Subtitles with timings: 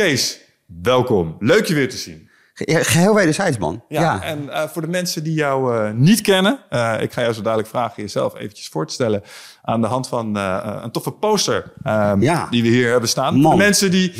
[0.00, 0.40] Kees,
[0.82, 1.36] welkom.
[1.38, 2.29] Leuk je weer te zien.
[2.64, 3.82] Ge- Geheel wederzijds, man.
[3.88, 4.22] Ja, Ja.
[4.22, 7.42] en eh, voor de mensen die jou eh, niet kennen, eh, ik ga jou zo
[7.42, 9.22] dadelijk vragen jezelf eventjes voor te stellen
[9.62, 12.46] aan de hand van een toffe poster ehm, Ja.
[12.50, 13.42] die we hier hebben staan.
[13.42, 14.12] Voor de mensen die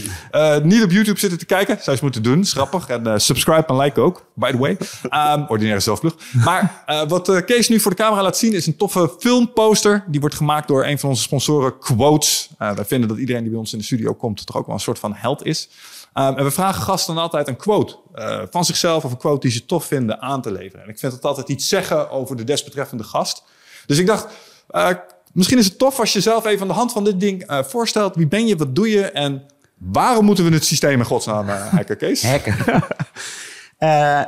[0.62, 2.40] niet op YouTube zitten te kijken, zou je eens moeten doen.
[2.40, 2.88] Is grappig.
[2.88, 4.76] En subscribe en like ook, by the way.
[5.08, 6.14] Ehm, ordinaire zelfplug.
[6.44, 10.04] Maar wat Kees nu voor de camera laat zien is een toffe filmposter.
[10.06, 12.50] Die wordt gemaakt door een van onze sponsoren, Quotes.
[12.58, 14.80] Wij vinden dat iedereen die bij ons in de studio komt toch ook wel een
[14.80, 15.68] soort van held is.
[16.12, 19.40] Ehm, en we vragen gasten dan altijd een quote eh, van zichzelf of een quote
[19.40, 20.84] die ze tof vinden aan te leveren.
[20.84, 23.44] En ik vind het altijd iets zeggen over de desbetreffende gast.
[23.86, 24.26] Dus ik dacht,
[24.68, 24.90] eh,
[25.32, 27.62] misschien is het tof als je zelf even aan de hand van dit ding eh,
[27.62, 28.16] voorstelt.
[28.16, 29.42] Wie ben je, wat doe je en
[29.78, 32.22] waarom moeten we het systeem in godsnaam hacken, Kees?
[32.22, 32.56] Hacken.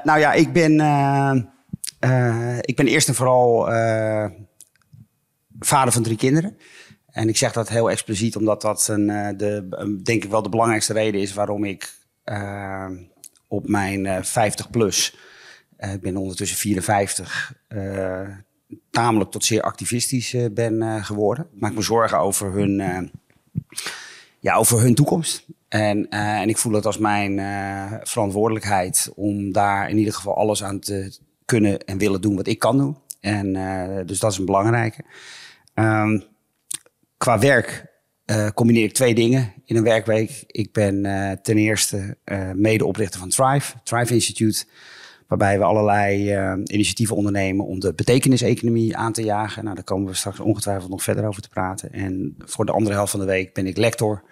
[0.05, 0.73] Nou ja, ik ben,
[2.61, 3.65] ik ben eerst en vooral
[5.61, 6.57] vader van drie kinderen.
[7.13, 10.43] En ik zeg dat heel expliciet, omdat dat een, eh, de, een- denk ik wel
[10.43, 11.95] de belangrijkste reden is waarom ik
[12.25, 12.87] eh,
[13.49, 15.17] op mijn eh 50 plus,
[15.77, 18.29] eh, ik ben ondertussen 54, eh,
[18.91, 21.47] tamelijk tot zeer activistisch eh, ben eh, geworden.
[21.55, 23.03] Ik maak me zorgen over hun, eh,
[24.41, 25.47] ja, over hun toekomst.
[25.69, 30.37] En, eh, en ik voel het als mijn eh, verantwoordelijkheid om daar in ieder geval
[30.37, 32.97] alles aan te kunnen en willen doen wat ik kan doen.
[33.21, 35.05] En eh, dus dat is een belangrijke.
[35.75, 36.21] Ehm,
[37.23, 37.87] qua werk
[38.25, 40.45] eh, combineer ik twee dingen in een werkweek.
[40.47, 44.65] Ik ben eh, ten eerste eh, medeoprichter van Thrive, Thrive Institute.
[45.29, 49.63] Waarbij we allerlei initiatieven ondernemen om de betekeniseconomie aan te jagen.
[49.63, 51.93] Nou, daar komen we straks ongetwijfeld nog verder over te praten.
[51.93, 54.23] En voor de andere helft van de week ben ik lector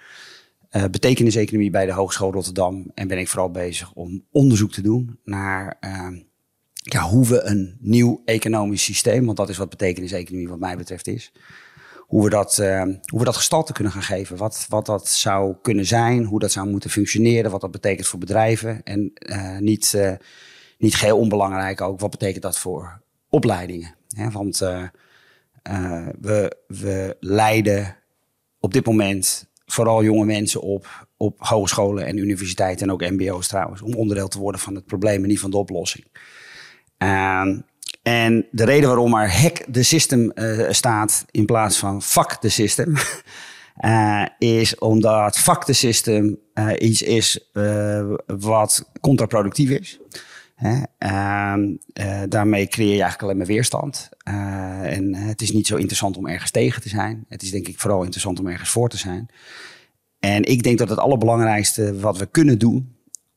[0.90, 2.90] betekeniseconomie bij de Hogeschool Rotterdam.
[2.94, 6.08] En ben ik vooral bezig om onderzoek te doen naar eh,
[6.72, 11.06] ja, hoe we een nieuw economisch systeem, want dat is wat betekeniseconomie wat mij betreft
[11.06, 11.32] is.
[12.10, 14.36] Hoe we dat, eh, hoe we dat gestalte kunnen gaan geven.
[14.36, 18.18] Wat, wat dat zou kunnen zijn, hoe dat zou moeten functioneren, wat dat betekent voor
[18.18, 18.82] bedrijven.
[18.84, 20.12] En eh, niet, eh,
[20.78, 23.94] niet geheel onbelangrijk ook, wat betekent dat voor opleidingen.
[24.08, 24.30] Hè?
[24.30, 24.58] Want
[26.20, 27.96] we, we leiden
[28.60, 33.82] op dit moment vooral jonge mensen op, op hogescholen en universiteiten en ook mbo's trouwens,
[33.82, 36.06] om onderdeel te worden van het probleem en niet van de oplossing.
[36.98, 37.58] Ehm,
[38.10, 42.48] en de reden waarom er hack the system eh, staat in plaats van fuck the
[42.48, 42.94] system,
[43.76, 47.50] eh, is omdat fuck the system eh, iets is
[48.26, 49.98] wat contraproductief is.
[50.98, 54.08] Ehm, eh, daarmee creëer je eigenlijk alleen maar weerstand.
[54.24, 57.24] En het is niet zo interessant om ergens tegen te zijn.
[57.28, 59.28] Het is denk ik vooral interessant om ergens voor te zijn.
[60.18, 62.94] En ik denk dat het allerbelangrijkste wat we kunnen doen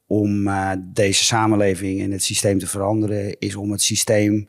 [0.07, 4.47] om deze samenleving en het systeem te veranderen, is om het systeem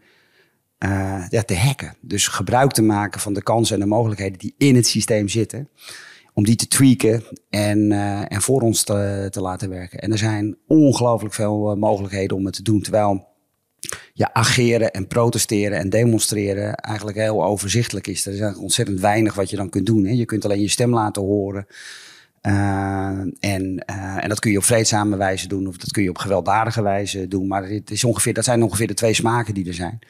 [0.85, 1.97] eh, ja, te hacken.
[2.01, 5.69] Dus gebruik te maken van de kansen en de mogelijkheden die in het systeem zitten.
[6.33, 9.99] Om die te tweaken en, eh, en voor ons te, te laten werken.
[9.99, 12.83] En er zijn ongelooflijk veel eh, mogelijkheden om het te doen.
[12.83, 13.27] Terwijl
[14.13, 18.27] ja, ageren en protesteren en demonstreren eigenlijk heel overzichtelijk is.
[18.27, 20.05] Er is ontzettend weinig wat je dan kunt doen.
[20.05, 20.13] Hè.
[20.13, 21.67] Je kunt alleen je stem laten horen.
[23.41, 23.85] En,
[24.21, 27.29] en dat kun je op vreedzame wijze doen of dat kun je op gewelddadige wijze
[27.29, 27.47] doen.
[27.47, 30.01] Maar het is ongeveer, dat zijn ongeveer de twee smaken die er zijn.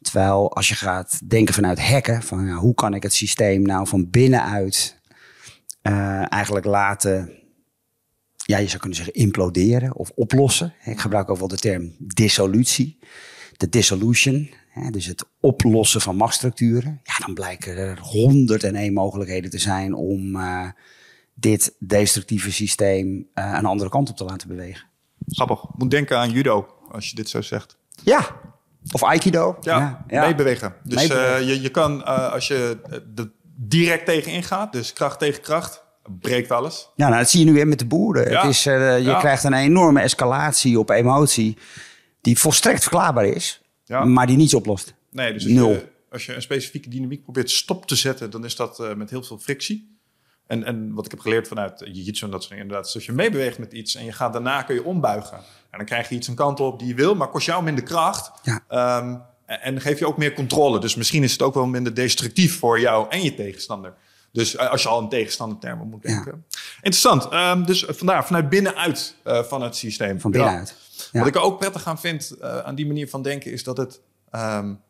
[0.00, 3.86] Terwijl als je gaat denken vanuit hacken, van ja, hoe kan ik het systeem nou
[3.86, 5.00] van binnenuit
[5.82, 7.32] uh, eigenlijk laten,
[8.36, 10.74] ja, je zou kunnen zeggen imploderen of oplossen.
[10.84, 12.98] Ik gebruik ook wel de term dissolutie,
[13.56, 14.50] de dissolution.
[14.70, 17.00] Hè, dus het oplossen van machtsstructuren.
[17.02, 20.68] Ja, dan blijken er honderd en één mogelijkheden te zijn om uh,
[21.34, 24.86] dit destructieve systeem uh, een andere kant op te laten bewegen.
[25.28, 25.64] Grappig.
[25.76, 27.76] Moet denken aan judo, als je dit zo zegt.
[28.04, 28.40] Ja,
[28.92, 29.56] of aikido.
[29.60, 30.74] Ja, meebewegen.
[30.82, 31.42] Dus meebewegen.
[31.42, 32.78] Uh, je, je kan, uh, als je
[33.16, 35.84] er direct tegen ingaat, dus kracht tegen kracht,
[36.20, 36.90] breekt alles.
[36.94, 38.30] Ja, nou, dat zie je nu weer met de boeren.
[38.30, 38.40] Ja.
[38.40, 39.18] Het is, uh, je ja.
[39.18, 41.56] krijgt een enorme escalatie op emotie
[42.20, 44.04] die volstrekt verklaarbaar is, ja.
[44.04, 44.94] maar die niets oplost.
[45.10, 45.70] Nee, dus als Nul.
[45.70, 49.10] Je, als je een specifieke dynamiek probeert stop te zetten, dan is dat uh, met
[49.10, 49.98] heel veel frictie.
[50.46, 53.06] En, en wat ik heb geleerd vanuit jiu-jitsu en dat soort dingen, inderdaad, is als
[53.06, 55.40] je meebeweegt met iets en je gaat daarna kun je ombuigen.
[55.70, 57.84] En dan krijg je iets een kant op die je wil, maar kost jou minder
[57.84, 58.30] kracht.
[58.42, 58.98] Ja.
[58.98, 60.78] Um, en, en geef je ook meer controle.
[60.78, 63.94] Dus misschien is het ook wel minder destructief voor jou en je tegenstander.
[64.32, 66.44] Dus uh, als je al een tegenstandertermen moet denken.
[66.48, 66.58] Ja.
[66.76, 67.32] Interessant.
[67.32, 70.20] Um, dus vandaar, vanuit binnenuit uh, van het systeem.
[70.20, 70.74] Van binnenuit.
[71.12, 71.18] Ja.
[71.18, 74.00] Wat ik ook prettig aan vind uh, aan die manier van denken, is dat het
[74.32, 74.80] um,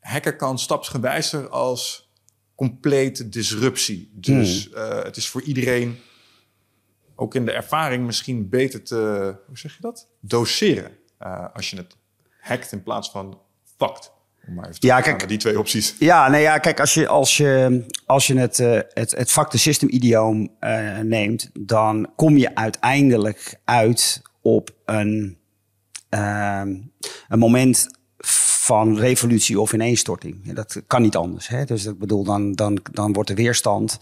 [0.00, 2.08] hacker kan stapsgewijzer als
[2.54, 4.10] complete disruptie.
[4.14, 4.82] Dus hmm.
[4.82, 5.98] uh, het is voor iedereen
[7.20, 10.08] ook in de ervaring misschien beter te, hoe zeg je dat?
[10.20, 10.96] Doseren.
[11.22, 11.96] Uh, als je het
[12.40, 13.40] hackt in plaats van
[14.56, 15.94] te Ja, kijk- die twee opties.
[15.98, 19.58] Ja, nee, ja, kijk, als je, als je, als je het, eh, het, het de
[19.58, 25.38] system idioom eh, neemt, dan kom je uiteindelijk uit op een,
[26.08, 26.76] ehm,
[27.28, 27.86] een moment
[28.18, 30.52] van revolutie of ineenstorting.
[30.52, 31.48] Dat kan niet anders.
[31.48, 31.64] Hè?
[31.64, 33.98] Dus ik bedoel, dan, dan, dan wordt de weerstand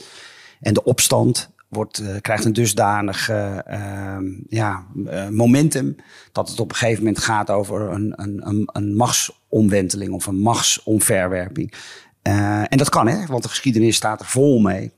[0.61, 5.97] en de opstand wordt, eh, krijgt een dusdanig eh, ehm, ja, eh, momentum
[6.33, 11.73] dat het op een gegeven moment gaat over een, een, een, machtsomwenteling of een machtsomverwerping.
[12.23, 14.93] En dat kan, hè, want de geschiedenis staat er vol mee.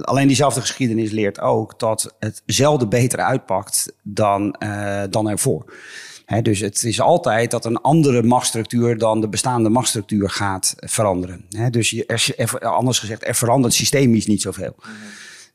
[0.00, 4.56] Alleen diezelfde geschiedenis leert ook dat het zelden beter uitpakt dan,
[5.10, 5.64] dan ervoor.
[6.42, 11.44] Dus het is altijd dat een andere machtsstructuur dan de bestaande machtsstructuur gaat veranderen.
[11.70, 14.74] Dus je, er, er- anders gezegd, er verandert systemisch niet zoveel.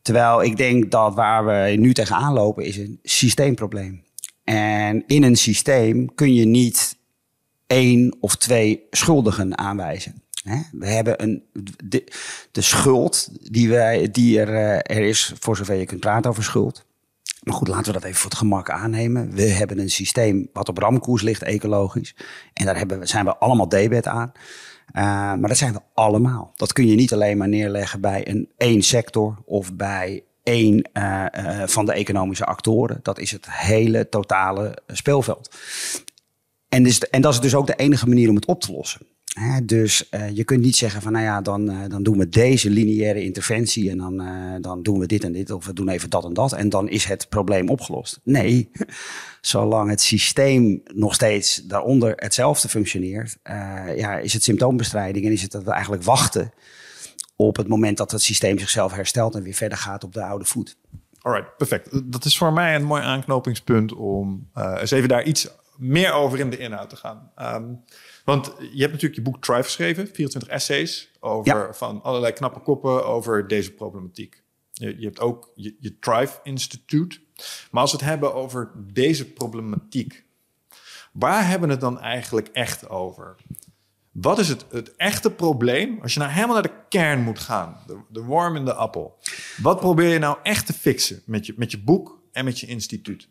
[0.07, 4.04] Terwijl ik denk dat waar we nu tegenaan lopen is een systeemprobleem.
[4.44, 6.98] En in een systeem kun je niet
[7.65, 10.24] één of twee schuldigen aanwijzen.
[10.71, 11.44] We hebben een,
[12.51, 16.44] de, schuld die, wij, die er, eh, er is, voor zover je kunt praten over
[16.44, 16.86] schuld.
[17.44, 19.31] Maar goed, laten we dat even voor het gemak aannemen.
[19.33, 22.15] We hebben een systeem wat op ramkoers ligt, ecologisch.
[22.53, 24.31] En daar hebben zijn we allemaal debet aan.
[24.98, 26.52] Uh, maar dat zijn we allemaal.
[26.56, 31.26] Dat kun je niet alleen maar neerleggen bij een één sector of bij één uh,
[31.36, 33.00] uh, van de economische actoren.
[33.02, 35.56] Dat is het hele totale speelveld.
[36.70, 39.02] En, dus, en dat is dus ook de enige manier om het op te lossen.
[39.63, 42.69] Dus uh, je kunt niet zeggen van, nou ja, dan, uh, dan doen we deze
[42.69, 46.10] lineaire interventie en dan, uh, dan doen we dit en dit of we doen even
[46.10, 48.19] dat en dat en dan is het probleem opgelost.
[48.24, 48.72] Nee,
[49.42, 53.38] zolang het systeem nog steeds daaronder hetzelfde functioneert,
[53.95, 56.54] ja, is het symptoombestrijding en is het dat eigenlijk wachten
[57.36, 60.45] op het moment dat het systeem zichzelf herstelt en weer verder gaat op de oude
[60.45, 60.78] voet.
[61.22, 62.12] Alright, perfect.
[62.12, 65.48] Dat is voor mij een mooi aanknopingspunt om eens even daar iets
[65.78, 67.31] meer over in de inhoud te gaan.
[67.42, 67.84] Um,
[68.27, 71.74] want je hebt natuurlijk je boek Thrive geschreven, 24 essays over ja.
[71.74, 74.44] van allerlei knappe koppen over deze problematiek.
[74.71, 77.19] Je, je hebt ook je, je, Thrive Institute.
[77.71, 80.25] Maar als we het hebben over deze problematiek,
[81.12, 83.35] waar hebben we het dan eigenlijk echt over?
[84.12, 87.77] Wat is het, het echte probleem als je nou helemaal naar de kern moet gaan?
[87.88, 89.18] De, de worm in de appel.
[89.62, 92.68] Wat probeer je nou echt te fixen met je, met je boek en met je
[92.68, 93.29] instituut?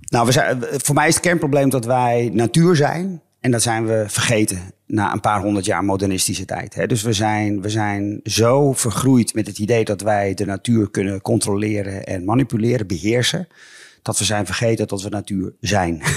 [0.00, 3.22] Nou, we zijn, voor mij is het kernprobleem dat wij natuur zijn.
[3.42, 6.74] En dat zijn we vergeten na een paar honderd jaar modernistische tijd.
[6.74, 6.86] Hè.
[6.86, 11.20] Dus we zijn, we zijn zo vergroeid met het idee dat wij de natuur kunnen
[11.20, 13.48] controleren en manipuleren, beheersen.
[14.02, 16.02] Dat we zijn vergeten dat we natuur zijn.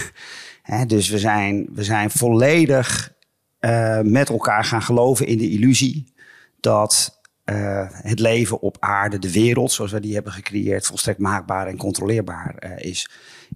[0.61, 3.13] Hè, dus we zijn, we zijn volledig
[3.59, 6.13] uh, met elkaar gaan geloven in de illusie
[6.59, 11.67] dat uh, het leven op aarde, de wereld zoals we die hebben gecreëerd, volstrekt maakbaar
[11.67, 13.09] en controleerbaar uh, is.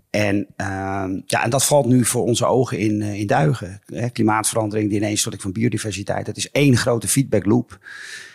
[0.10, 3.82] En, uh, ja, en dat valt nu voor onze ogen in, uh, in duigen.
[3.86, 4.10] Hè?
[4.10, 6.26] Klimaatverandering, de ineenstorting van biodiversiteit.
[6.26, 7.80] Dat is één grote feedback loop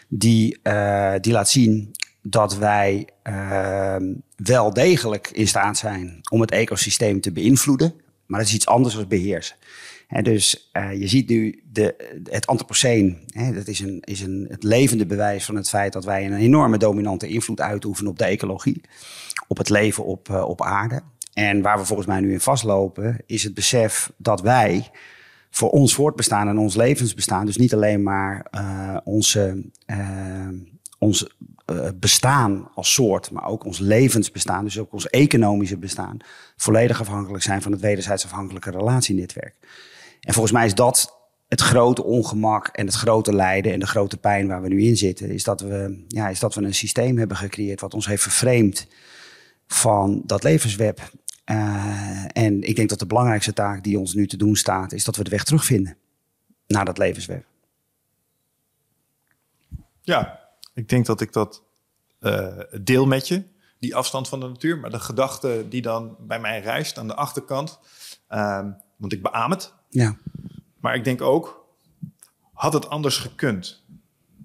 [0.09, 6.51] die, uh, die laat zien dat wij ehm, wel degelijk in staat zijn om het
[6.51, 7.95] ecosysteem te beïnvloeden.
[8.27, 9.57] Maar dat is iets anders dan beheersen.
[10.07, 11.95] He, dus uh, je ziet nu de,
[12.31, 13.19] het antropoceen.
[13.55, 16.79] Dat is, een, is een, het levende bewijs van het feit dat wij een enorme
[16.79, 18.81] dominante invloed uitoefenen op de ecologie.
[19.49, 21.03] Op het leven op, op aarde.
[21.35, 24.91] En waar we volgens mij nu in vastlopen, is het besef dat wij
[25.51, 30.49] voor ons voortbestaan en ons levensbestaan, dus niet alleen maar uh, onze, uh,
[30.99, 31.37] ons
[31.73, 36.17] uh, bestaan als soort, maar ook ons levensbestaan, dus ook ons economische bestaan,
[36.57, 39.55] volledig afhankelijk zijn van het wederzijds afhankelijke relatienetwerk.
[40.21, 44.17] En volgens mij is dat het grote ongemak en het grote lijden en de grote
[44.17, 47.19] pijn waar we nu in zitten, is dat we, ja, is dat we een systeem
[47.19, 48.87] hebben gecreëerd wat ons heeft vervreemd
[49.67, 51.01] van dat levensweb.
[51.51, 55.05] Uh, en ik denk dat de belangrijkste taak die ons nu te doen staat, is
[55.05, 55.97] dat we de weg terugvinden
[56.67, 57.45] naar dat levensweb.
[60.01, 60.41] Ja,
[60.75, 61.63] ik denk dat ik dat
[62.21, 63.43] uh, deel met je,
[63.79, 64.79] die afstand van de natuur.
[64.79, 67.79] Maar de gedachte die dan bij mij reist aan de achterkant,
[68.31, 69.73] uh, want ik beaam het.
[69.89, 70.17] Ja.
[70.81, 71.67] Maar ik denk ook,
[72.53, 73.83] had het anders gekund?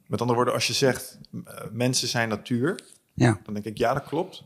[0.05, 2.79] Met andere woorden, als je zegt, uh, mensen zijn natuur,
[3.13, 3.39] ja.
[3.43, 4.43] dan denk ik, ja, dat klopt.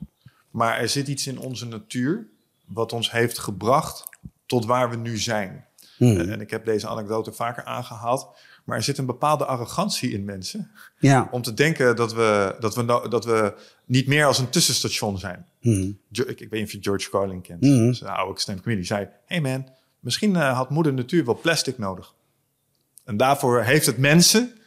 [0.52, 2.28] Maar er zit iets in onze natuur
[2.74, 4.04] wat ons heeft gebracht
[4.46, 5.66] tot waar we nu zijn.
[5.98, 6.18] Hmm.
[6.18, 8.28] En ik heb deze anekdote vaker aangehaald.
[8.64, 10.72] Maar er zit een bepaalde arrogantie in mensen.
[11.00, 11.28] Ja.
[11.32, 13.54] Om te denken dat we, dat we, no- dat we
[13.86, 15.46] niet meer als een tussenstation zijn.
[15.60, 16.00] Hmm.
[16.12, 17.62] Ik, ik weet niet of je George Carlin kent.
[17.62, 18.80] Dat is een oude stand comedy.
[18.80, 19.68] Die zei, hey man,
[20.00, 22.14] misschien eh, had moeder natuur wel plastic nodig.
[23.04, 24.58] En daarvoor heeft het mensen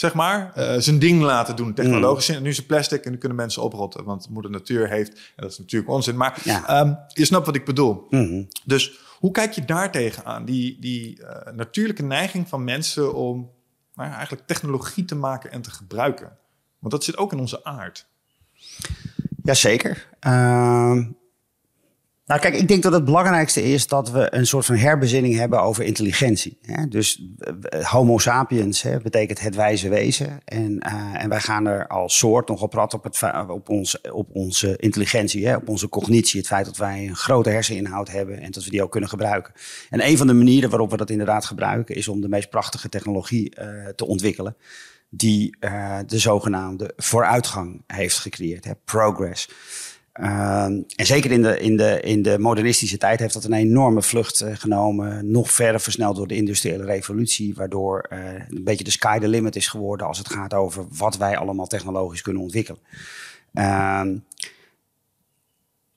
[0.00, 2.28] zeg maar, uh, zijn ding laten doen, technologisch.
[2.28, 2.34] Mm.
[2.34, 5.42] En nu is het plastic en nu kunnen mensen oprotten, want moeder natuur heeft, en
[5.42, 6.80] dat is natuurlijk onzin, maar ja.
[6.80, 8.06] um, je snapt wat ik bedoel.
[8.10, 13.50] Mm Dus hoe kijk je daar tegenaan, die, die uh, natuurlijke neiging van mensen om
[13.94, 16.36] nou eigenlijk technologie te maken en te gebruiken?
[16.78, 18.06] Want dat zit ook in onze aard.
[19.42, 20.08] Jazeker.
[20.26, 21.04] Uh,
[22.30, 25.62] nou, kijk, ik denk dat het belangrijkste is dat we een soort van herbezinning hebben
[25.62, 26.58] over intelligentie.
[26.88, 27.22] Dus
[27.82, 30.40] Homo sapiens hè, betekent het wijze wezen.
[30.44, 34.28] En, uh, en wij gaan er als soort nogal prat op, het, op, ons, op
[34.32, 36.38] onze intelligentie, hè, op onze cognitie.
[36.38, 39.52] Het feit dat wij een grote herseninhoud hebben en dat we die ook kunnen gebruiken.
[39.90, 42.88] En een van de manieren waarop we dat inderdaad gebruiken is om de meest prachtige
[42.88, 44.56] technologie uh, te ontwikkelen
[45.08, 45.56] die
[46.06, 49.48] de zogenaamde vooruitgang heeft gecreëerd, hè, progress.
[50.20, 54.02] Uh, en zeker in de, in, de, in de modernistische tijd heeft dat een enorme
[54.02, 55.30] vlucht uh, genomen.
[55.30, 57.54] Nog verder versneld door de industriële revolutie.
[57.54, 61.16] Waardoor uh, een beetje de sky the limit is geworden als het gaat over wat
[61.16, 62.80] wij allemaal technologisch kunnen ontwikkelen.
[63.52, 64.16] Ehm,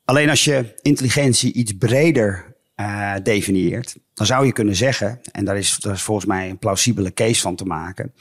[0.06, 5.58] alleen als je intelligentie iets breder uh, definieert, dan zou je kunnen zeggen, en daar
[5.58, 8.14] is, daar is volgens mij een plausibele case van te maken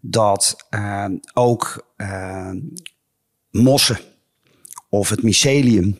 [0.00, 1.92] dat uh, ook
[3.50, 3.98] mossen
[4.98, 5.98] of het mycelium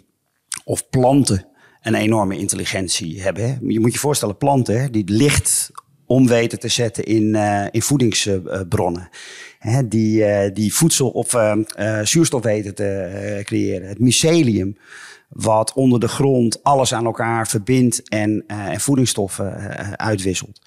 [0.64, 1.46] of planten
[1.82, 3.58] een enorme intelligentie hebben.
[3.68, 5.70] Je moet je voorstellen, planten hè, die licht
[6.06, 9.08] om weten te zetten in, uh, in voedingsbronnen.
[9.58, 11.36] Hè, die, die voedsel of
[12.02, 13.88] zuurstof weten te creëren.
[13.88, 14.76] Het mycelium,
[15.28, 19.52] wat onder de grond alles aan elkaar verbindt en, en voedingsstoffen
[19.98, 20.60] uitwisselt.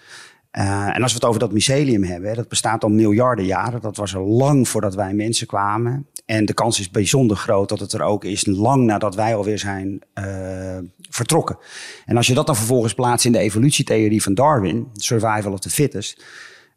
[0.58, 3.82] Uh, en als we het over dat mycelium hebben, dat bestaat al miljarden jaren.
[3.82, 6.08] Dat was er lang voordat wij mensen kwamen.
[6.26, 9.60] En de kans is bijzonder groot dat het er ook is lang nadat wij alweer
[9.60, 10.78] zijn uh,
[11.10, 11.58] vertrokken.
[12.06, 15.70] En als je dat dan vervolgens plaatst in de evolutietheorie van Darwin, survival of the
[15.70, 16.24] fittest.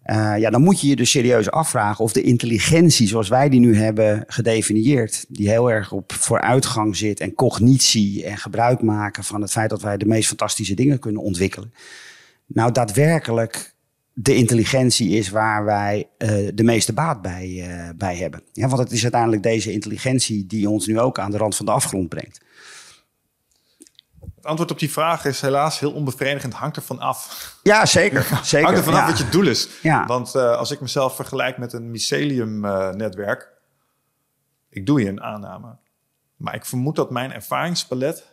[0.06, 3.60] Uh, ja, dan moet je je dus serieus afvragen of de intelligentie zoals wij die
[3.60, 9.40] nu hebben gedefinieerd, die heel erg op vooruitgang zit en cognitie en gebruik maken van
[9.40, 11.72] het feit dat wij de meest fantastische dingen kunnen ontwikkelen
[12.52, 13.74] nou daadwerkelijk
[14.12, 18.42] de intelligentie is waar wij uh, de meeste baat bij, uh, bij hebben.
[18.52, 21.66] Ja, want het is uiteindelijk deze intelligentie die ons nu ook aan de rand van
[21.66, 22.40] de afgrond brengt.
[24.36, 26.54] Het antwoord op die vraag is helaas heel onbevredigend.
[26.54, 27.58] Hangt ervan af.
[27.62, 28.22] Ja, zeker.
[28.42, 29.00] zeker Hangt ervan ja.
[29.00, 29.68] af wat je doel is.
[29.82, 30.06] Ja.
[30.06, 33.48] Want uh, als ik mezelf vergelijk met een mycelium-netwerk...
[34.68, 35.76] ik doe je een aanname.
[36.36, 38.24] Maar ik vermoed dat mijn ervaringspalet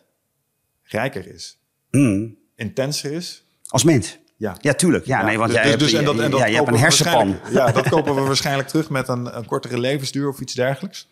[0.82, 1.58] rijker is.
[1.90, 2.38] Mm.
[2.54, 4.18] Intenser is als mens?
[4.36, 4.56] Ja.
[4.60, 5.06] ja, tuurlijk.
[5.06, 5.26] Ja, ja.
[5.26, 7.38] nee, want dus, jij dus, hebt, en dat, en dat ja, je hebt een hersenpan.
[7.50, 11.08] Ja, dat kopen we waarschijnlijk terug met een, een kortere levensduur of iets dergelijks.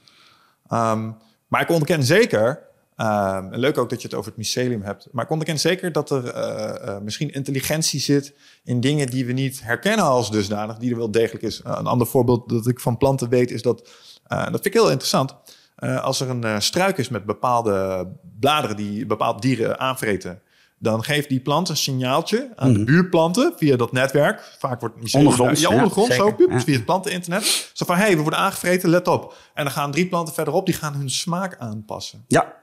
[0.73, 2.63] Um, maar ik ontken zeker,
[2.97, 6.11] um, leuk ook dat je het over het mycelium hebt, maar ik ontken zeker dat
[6.11, 8.35] er uh, uh, misschien intelligentie zit
[8.65, 11.61] in dingen die we niet herkennen als dusdanig, die er wel degelijk is.
[11.67, 13.89] Uh, een ander voorbeeld dat ik van planten weet is dat,
[14.29, 15.35] dat vind ik heel interessant,
[15.79, 18.09] als er een struik is met bepaalde
[18.41, 20.43] bladeren die bepaalde dieren aanvreten,
[20.79, 22.87] dan geeft die plant een signaaltje aan de mhm.
[22.87, 24.57] buurplanten via dat netwerk.
[24.59, 26.61] Vaak wordt het ondergrond, ja, ondergrond, zo, ja.
[26.61, 27.71] via het planteninternet.
[27.73, 29.37] Zo van, hé, hey, we worden aangevreten, let op.
[29.55, 32.25] En dan gaan drie planten verderop, die gaan hun smaak aanpassen.
[32.29, 32.55] Ja,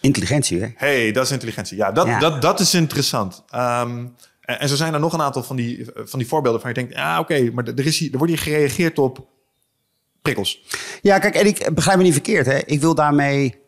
[0.00, 0.68] intelligentie, hè?
[0.74, 1.76] hey, dat is intelligentie.
[1.76, 3.44] Ja, dat, Dat, dat is interessant.
[3.54, 6.70] Um, en, en, zo zijn er nog een aantal van die, van die voorbeelden van
[6.70, 9.28] je denkt, ja, oké, okay, maar er, is hier, er wordt hier gereageerd op
[10.22, 10.62] prikkels.
[11.02, 12.58] Ja, kijk, en ik begrijp me niet verkeerd, hè.
[12.64, 13.63] Ik wil daarmee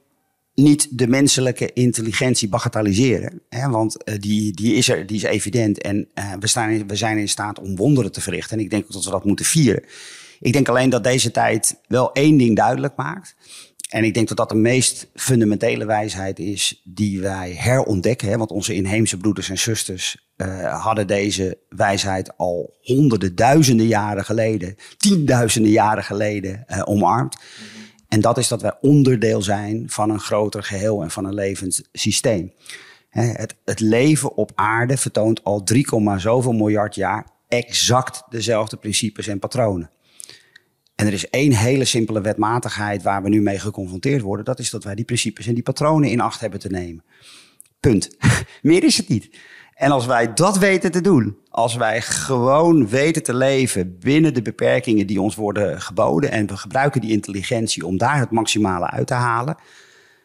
[0.56, 3.40] niet de menselijke intelligentie bagatelliseren.
[3.48, 3.68] Hè?
[3.68, 5.80] Want uh, die, die is er, die is evident.
[5.80, 8.58] En uh, we, staan in, we zijn in staat om wonderen te verrichten.
[8.58, 9.84] En ik denk dat we dat moeten vieren.
[10.40, 13.34] Ik denk alleen dat deze tijd wel één ding duidelijk maakt.
[13.88, 18.28] En ik denk dat dat de meest fundamentele wijsheid is die wij herontdekken.
[18.28, 18.36] Hè?
[18.36, 24.76] Want onze inheemse broeders en zusters uh, hadden deze wijsheid al honderden, duizenden jaren geleden,
[24.96, 27.36] tienduizenden jaren geleden omarmd.
[28.08, 31.88] En dat is dat wij onderdeel zijn van een groter geheel en van een levend
[31.92, 32.52] systeem.
[33.08, 35.86] Het, het leven op aarde vertoont al 3,
[36.16, 39.90] zoveel miljard jaar exact dezelfde principes en patronen.
[40.94, 44.44] En er is één hele simpele wetmatigheid waar we nu mee geconfronteerd worden.
[44.44, 47.04] Dat is dat wij die principes en die patronen in acht hebben te nemen.
[47.80, 48.16] Punt.
[48.62, 49.38] Meer is het niet.
[49.76, 54.42] En als wij dat weten te doen, als wij gewoon weten te leven binnen de
[54.42, 59.06] beperkingen die ons worden geboden en we gebruiken die intelligentie om daar het maximale uit
[59.06, 59.56] te halen,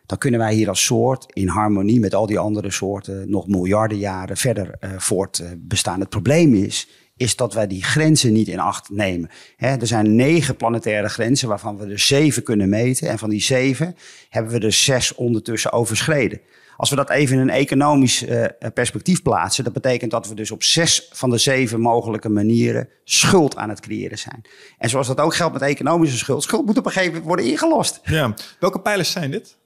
[0.06, 3.98] dan kunnen wij hier als soort in harmonie met al die andere soorten nog miljarden
[3.98, 6.00] jaren verder uh, voortbestaan.
[6.00, 9.30] Het probleem is, is dat wij die grenzen niet in acht nemen.
[9.58, 13.10] Er zijn negen planetaire grenzen waarvan we er zeven kunnen meten.
[13.10, 13.96] En van die zeven
[14.30, 16.42] hebben we er zes ondertussen overschreden.
[16.82, 20.52] Als we dat even in een economisch uh, perspectief plaatsen, dat betekent dat we dus
[20.52, 24.42] op zes van de zeven mogelijke manieren schuld aan het creëren zijn.
[24.78, 27.46] En zoals dat ook geldt met economische schuld, schuld moet op een gegeven moment worden
[27.46, 28.00] ingelost.
[28.04, 28.34] Ja.
[28.60, 29.58] Welke pijlers zijn dit?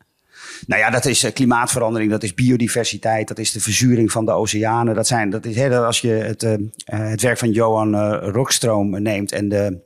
[0.68, 4.32] Nou ja, dat is uh, klimaatverandering, dat is biodiversiteit, dat is de verzuring van de
[4.32, 4.96] oceanen.
[4.96, 6.54] Dat zijn, dat is, hè, als je het, uh,
[6.86, 9.84] het werk van Johan Rockstroom neemt en de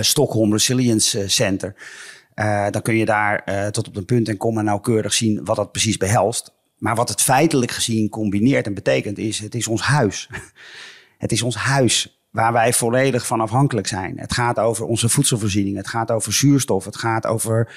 [0.00, 1.74] Stockholm Resilience Center.
[2.38, 5.56] Uh, dan kun je daar uh, tot op een punt en komma nauwkeurig zien wat
[5.56, 6.52] dat precies behelst.
[6.76, 10.30] Maar wat het feitelijk gezien combineert en betekent is, het is ons huis.
[11.18, 14.18] het is ons huis waar wij volledig van afhankelijk zijn.
[14.18, 17.74] Het gaat over onze voedselvoorziening, het gaat over zuurstof, het gaat over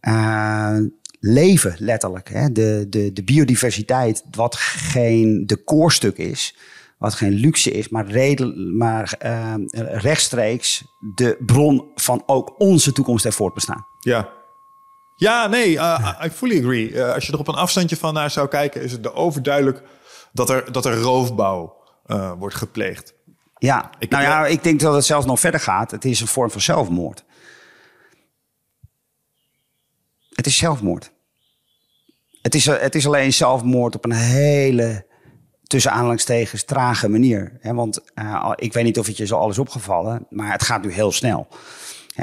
[0.00, 0.78] uh,
[1.20, 2.28] leven letterlijk.
[2.28, 2.52] Hè?
[2.52, 6.56] De, de, de biodiversiteit, wat geen de koorstuk is,
[7.04, 10.84] wat geen luxe is, maar, reden, maar uh, rechtstreeks
[11.14, 13.86] de bron van ook onze toekomst en voortbestaan.
[14.00, 14.32] Ja.
[15.16, 16.90] Ja, nee, uh, I fully agree.
[16.90, 19.82] Uh, als je er op een afstandje van naar zou kijken, is het overduidelijk
[20.32, 23.14] dat er, dat er roofbouw uh, wordt gepleegd.
[23.58, 25.90] Ja, ik nou ja, ik denk dat het zelfs nog verder gaat.
[25.90, 27.24] Het is een vorm van zelfmoord.
[30.34, 31.12] Het is zelfmoord.
[32.42, 35.12] Het is, het is alleen zelfmoord op een hele
[35.66, 37.58] tussen aanhalingstekens trage manier.
[37.62, 40.92] Want uh, ik weet niet of het je zo alles opgevallen, maar het gaat nu
[40.92, 41.48] heel snel.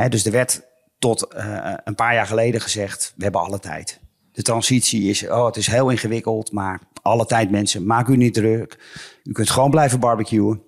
[0.10, 0.62] Dus er werd
[1.00, 4.00] tot uh, een paar jaar geleden gezegd, we hebben alle tijd.
[4.32, 8.34] De transitie is, oh, het is heel ingewikkeld, maar alle tijd mensen, maak u niet
[8.34, 8.78] druk.
[9.24, 10.62] U kunt gewoon blijven barbecuen.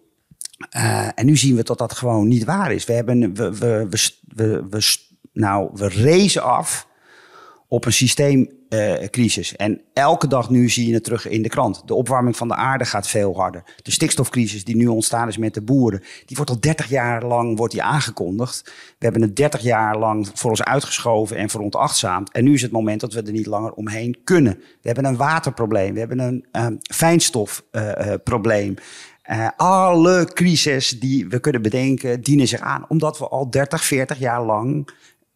[0.75, 2.85] Uh, en nu zien we dat dat gewoon niet waar is.
[2.85, 3.87] We hebben, we, we,
[4.27, 4.95] we, we,
[5.33, 6.87] nou, we rezen af
[7.73, 9.55] op een systeemcrisis.
[9.55, 11.81] En elke dag nu zie je het terug in de krant.
[11.85, 13.63] De opwarming van de aarde gaat veel harder.
[13.81, 17.57] De stikstofcrisis die nu ontstaan is met de boeren, die wordt al 30 jaar lang
[17.57, 18.61] wordt die aangekondigd.
[18.63, 22.31] We hebben het 30 jaar lang voor ons uitgeschoven en veronachtzaamd.
[22.31, 24.53] En nu is het moment dat we er niet langer omheen kunnen.
[24.55, 28.75] We hebben een waterprobleem, we hebben een uh, fijnstofprobleem.
[29.31, 32.85] Uh, alle crises die we kunnen bedenken, dienen zich aan.
[32.87, 34.89] Omdat we al 30, 40 jaar lang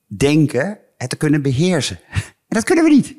[0.07, 1.99] denken het te kunnen beheersen.
[2.47, 3.15] En dat kunnen we niet.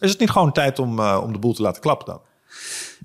[0.00, 2.20] Is het niet gewoon tijd om, uh, om de boel te laten klappen dan?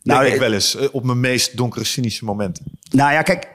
[0.04, 2.66] Nou, Denk ik wel eens uh, op mijn meest donkere, cynische momenten.
[2.92, 3.50] Nou ja, kijk,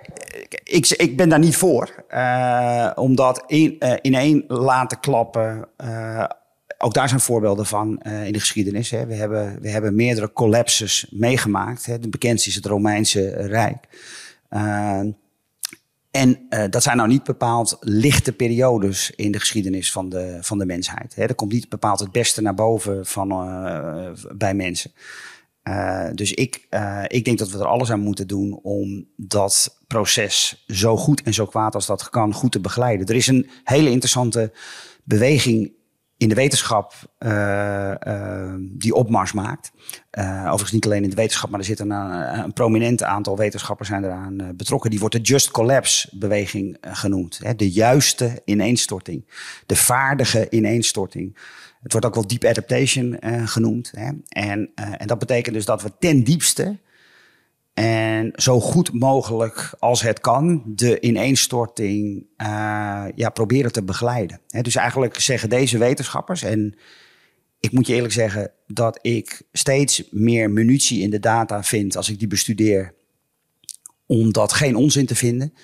[0.65, 2.05] ik, ik ben daar niet voor.
[2.11, 5.69] Uh, omdat in, in één laten klappen.
[6.79, 8.91] ook daar zijn voorbeelden van in de geschiedenis.
[8.91, 9.07] Hè.
[9.07, 11.87] We, hebben, we hebben meerdere collapses meegemaakt.
[11.87, 11.99] Hè.
[11.99, 13.87] De bekendste is het Romeinse Rijk.
[16.11, 20.59] En uh, dat zijn nou niet bepaald lichte periodes in de geschiedenis van de, van
[20.59, 21.15] de mensheid.
[21.17, 24.93] Er komt niet bepaald het beste naar boven van, uh, bij mensen.
[25.65, 26.69] Uh, dus ik,
[27.07, 31.35] ik denk dat we er alles aan moeten doen om dat proces zo goed en
[31.35, 33.07] zo kwaad als dat kan goed te begeleiden.
[33.07, 34.53] Er is een hele interessante
[35.05, 35.73] beweging
[36.21, 39.73] in de wetenschap uh, uh, die opmars maakt.
[40.19, 43.89] Uh, overigens niet alleen in de wetenschap, maar er zitten een, een prominent aantal wetenschappers
[43.89, 44.91] zijn eraan betrokken.
[44.91, 47.39] Die wordt de Just Collapse beweging genoemd.
[47.43, 47.55] Hè?
[47.55, 49.25] De juiste ineenstorting.
[49.67, 51.39] De vaardige ineenstorting.
[51.83, 53.93] Het wordt ook wel deep adaptation genoemd.
[53.97, 54.11] Hè?
[54.29, 56.79] En, en dat betekent dus dat we ten diepste
[57.75, 64.41] en zo goed mogelijk als het kan, de ineenstorting uh, ja, proberen te begeleiden.
[64.47, 66.75] dus eigenlijk zeggen deze wetenschappers, en
[67.61, 72.09] ik moet je eerlijk zeggen dat ik steeds meer munitie in de data vind als
[72.09, 72.95] ik die bestudeer,
[74.07, 75.55] om dat geen onzin te vinden.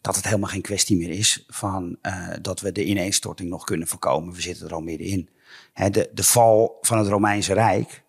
[0.00, 3.88] Dat het helemaal geen kwestie meer is van uh, dat we de ineenstorting nog kunnen
[3.88, 4.34] voorkomen.
[4.34, 5.28] We zitten er al middenin.
[5.72, 8.02] He, de, de val van het Romeinse Rijk.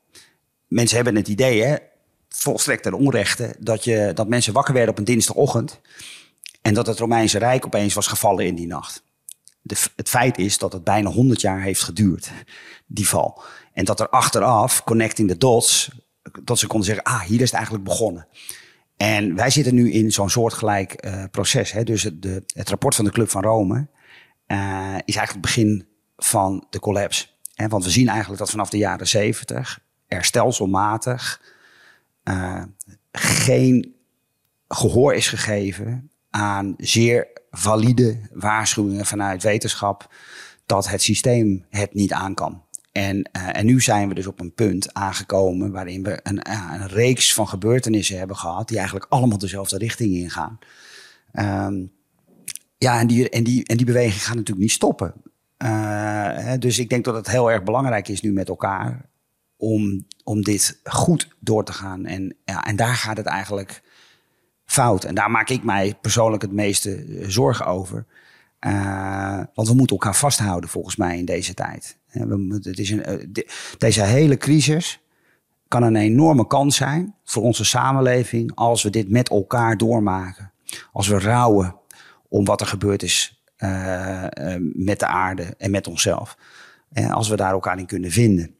[0.67, 1.75] Mensen hebben het idee, hè,
[2.29, 5.79] volstrekt ten onrechte dat, je, dat mensen wakker werden op een dinsdagochtend
[6.61, 9.03] en dat het Romeinse Rijk opeens was gevallen in die nacht.
[9.61, 12.31] De, het feit is dat het bijna 100 jaar heeft geduurd,
[12.85, 13.41] die val.
[13.73, 15.91] En dat er achteraf, connecting the dots,
[16.43, 18.27] dat ze konden zeggen, ah, hier is het eigenlijk begonnen.
[18.97, 21.71] En wij zitten nu in zo'n soortgelijk uh, proces.
[21.71, 21.83] Hè?
[21.83, 23.87] Dus het, de, het rapport van de Club van Rome
[24.47, 25.87] uh, is eigenlijk het begin
[26.17, 27.27] van de collapse.
[27.67, 31.41] Want we zien eigenlijk dat vanaf de jaren 70 er stelselmatig
[32.29, 32.63] uh,
[33.11, 33.95] geen
[34.67, 40.13] gehoor is gegeven aan zeer valide waarschuwingen vanuit wetenschap
[40.65, 42.63] dat het systeem het niet aan kan.
[42.91, 46.73] En, uh, en nu zijn we dus op een punt aangekomen waarin we een, uh,
[46.73, 50.59] een reeks van gebeurtenissen hebben gehad die eigenlijk allemaal dezelfde richting ingaan.
[51.33, 51.91] Um,
[52.77, 55.13] ja, en die, en, die, en die beweging gaat natuurlijk niet stoppen.
[56.59, 59.09] Dus ik denk dat het heel erg belangrijk is nu met elkaar
[59.59, 62.05] om, om dit goed door te gaan.
[62.05, 63.81] En, ja, en daar gaat het eigenlijk
[64.65, 65.03] fout.
[65.03, 68.05] En daar maak ik mij persoonlijk het meeste eh, zorgen over.
[68.67, 71.97] Uh, want we moeten elkaar vasthouden volgens mij in deze tijd.
[72.11, 75.01] We, het is een, de, deze hele crisis
[75.67, 80.51] kan een enorme kans zijn voor onze samenleving als we dit met elkaar doormaken.
[80.91, 81.75] Als we rouwen
[82.27, 83.43] om wat er gebeurd is
[84.73, 86.37] met de aarde en met onszelf.
[86.91, 88.55] En als we daar elkaar in kunnen vinden.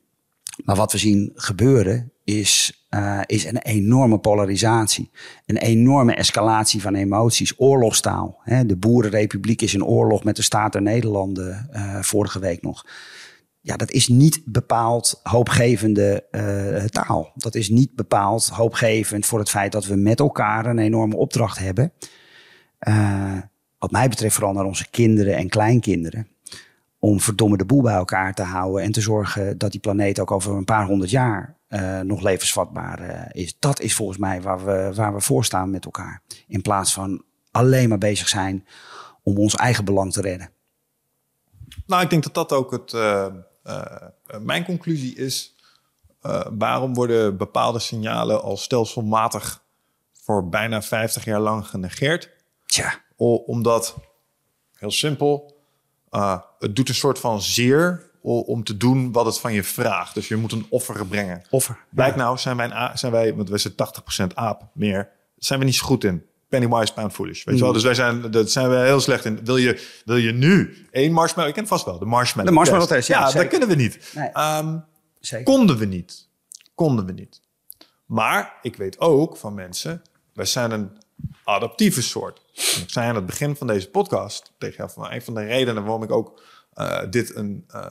[0.66, 5.12] Maar wat we zien gebeuren is, uh, is een enorme polarisatie.
[5.46, 7.54] Een enorme escalatie van emoties.
[7.58, 8.40] Oorlogstaal.
[8.44, 8.66] Hè?
[8.66, 12.86] De Boerenrepubliek is in oorlog met de Staat der Nederlanden uh, vorige week nog.
[13.62, 17.32] Ja, dat is niet bepaald hoopgevende uh, taal.
[17.36, 21.60] Dat is niet bepaald hoopgevend voor het feit dat we met elkaar een enorme opdracht
[21.60, 21.94] hebben.
[23.78, 26.28] wat mij betreft vooral naar onze kinderen en kleinkinderen
[27.00, 30.32] om verdomme de boel bij elkaar te houden en te zorgen dat die planeet ook
[30.32, 33.56] over een paar honderd jaar uh, nog levensvatbaar uh, is.
[33.60, 36.22] Dat is volgens mij waar we, waar we voor staan met elkaar.
[36.48, 38.68] In plaats van alleen maar bezig zijn
[39.24, 40.50] om ons eigen belang te redden.
[41.86, 43.28] Nou, ik denk dat dat ook het, uh,
[44.42, 45.56] mijn conclusie is.
[46.58, 49.64] waarom worden bepaalde signalen al stelselmatig
[50.14, 52.30] voor bijna 50 jaar lang genegeerd?
[52.66, 53.02] Tja.
[53.16, 53.96] omdat,
[54.74, 55.59] heel simpel,
[56.12, 60.14] uh, het doet een soort van zeer om te doen wat het van je vraagt.
[60.14, 61.42] Dus je moet een offer brengen.
[61.50, 61.78] Offer.
[61.90, 63.74] Blijkt nou, zijn wij, zijn wij want we zijn
[64.32, 66.24] 80% aap meer, zijn we niet zo goed in.
[66.50, 67.44] Pennywise, pound foolish.
[67.44, 67.70] Weet je wel?
[67.70, 67.76] Mm.
[67.76, 69.40] Dus wij zijn, dat zijn we heel slecht in.
[69.44, 71.50] Wil je, wil je nu één marshmallow?
[71.50, 72.52] Ik ken vast wel, de marshmallow.
[72.52, 73.20] De marshmallow test, ja.
[73.20, 74.14] ja dat kunnen we niet.
[74.16, 74.58] Nee.
[74.58, 74.86] Um,
[75.44, 76.28] konden we niet.
[76.76, 77.42] Konden we niet.
[78.06, 80.02] Maar ik weet ook van mensen,
[80.34, 80.90] wij zijn een
[81.44, 82.42] adaptieve soort.
[82.60, 85.84] Ik zei aan het begin van deze podcast tegen jou van een van de redenen
[85.84, 86.42] waarom ik ook
[86.76, 87.86] uh, dit, een, uh,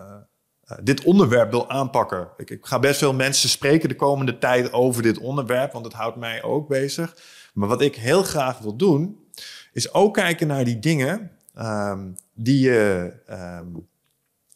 [0.70, 2.28] uh, dit onderwerp wil aanpakken.
[2.36, 5.94] Ik, ik, ga best veel mensen spreken de komende tijd over dit onderwerp, want het
[5.94, 7.16] houdt mij ook bezig.
[7.54, 9.18] Maar wat ik heel graag wil doen,
[9.72, 13.88] is ook kijken naar die dingen um, die je um,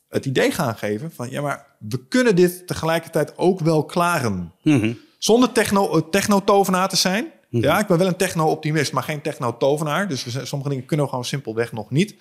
[0.09, 4.53] het idee gaan geven van ja, maar we kunnen dit tegelijkertijd ook wel klaren.
[4.63, 4.99] Mm -hmm.
[5.19, 7.33] Zonder techno, techno-tovenaar te zijn.
[7.53, 7.65] Mhm.
[7.65, 10.09] Ja, ik ben wel een techno-optimist, maar geen techno-tovenaar.
[10.09, 12.17] Dus we, sommige dingen kunnen we gewoon simpelweg nog niet.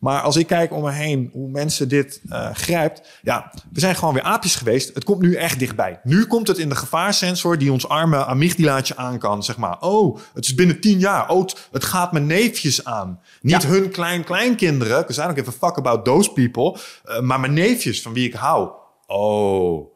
[0.00, 3.18] Maar als ik kijk om me heen hoe mensen dit uh, grijpt.
[3.22, 4.94] Ja, we zijn gewoon weer aapjes geweest.
[4.94, 6.00] Het komt nu echt dichtbij.
[6.02, 9.42] Nu komt het in de gevaarsensor die ons arme amygdalaatje aan kan.
[9.44, 11.28] Zeg maar, oh, het is binnen tien jaar.
[11.30, 13.20] Oh, het gaat mijn neefjes aan.
[13.40, 15.00] Niet hun klein-kleinkinderen.
[15.00, 16.78] Because I don't give a fuck about those people.
[17.04, 18.70] Uh, maar mijn neefjes, van wie ik hou.
[19.06, 19.94] Oh,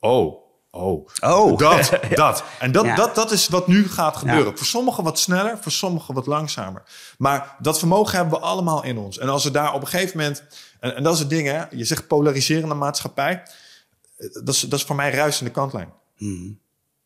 [0.00, 0.41] oh.
[0.74, 1.58] Oh, oh.
[1.58, 2.44] dat, dat.
[2.58, 4.58] En dat, dat, dat is wat nu gaat gebeuren.
[4.58, 6.82] Voor sommigen wat sneller, voor sommigen wat langzamer.
[7.18, 9.18] Maar dat vermogen hebben we allemaal in ons.
[9.18, 10.44] En als we daar op een gegeven moment...
[10.80, 11.64] En, en dat is het ding, hè.
[11.70, 13.42] Je zegt polariserende maatschappij.
[14.16, 15.92] Dat is, dat is voor mij ruisende kantlijn.
[16.16, 16.58] Mm.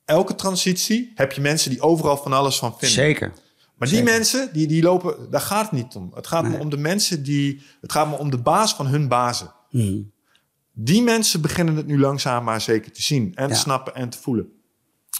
[0.05, 2.89] Elke transitie heb je mensen die overal van alles van vinden.
[2.89, 3.33] Zeker.
[3.77, 5.31] Maar die mensen, die, die lopen...
[5.31, 6.11] Daar gaat het niet om.
[6.15, 6.53] Het gaat nee.
[6.53, 7.63] me om de mensen die...
[7.81, 9.53] Het gaat me om de baas van hun bazen.
[9.71, 10.15] Mm.
[10.79, 14.19] Die mensen beginnen het nu langzaam maar zeker te zien en te snappen en te
[14.19, 14.53] voelen.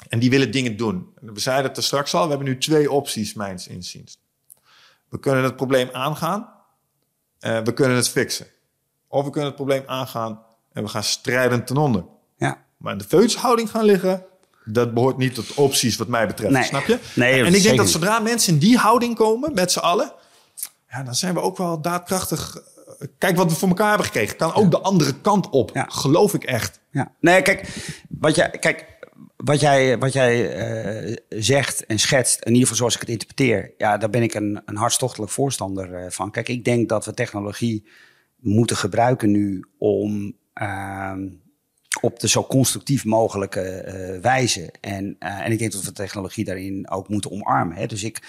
[0.09, 1.09] En die willen dingen doen.
[1.21, 4.21] We zeiden het er straks al, we hebben nu twee opties, mijns inziens.
[5.09, 6.49] We kunnen het probleem aangaan,
[7.41, 8.47] uh, we kunnen het fixen.
[9.09, 10.43] Of we kunnen het probleem aangaan
[10.73, 12.05] en we gaan strijden ten onder.
[12.37, 12.65] Ja.
[12.77, 14.25] Maar in de feutshouding gaan liggen,
[14.65, 16.65] dat behoort niet tot opties wat mij betreft, nee.
[16.65, 16.99] snap je?
[17.15, 20.13] Nee, en ik denk dat zodra mensen in die houding komen, met z'n allen,
[20.91, 22.57] ja, dan zijn we ook wel daadkrachtig
[23.19, 24.37] kijk wat we voor elkaar hebben gekregen.
[24.37, 25.71] Kan ook de andere kant op.
[25.75, 25.87] Ja.
[25.89, 26.81] Geloof ik echt.
[26.91, 27.13] Ja.
[27.21, 27.69] Nee, kijk,
[28.09, 28.97] wat jij, kijk,
[29.37, 33.75] wat jij, wat jij uh, zegt en schetst, in ieder geval zoals ik het interpreteer,
[33.79, 36.31] ja, daar ben ik een, een hartstochtelijk voorstander uh, van.
[36.31, 37.87] Kijk, ik denk dat we technologie
[38.37, 41.13] moeten gebruiken nu om uh,
[42.01, 44.73] op de zo constructief mogelijke uh, wijze.
[44.81, 47.77] En, en ik denk dat we technologie daarin ook moeten omarmen.
[47.77, 47.87] Hè?
[47.87, 48.23] Dus ik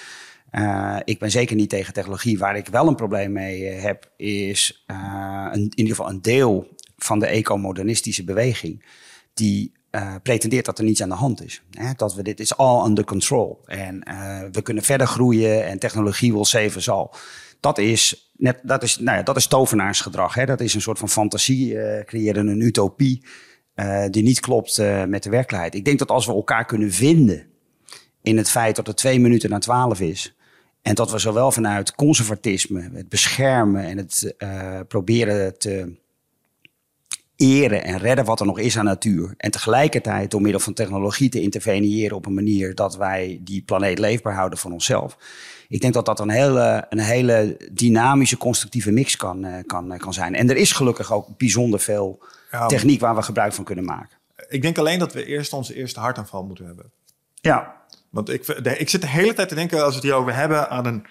[0.51, 2.38] uh, ik ben zeker niet tegen technologie.
[2.38, 6.67] Waar ik wel een probleem mee uh, heb, is een, in ieder geval een deel
[6.97, 8.86] van de ecomodernistische beweging.
[9.33, 9.75] Die
[10.23, 11.63] pretendeert dat er niets aan de hand is.
[11.71, 11.91] Hè?
[11.95, 13.62] Dat we dit is all under control.
[13.65, 13.99] En
[14.51, 17.13] we kunnen verder groeien en technologie wil zeven zal.
[17.60, 20.33] Dat is, net, dat is, nou ja, dat is tovenaarsgedrag.
[20.33, 20.45] Hè?
[20.45, 23.25] Dat is een soort van fantasie creëren, een utopie.
[24.10, 25.75] die niet klopt met de werkelijkheid.
[25.75, 27.47] Ik denk dat als we elkaar kunnen vinden
[28.21, 30.37] in het feit dat het twee minuten na twaalf is.
[30.82, 35.96] En dat we zowel vanuit conservatisme, het beschermen en het uh, proberen te
[37.38, 39.34] eren en redden wat er nog is aan natuur.
[39.38, 44.00] En tegelijkertijd door middel van technologie te interveneren op een manier dat wij die planeet
[44.00, 45.18] leefbaar houden voor onszelf.
[45.68, 50.00] Ik denk dat dat een hele, een hele dynamische, constructieve mix kan, uh, kan, uh,
[50.00, 50.36] kan zijn.
[50.36, 54.18] En er is gelukkig ook bijzonder veel ja, techniek waar we gebruik van kunnen maken.
[54.50, 56.92] Ik denk alleen dat we eerst onze eerste hartaanval moeten hebben.
[57.34, 57.76] Ja.
[58.10, 60.86] Want ik, ik zit de hele tijd te denken, als we het hierover hebben, aan
[60.86, 61.06] een...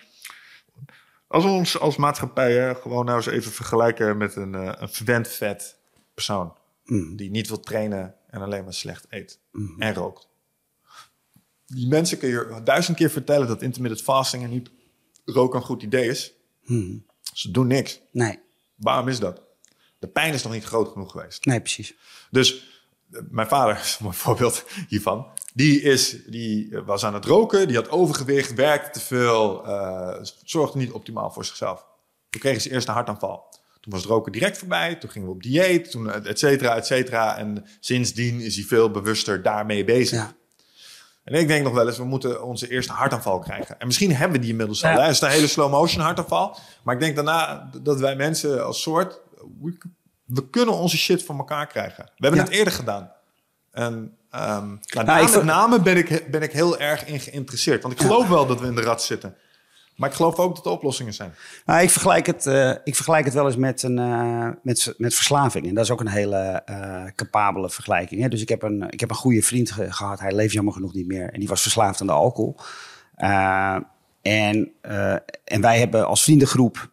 [1.29, 4.89] Als we ons als maatschappij hè, gewoon nou eens even vergelijken met een, uh, een
[4.89, 5.77] verwend vet
[6.15, 6.57] persoon.
[6.85, 7.17] Mm.
[7.17, 9.39] Die niet wil trainen en alleen maar slecht eet
[9.79, 10.29] en rookt.
[11.67, 14.71] Die mensen kun je duizend keer vertellen dat intermittent fasting en niet
[15.25, 16.33] roken een goed idee is.
[16.63, 17.07] Mm.
[17.33, 18.01] Ze doen niks.
[18.11, 18.39] Nee,
[18.77, 19.43] Waarom is dat?
[19.99, 21.45] De pijn is nog niet groot genoeg geweest.
[21.45, 21.95] nee, precies.
[22.31, 22.63] Dus eh,
[23.09, 25.27] mijn vader is een mooi voorbeeld hiervan.
[25.55, 30.79] Die, is, die was aan het roken, die had overgewicht, werkte te veel, eh, zorgde
[30.79, 31.87] niet optimaal voor zichzelf.
[32.31, 33.45] Toen kregen ze eerst een hartaanval.
[33.81, 36.77] Toen was het roken direct voorbij, toen gingen we op dieet, toen eh, et cetera,
[36.77, 37.37] et cetera.
[37.37, 40.19] En sindsdien is hij veel bewuster daarmee bezig.
[40.19, 40.35] Ja.
[41.25, 43.81] En ik denk nog wel eens, we moeten onze eerste hartaanval krijgen.
[43.81, 44.91] En misschien hebben we die inmiddels al.
[44.91, 44.97] Ja.
[44.97, 45.03] Hè?
[45.03, 46.59] Het is een hele slow motion hartaanval.
[46.83, 49.21] Maar ik denk daarna dat wij mensen als soort...
[49.61, 49.77] We,
[50.27, 52.05] we kunnen onze shit van elkaar krijgen.
[52.05, 52.47] We hebben Ja.
[52.47, 53.11] het eerder gedaan.
[53.73, 57.83] En ehm nou, Nou, ik met name ben ik, ben ik heel erg in geïnteresseerd.
[57.83, 59.37] Want ik geloof wel dat we in de rat zitten.
[59.97, 61.35] Maar ik geloof ook dat er oplossingen zijn.
[61.67, 65.15] Nou, ik, vergelijk het, eh, ik vergelijk het wel eens met, een, eh, met, met
[65.15, 65.67] verslaving.
[65.69, 66.37] En dat is ook een hele
[66.67, 68.23] eh capabele vergelijking.
[68.23, 68.29] Hè?
[68.29, 70.21] Dus ik heb, een, ik heb een goede vriend ge- gehad.
[70.21, 71.33] Hij leeft jammer genoeg niet meer.
[71.33, 72.57] En die was verslaafd aan de alcohol.
[74.23, 74.73] En,
[75.45, 76.91] en wij hebben als vriendengroep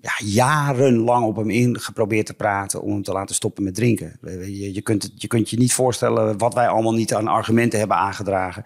[0.00, 2.82] ja, jarenlang op hem in geprobeerd te praten...
[2.82, 4.18] om hem te laten stoppen met drinken.
[4.22, 7.96] Je, je, kunt, je kunt je niet voorstellen wat wij allemaal niet aan argumenten hebben
[7.96, 8.64] aangedragen.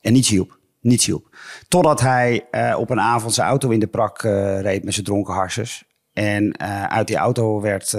[0.00, 0.58] En niets hielp.
[0.80, 1.36] Niets hielp.
[1.68, 5.06] Totdat hij eh, op een avond zijn auto in de prak eh, reed met zijn
[5.06, 5.84] dronken harsers.
[6.12, 7.96] En eh, uit die auto werd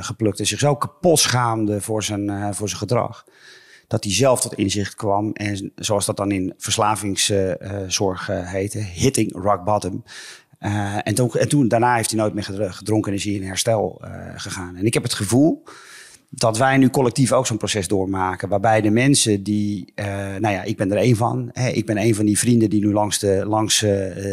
[0.00, 3.24] geplukt en zich zo kapot schaamde voor zijn, voor zijn gedrag.
[3.86, 5.32] Dat hij zelf tot inzicht kwam.
[5.32, 10.04] En zoals dat dan in verslavingszorg heette, hitting rock bottom.
[10.60, 13.32] Eh, en, toen, en toen, daarna heeft hij nooit meer gedr- gedronken en is hij
[13.32, 14.76] in herstel eh, gegaan.
[14.76, 15.62] En ik heb het gevoel
[16.32, 18.48] dat wij nu collectief ook zo'n proces doormaken.
[18.48, 21.50] Waarbij de mensen die, eh, nou ja, ik ben er één van.
[21.72, 23.90] Ik ben een van die vrienden die nu langs de, langs, eh,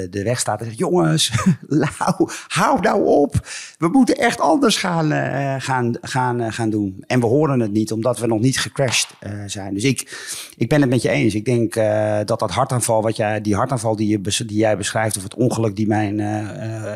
[0.10, 1.32] de weg staat en zegt: Jongens,
[1.98, 3.48] hou, hou nou op.
[3.78, 7.04] We moeten echt anders gaan, eh, gaan, gaan, gaan doen.
[7.08, 9.10] En we horen het niet, omdat we nog niet gecrashed
[9.46, 9.74] zijn.
[9.74, 11.36] Dus ik, ik ben het met je eens.
[11.36, 11.74] Ik denk
[12.28, 15.76] dat dat hartaanval, wat jij, die hartaanval die, je, die jij beschrijft, of het ongeluk
[15.76, 16.16] die mijn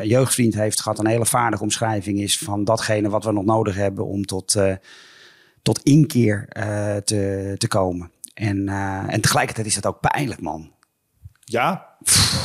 [0.06, 4.06] jeugdvriend heeft gehad, een hele vaardige omschrijving is van datgene wat we nog nodig hebben
[4.06, 4.56] om tot.
[5.62, 8.10] Tot inkeer eh, te, te komen.
[8.34, 10.72] En, eh, en tegelijkertijd is dat ook pijnlijk, man.
[11.44, 11.92] Ja,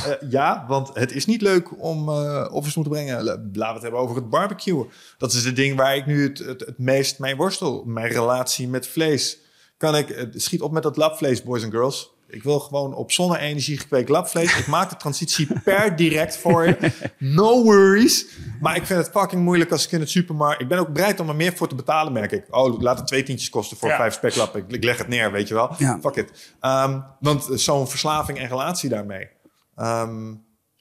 [0.05, 3.23] Eh, ja, want het is niet leuk om eh offers moeten brengen.
[3.23, 4.87] Laten we het hebben over het barbecuen.
[5.17, 7.83] Dat is het ding waar ik nu het, het, het meest mee worstel.
[7.85, 9.39] Mijn relatie met vlees.
[9.77, 12.15] Kan ik, schiet op met dat labvlees, boys and girls.
[12.29, 14.57] Ik wil gewoon op zonne-energie gekweekt labvlees.
[14.57, 16.91] Ik maak de transitie per direct voor je.
[17.17, 18.25] No worries.
[18.61, 20.61] Maar ik vind het fucking moeilijk als ik in het supermarkt...
[20.61, 22.45] Ik ben ook bereid om er meer voor te betalen, merk ik.
[22.49, 23.95] Oh, laat het twee tientjes kosten voor Ja.
[23.95, 24.59] vijf speklappen.
[24.63, 25.75] Ik, ik leg het neer, weet je wel.
[25.77, 25.99] Ja.
[26.01, 26.53] Fuck it.
[26.59, 29.27] Ehm, want zo'n verslaving en relatie daarmee...
[29.75, 30.33] Ehm,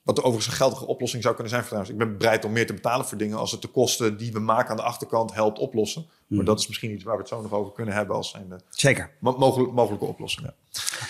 [0.06, 1.98] wat overigens een geldige oplossing zou kunnen zijn voor trouwens.
[2.02, 4.38] Ik ben bereid om meer te betalen voor dingen als het de kosten die we
[4.38, 6.06] maken aan de achterkant helpt oplossen.
[6.26, 8.48] Maar dat is misschien iets waar we het zo nog over kunnen hebben als zijn
[8.48, 9.10] de Zeker.
[9.20, 10.54] mo- mogelijk, mogelijke oplossingen.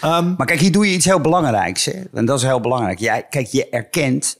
[0.00, 1.84] Ehm, Maar kijk, hier doe je iets heel belangrijks.
[1.84, 2.02] Hè?
[2.12, 2.98] En dat is heel belangrijk.
[2.98, 4.38] Jij, kijk, je erkent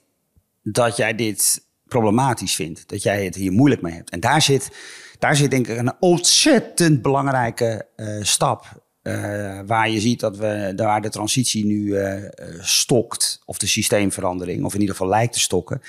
[0.62, 2.88] dat jij dit problematisch vindt.
[2.88, 4.10] Dat jij het hier moeilijk mee hebt.
[4.10, 4.70] En daar zit,
[5.18, 8.64] daar zit denk ik een ontzettend belangrijke eh, stap.
[9.06, 13.42] Eh, waar je ziet dat we, waar de transitie nu eh, eh, stokt.
[13.44, 14.64] Of de systeemverandering.
[14.64, 15.82] Of in ieder geval lijkt te stokken.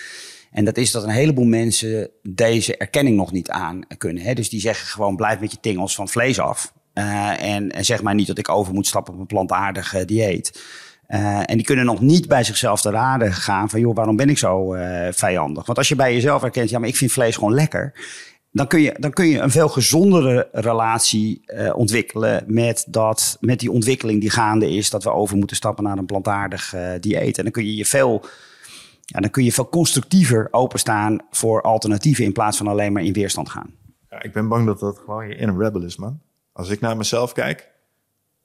[0.51, 4.23] En dat is dat een heleboel mensen deze erkenning nog niet aan kunnen.
[4.23, 4.34] Hè?
[4.34, 6.73] Dus die zeggen gewoon blijf met je tingels van vlees af.
[6.93, 10.62] En, en zeg maar niet dat ik over moet stappen op een plantaardig dieet.
[11.08, 13.80] En die kunnen nog niet bij zichzelf te raden gaan van...
[13.80, 14.75] joh, waarom ben ik zo
[15.12, 15.65] vijandig?
[15.65, 17.93] Want als je bij jezelf herkent, ja, maar ik vind vlees gewoon lekker...
[18.57, 22.43] dan kun je, dan kun je een veel gezondere relatie eh, ontwikkelen...
[22.47, 24.89] Met, dat, met die ontwikkeling die gaande is...
[24.89, 27.37] dat we over moeten stappen naar een plantaardig eh, dieet.
[27.37, 28.25] En dan kun je je veel...
[29.01, 32.25] Ja, dan kun je veel constructiever openstaan voor alternatieven...
[32.25, 33.73] in plaats van alleen maar in weerstand gaan.
[34.09, 36.19] ja, ik ben bang dat dat gewoon je inner rebel is, man.
[36.53, 37.69] Als ik naar mezelf kijk,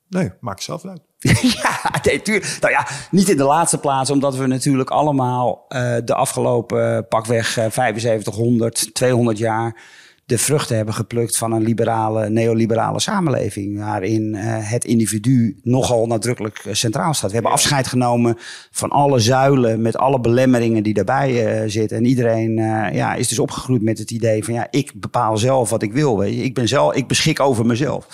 [0.08, 1.00] nee, maak zelf uit.
[1.62, 5.96] ja, nee, tuur- nou ja, niet in de laatste plaats, omdat we natuurlijk allemaal eh,
[6.04, 10.00] de afgelopen pakweg eh, 7500, 200 jaar
[10.32, 13.78] de vruchten hebben geplukt van een liberale, neoliberale samenleving.
[13.78, 17.28] Waarin eh, het individu nogal nadrukkelijk eh, centraal staat.
[17.28, 18.36] We hebben afscheid genomen
[18.70, 21.96] van alle zuilen met alle belemmeringen die daarbij eh, zitten.
[21.96, 22.54] En iedereen
[22.92, 26.18] ja, is dus opgegroeid met het idee van ja, ik bepaal zelf wat ik wil.
[26.18, 26.42] Weet je.
[26.42, 28.06] Ik, ben zelf, ik beschik over mezelf.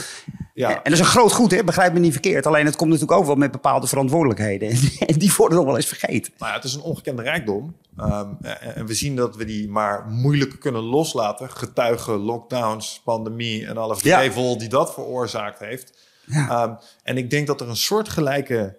[0.58, 0.68] Ja.
[0.68, 1.64] En dat is een groot goed, hè?
[1.64, 2.46] begrijp me niet verkeerd.
[2.46, 4.68] Alleen het komt natuurlijk ook wel met bepaalde verantwoordelijkheden.
[5.06, 6.32] En die worden nog wel eens vergeten.
[6.38, 7.76] Nou ja, het is een ongekende rijkdom.
[7.96, 8.28] Ehm,
[8.74, 11.50] en, we zien dat we die maar moeilijk kunnen loslaten.
[11.50, 14.18] Getuigen lockdowns, pandemie en alle Ja.
[14.18, 15.98] vrevel die dat veroorzaakt heeft.
[16.26, 16.62] Ja.
[16.62, 18.76] Um, en ik denk dat er een soortgelijke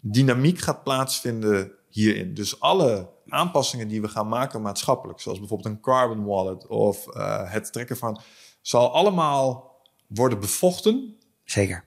[0.00, 2.34] dynamiek gaat plaatsvinden hierin.
[2.34, 7.52] Dus alle aanpassingen die we gaan maken maatschappelijk, zoals bijvoorbeeld een carbon wallet of uh,
[7.52, 8.20] het trekken van,
[8.62, 9.71] zal allemaal
[10.14, 11.16] worden bevochten.
[11.44, 11.84] Zeker.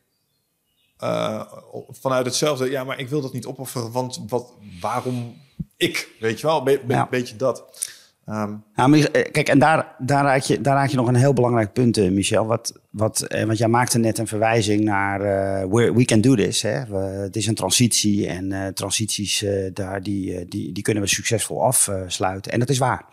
[1.03, 1.41] Uh,
[1.89, 5.35] vanuit hetzelfde, ja, maar ik wil dat niet opofferen, want wat, waarom
[5.77, 7.07] ik, weet je wel, be, ja.
[7.09, 7.63] beetje dat.
[8.29, 11.73] Um, nou, kijk, en daar, daar, raak je, daar raak je nog een heel belangrijk
[11.73, 12.45] punt, Michel.
[12.45, 16.35] Wat, wat, eh, want jij maakte net een verwijzing naar uh, we, we can do
[16.35, 16.61] this.
[16.61, 16.85] Hè?
[16.85, 21.09] We, het is een transitie en uh, transities uh, daar, die, die, die kunnen we
[21.09, 22.51] succesvol afsluiten.
[22.51, 23.05] En dat is waar.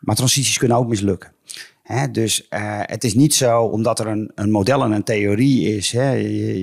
[0.00, 1.32] Maar transities kunnen ook mislukken.
[2.10, 5.92] Dus uh, het is niet zo omdat er een, een model en een theorie is.
[5.92, 6.12] Hè.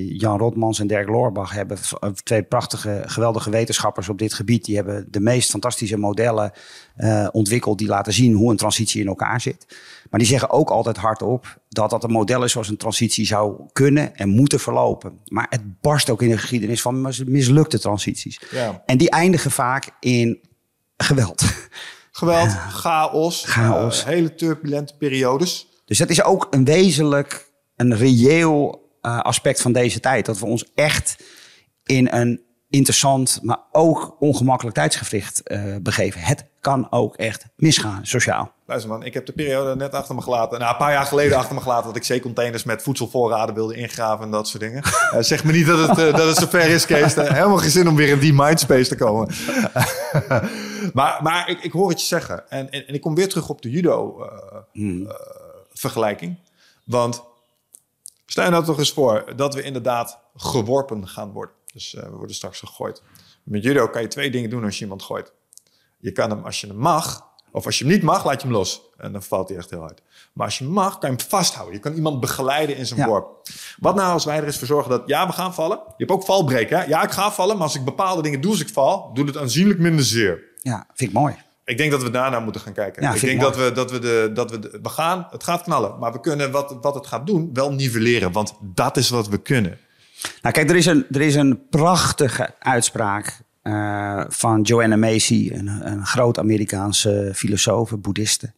[0.10, 1.78] Jan Rotmans en Dirk Loorbach hebben
[2.24, 4.66] twee prachtige, geweldige wetenschappers op dit gebied.
[4.66, 6.52] Die hebben de meest fantastische modellen
[6.98, 9.66] uh, ontwikkeld die laten zien hoe een transitie in elkaar zit.
[10.10, 13.62] Maar die zeggen ook altijd hardop dat dat een model is zoals een transitie zou
[13.74, 15.20] kunnen en moeten verlopen.
[15.26, 18.42] Maar het barst ook in de geschiedenis van mislukte transities.
[18.52, 18.84] Ja.
[18.86, 20.40] En die eindigen vaak in
[20.98, 21.44] geweld.
[22.12, 24.06] Geweld, chaos, chaos.
[24.06, 25.67] Hele turbulente periodes.
[25.86, 30.26] Dus dat is ook een wezenlijk, een reëel uh, aspect van deze tijd.
[30.26, 31.24] Dat we ons echt
[31.84, 36.21] in een interessant, maar ook ongemakkelijk tijdsgevricht uh, begeven.
[36.21, 38.52] Het kan ook echt misgaan, sociaal.
[38.65, 40.60] Luister man, ik heb de periode net achter me gelaten.
[40.60, 44.26] Nou, een paar jaar geleden achter me gelaten dat ik zeecontainers met voedselvoorraden wilde ingraven
[44.26, 44.84] en dat soort dingen.
[44.86, 47.15] Uh, zeg me niet dat het, uh, dat het zover is, Kees.
[47.15, 49.30] Helemaal geen zin om weer in die mindspace te komen.
[50.93, 52.50] maar maar ik, ik hoor het je zeggen.
[52.50, 56.36] En, en, en ik kom weer terug op de judo-vergelijking.
[56.36, 56.43] Hmm.
[56.86, 57.24] Want
[58.26, 61.56] stel je nou toch eens voor dat we inderdaad geworpen gaan worden.
[61.74, 63.02] Dus we worden straks gegooid.
[63.43, 65.34] Met judo kan je twee dingen doen als je iemand gooit.
[66.02, 68.48] Je kan hem, als je hem mag, of als je hem niet mag, laat je
[68.48, 68.82] hem los.
[68.98, 70.02] En dan valt hij echt heel hard.
[70.34, 71.76] Maar als je hem mag, kan je hem vasthouden.
[71.76, 73.08] Je kan iemand begeleiden in zijn ja.
[73.08, 73.50] worp.
[73.80, 75.78] Wat nou als wij er eens voor zorgen dat, ja, we gaan vallen.
[75.78, 76.78] Je hebt ook valbreken.
[76.78, 76.86] Hè?
[76.86, 79.38] Ja, ik ga vallen, maar als ik bepaalde dingen doe als ik val, doet het
[79.38, 80.44] aanzienlijk minder zeer.
[80.62, 81.36] Ja, vind ik mooi.
[81.66, 83.04] Ik denk dat we daarna moeten gaan kijken.
[83.04, 85.64] Ja, ik denk dat we, dat we, de, dat we, de, we gaan, het gaat
[85.64, 86.00] knallen.
[86.00, 88.32] Maar we kunnen wat, wat het gaat doen wel nivelleren.
[88.32, 89.78] Want dat is wat we kunnen.
[90.42, 95.91] Nou, kijk, er is een, er is een prachtige uitspraak uh, van Joanna Macy, een,
[95.91, 98.54] een groot Amerikaanse filosoof, boeddhiste.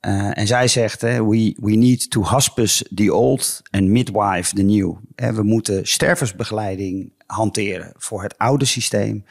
[0.00, 4.96] Uh, en zij zegt: we, we need to hospice the old and midwife the new.
[5.14, 9.24] We moeten stervensbegeleiding hanteren voor het oude systeem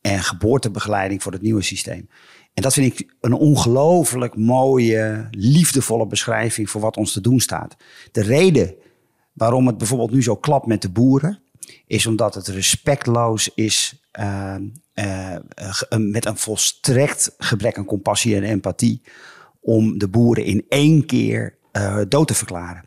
[0.00, 2.08] en geboortebegeleiding voor het nieuwe systeem.
[2.54, 7.76] En dat vind ik een ongelooflijk mooie, liefdevolle beschrijving voor wat ons te doen staat.
[8.12, 8.74] De reden
[9.32, 11.42] waarom het bijvoorbeeld nu zo klapt met de boeren,
[11.86, 14.54] is omdat het respectloos is uh,
[14.94, 15.36] uh,
[15.96, 19.02] met een volstrekt gebrek aan compassie en empathie
[19.60, 22.86] om de boeren in één keer uh, dood te verklaren.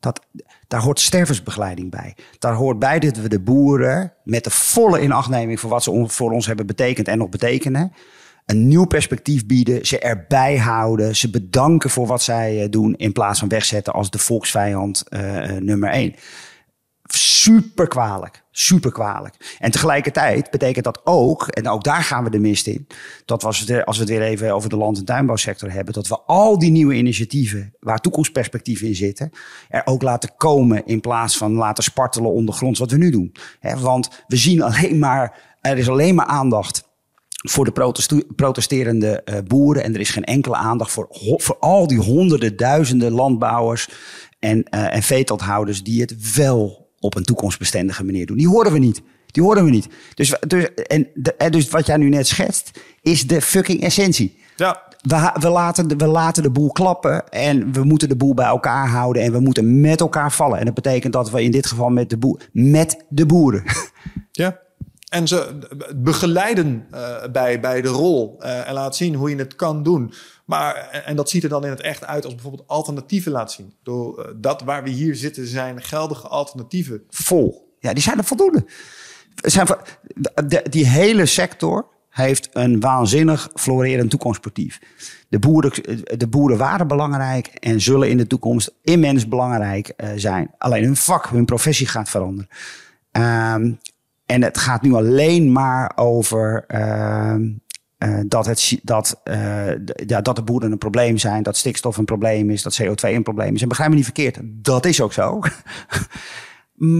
[0.00, 0.26] Dat,
[0.68, 2.16] daar hoort stervensbegeleiding bij.
[2.38, 6.32] Daar hoort bij dat we de boeren met de volle inachtneming voor wat ze voor
[6.32, 7.92] ons hebben betekend en nog betekenen,
[8.46, 13.38] een nieuw perspectief bieden, ze erbij houden, ze bedanken voor wat zij doen in plaats
[13.38, 15.04] van wegzetten als de volksvijand
[15.60, 16.14] nummer één
[17.16, 18.44] super kwalijk.
[18.50, 19.56] Super kwalijk.
[19.58, 22.86] En tegelijkertijd betekent dat ook, en ook daar gaan we de mist in,
[23.24, 26.08] dat we, het, als we het weer even over de land- en tuinbouwsector hebben, dat
[26.08, 29.30] we al die nieuwe initiatieven waar toekomstperspectieven in zitten,
[29.68, 33.34] er ook laten komen in plaats van laten spartelen ondergronds wat we nu doen.
[33.78, 36.84] want we zien alleen maar, er is alleen maar aandacht
[37.48, 37.96] voor de
[38.36, 39.82] protesterende uh, boeren.
[39.82, 43.88] En er is geen enkele aandacht voor, voor al die honderden, duizenden landbouwers
[44.38, 48.36] en, uh, en die het wel op een toekomstbestendige manier doen.
[48.36, 49.02] Die horen we niet.
[49.26, 49.88] Die horen we niet.
[50.14, 52.70] Dus, dus, en, de, dus wat jij nu net schetst,
[53.02, 54.38] is de fucking essentie.
[54.56, 54.82] Ja.
[55.00, 58.46] We, we, laten de, we laten de boel klappen en we moeten de boel bij
[58.46, 60.58] elkaar houden en we moeten met elkaar vallen.
[60.58, 63.62] En dat betekent dat we in dit geval met de, boer, met de boeren.
[64.32, 64.58] Ja.
[65.08, 65.58] En ze
[65.96, 70.12] begeleiden uh, bij, bij de rol uh, en laat zien hoe je het kan doen.
[70.46, 73.74] Maar, en dat ziet er dan in het echt uit als bijvoorbeeld alternatieven laat zien.
[73.82, 77.02] Door, uh, dat waar we hier zitten zijn geldige alternatieven.
[77.08, 77.74] Vol.
[77.78, 78.66] Ja, die zijn er voldoende.
[79.34, 79.66] Zijn,
[80.46, 84.80] de, die hele sector heeft een waanzinnig florerend toekomstperspectief.
[85.28, 85.72] De boeren,
[86.18, 90.50] de boeren waren belangrijk en zullen in de toekomst immens belangrijk zijn.
[90.58, 92.48] Alleen hun vak, hun professie gaat veranderen.
[93.12, 93.78] Um,
[94.26, 97.34] en het gaat nu alleen maar over uh,
[97.98, 99.66] uh, dat, het, dat, uh,
[100.06, 103.22] ja, dat de boeren een probleem zijn, dat stikstof een probleem is, dat CO2 een
[103.22, 103.62] probleem is.
[103.62, 105.40] En begrijp me niet verkeerd, dat is ook zo.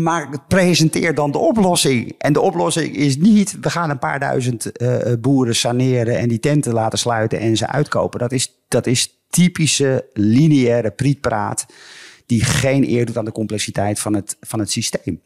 [0.05, 2.15] maar presenteer dan de oplossing.
[2.19, 4.73] En de oplossing is niet, we gaan een paar duizend
[5.21, 8.19] boeren saneren en die tenten laten sluiten en ze uitkopen.
[8.21, 11.67] Dat is, dat is typische lineaire prietpraat
[12.27, 15.21] die geen eer doet aan de complexiteit van het, van het systeem.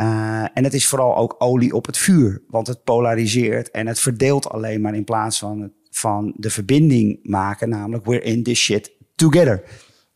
[0.00, 4.00] Uh, en het is vooral ook olie op het vuur, want het polariseert en het
[4.00, 8.92] verdeelt alleen maar in plaats van, van de verbinding maken, namelijk we're in this shit
[9.14, 9.62] together.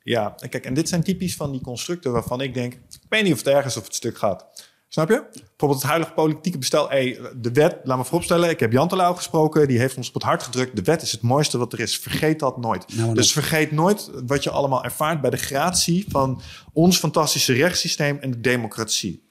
[0.03, 3.23] Ja, en kijk, en dit zijn typisch van die constructen waarvan ik denk, ik weet
[3.23, 4.47] niet of het ergens of het stuk gaat.
[4.89, 5.25] Snap je?
[5.33, 6.89] Bijvoorbeeld het huidige politieke bestel.
[6.89, 9.69] Hey, de wet, laat me vooropstellen, ik heb Jan Terlouw gesproken.
[9.69, 10.77] Die heeft ons op het hart gedrukt.
[10.77, 11.99] De wet is het mooiste wat er is.
[11.99, 12.97] Vergeet dat nooit.
[12.97, 16.41] Nou, dus vergeet nooit wat je allemaal ervaart bij de gratie van
[16.73, 19.24] ons fantastische rechtssysteem en de democratie.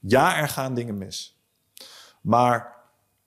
[0.00, 1.36] Ja, er gaan dingen mis.
[2.20, 2.74] Maar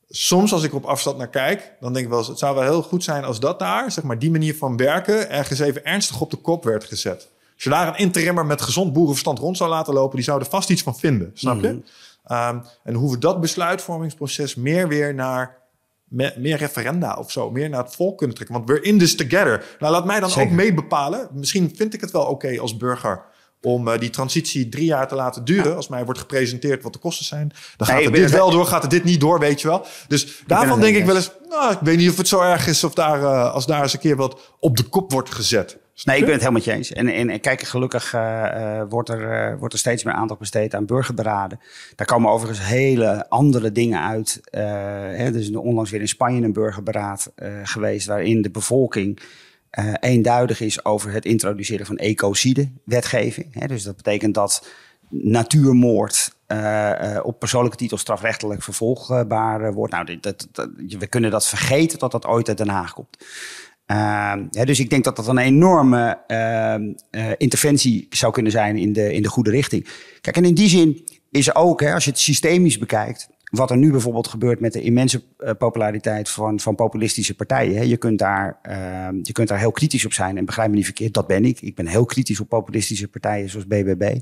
[0.10, 2.28] soms als ik op afstand naar kijk, dan denk ik wel eens...
[2.28, 5.30] het zou wel heel goed zijn als dat daar, zeg maar die manier van werken...
[5.30, 7.30] ergens even ernstig op de kop werd gezet.
[7.54, 10.16] Als je daar een interimmer met gezond boerenverstand rond zou laten lopen...
[10.16, 11.68] die zou er vast iets van vinden, snap je?
[11.68, 11.80] Mhm.
[12.24, 15.58] Ehm, en hoe we dat besluitvormingsproces meer weer naar
[16.10, 18.56] meer referenda of zo, meer naar het volk kunnen trekken.
[18.56, 19.76] Want we're in this together.
[19.80, 21.28] Nou, laat mij dan ook mee bepalen.
[21.32, 23.24] Misschien vind ik het wel oké als burger
[23.62, 25.76] om uh, die transitie drie jaar te laten duren.
[25.76, 27.52] Als mij wordt gepresenteerd wat de kosten zijn.
[27.78, 29.86] Dan gaat nee, dit wel door, gaat het dit niet door, weet je wel.
[30.08, 32.84] Dus daarvan denk ik wel eens, nou, ik weet niet of het zo erg is
[32.84, 35.78] of daar, uh, als daar eens een keer wat op de kop wordt gezet.
[36.04, 36.92] Nee, ik ben het helemaal met je eens.
[36.92, 40.86] En, en, en kijk, gelukkig uh, wordt, er, wordt er steeds meer aandacht besteed aan
[40.86, 41.60] burgerberaden.
[41.96, 44.40] Daar komen overigens hele andere dingen uit.
[44.52, 47.32] hè, er is onlangs weer in Spanje een burgerberaad
[47.64, 48.08] geweest...
[48.08, 49.20] waarin de bevolking
[49.80, 53.68] uh, eenduidig is over het introduceren van ecocide-wetgeving.
[53.68, 54.68] Dus dat betekent dat
[55.10, 59.94] natuurmoord uh, uh, op persoonlijke titel strafrechtelijk vervolgbaar wordt.
[59.94, 63.18] Nou, dat, dat, we kunnen dat vergeten dat dat ooit uit Den Haag komt.
[64.66, 66.94] Dus ik denk dat dat een enorme ehm,
[67.38, 69.88] interventie zou kunnen zijn in de, in de goede richting.
[70.22, 73.78] Kijk, en in die zin is ook, hè, als je het systemisch bekijkt, wat er
[73.78, 77.88] nu bijvoorbeeld gebeurt met de immense uh, populariteit van, van populistische partijen.
[77.88, 80.38] Je, kunt daar, uh, je kunt daar heel kritisch op zijn.
[80.38, 81.62] En begrijp me niet verkeerd, dat ben ik.
[81.62, 84.18] Ik ben heel kritisch op populistische partijen zoals BBB.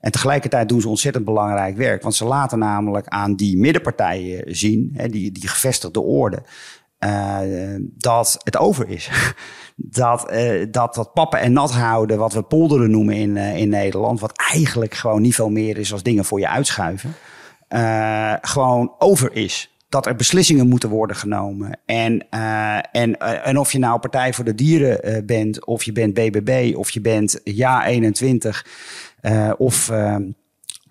[0.00, 2.02] En tegelijkertijd doen ze ontzettend belangrijk werk.
[2.02, 6.42] Want ze laten namelijk aan die middenpartijen zien, hè, die, die gevestigde orde,
[7.04, 7.38] uh,
[7.80, 9.10] dat het over is.
[9.76, 14.20] dat, uh, dat dat pappen en nat houden, wat we polderen noemen in, in Nederland,
[14.20, 17.14] wat eigenlijk gewoon niet veel meer is als dingen voor je uitschuiven
[17.74, 19.74] uh, gewoon over is.
[19.88, 21.78] Dat er beslissingen moeten worden genomen.
[21.86, 25.92] En, uh, en, uh, en of je nou Partij voor de Dieren bent, of je
[25.92, 28.66] bent BBB, of je bent Ja 21,
[29.56, 29.86] of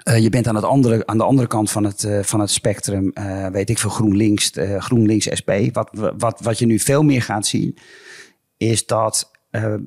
[0.04, 3.14] je bent aan, het andere, aan de andere kant van het, van het spectrum,
[3.52, 5.52] weet ik veel, GroenLinks, GroenLinks SP.
[5.72, 7.78] Wat, wat, wat je nu veel meer gaat zien,
[8.58, 9.32] is dat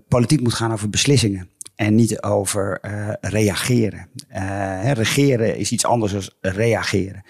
[0.09, 1.52] politiek moet gaan over beslissingen
[1.83, 4.09] en niet over uh, reageren.
[4.35, 7.25] Uh, regeren is iets anders dan reageren.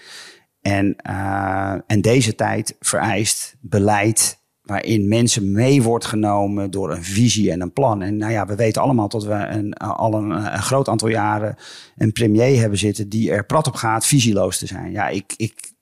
[0.61, 7.51] En, uh, en deze tijd vereist beleid waarin mensen mee wordt genomen door een visie
[7.51, 8.01] en een plan.
[8.01, 11.55] En nou ja, we weten allemaal dat we een, al een, een, groot aantal jaren
[11.97, 14.91] een premier hebben zitten die er prat op gaat visieloos te zijn.
[14.91, 15.73] Ja, ik, ik,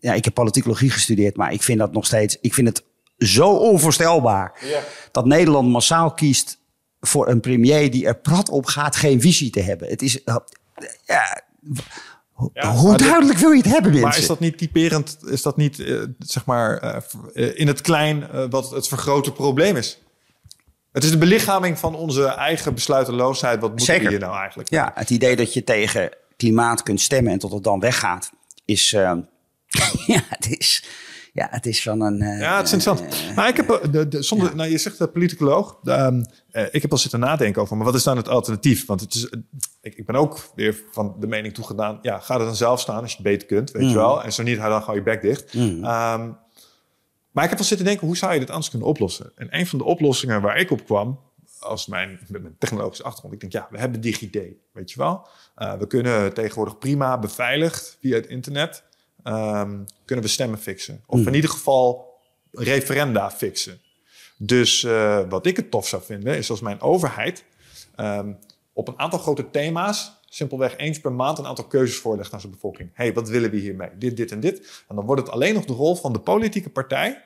[0.00, 2.84] ja, ik heb politicologie gestudeerd, maar ik vind dat nog steeds, ik vind het
[3.18, 4.80] zo onvoorstelbaar ja.
[5.12, 6.62] dat Nederland massaal kiest
[7.06, 9.88] voor een premier die er prat op gaat geen visie te hebben.
[9.88, 10.20] Het is.
[10.24, 10.36] Uh,
[11.04, 11.42] ja,
[12.74, 14.08] hoe duidelijk wil je het hebben, mensen?
[14.08, 15.18] Maar is dat niet typerend?
[15.26, 17.02] Is dat niet, uh, zeg maar,
[17.34, 20.02] uh, in het klein wat het vergrote probleem is?
[20.92, 23.60] Het is de belichaming van onze eigen besluiteloosheid.
[23.60, 24.04] Wat moeten Zeker.
[24.04, 24.70] we hier nou eigenlijk?
[24.70, 28.32] Ja, het idee dat je tegen klimaat kunt stemmen en tot het dan weggaat,
[28.64, 28.90] is.
[30.06, 30.84] ja, het is
[31.34, 32.22] ja, het is van een.
[32.22, 33.14] Uh, ja, het is interessant.
[33.14, 35.78] Uh, maar ik heb de, de, zonder, nou, je zegt de politicoloog.
[35.84, 38.86] Um, uh, ik heb al zitten nadenken over, maar wat is dan het alternatief?
[38.86, 39.30] Want het is,
[39.80, 41.98] ik, ik ben ook weer van de mening toegedaan.
[42.02, 43.94] Ja, ga er dan zelf staan als je het beter kunt, weet je mm.
[43.94, 44.22] wel.
[44.22, 45.54] En zo niet, dan ga je bek dicht.
[45.54, 45.62] Mm.
[45.62, 46.36] Um,
[47.30, 49.32] maar ik heb al zitten denken, hoe zou je dit anders kunnen oplossen?
[49.34, 51.20] En een van de oplossingen waar ik op kwam,
[51.58, 54.38] als mijn, met mijn technologische achtergrond, ik denk, ja, we hebben DigiD,
[54.72, 55.28] weet je wel.
[55.78, 58.84] we kunnen tegenwoordig prima beveiligd via het internet
[59.24, 61.02] um, kunnen we stemmen fixen.
[61.06, 61.34] Of in hmm.
[61.34, 62.12] ieder geval
[62.50, 63.80] referenda fixen.
[64.36, 67.44] Dus uh, wat ik het tof zou vinden, is als mijn overheid
[68.00, 68.38] um,
[68.72, 72.52] op een aantal grote thema's simpelweg eens per maand een aantal keuzes voorlegt aan zijn
[72.52, 72.90] bevolking.
[72.92, 73.88] hey, wat willen we hiermee?
[73.98, 74.84] Dit, dit en dit.
[74.88, 77.22] En dan wordt het alleen nog de rol van de politieke partij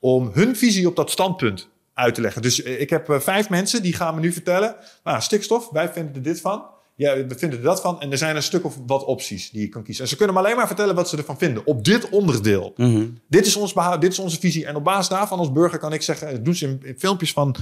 [0.00, 2.42] om hun visie op dat standpunt uit te leggen.
[2.42, 5.92] Dus eh, ik heb uh, vijf mensen die gaan me nu vertellen, nou, stikstof, wij
[5.92, 6.64] vinden er dit van
[7.02, 8.00] ja, we vinden er dat van.
[8.00, 10.04] En er zijn een stuk of wat opties die je kan kiezen.
[10.04, 11.66] En ze kunnen me alleen maar vertellen wat ze ervan vinden.
[11.66, 12.72] Op dit onderdeel.
[12.76, 13.06] Mhm.
[13.28, 14.66] dit, is ons behoud, dit is onze visie.
[14.66, 16.44] En op basis daarvan als burger kan ik zeggen...
[16.44, 17.56] doen ze in, filmpjes van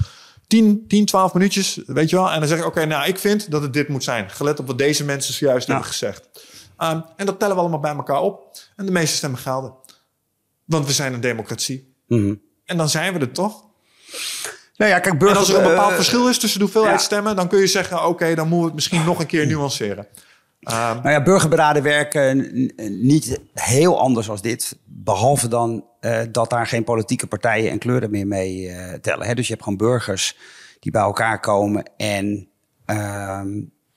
[0.47, 2.31] 10, 10, 12 minuutjes, weet je wel.
[2.31, 4.31] En dan zeg ik, oké, nou, ik vind dat het dit moet zijn.
[4.31, 6.29] Gelet op wat deze mensen zojuist hebben gezegd.
[6.79, 8.59] Um, en dat tellen we allemaal bij elkaar op.
[8.77, 9.75] En de meeste stemmen gelden.
[10.65, 11.95] Want we zijn een democratie.
[12.07, 12.35] Mhm.
[12.65, 13.65] En dan zijn we er toch?
[14.81, 17.05] Nou ja, kijk, En als er een bepaald eh, verschil is tussen de hoeveelheid ja.
[17.05, 20.07] stemmen, dan kun je zeggen: oké, dan moeten we het misschien nog een keer nuanceren.
[20.61, 22.51] Ehm, Nou ja, burgerberaden werken
[23.01, 24.79] niet heel anders als dit.
[24.85, 29.27] Behalve dan eh, dat daar geen politieke partijen en kleuren meer mee eh, tellen.
[29.27, 29.35] Hè?
[29.35, 30.37] Dus je hebt gewoon burgers
[30.79, 32.49] die bij elkaar komen en
[32.85, 33.49] ehm,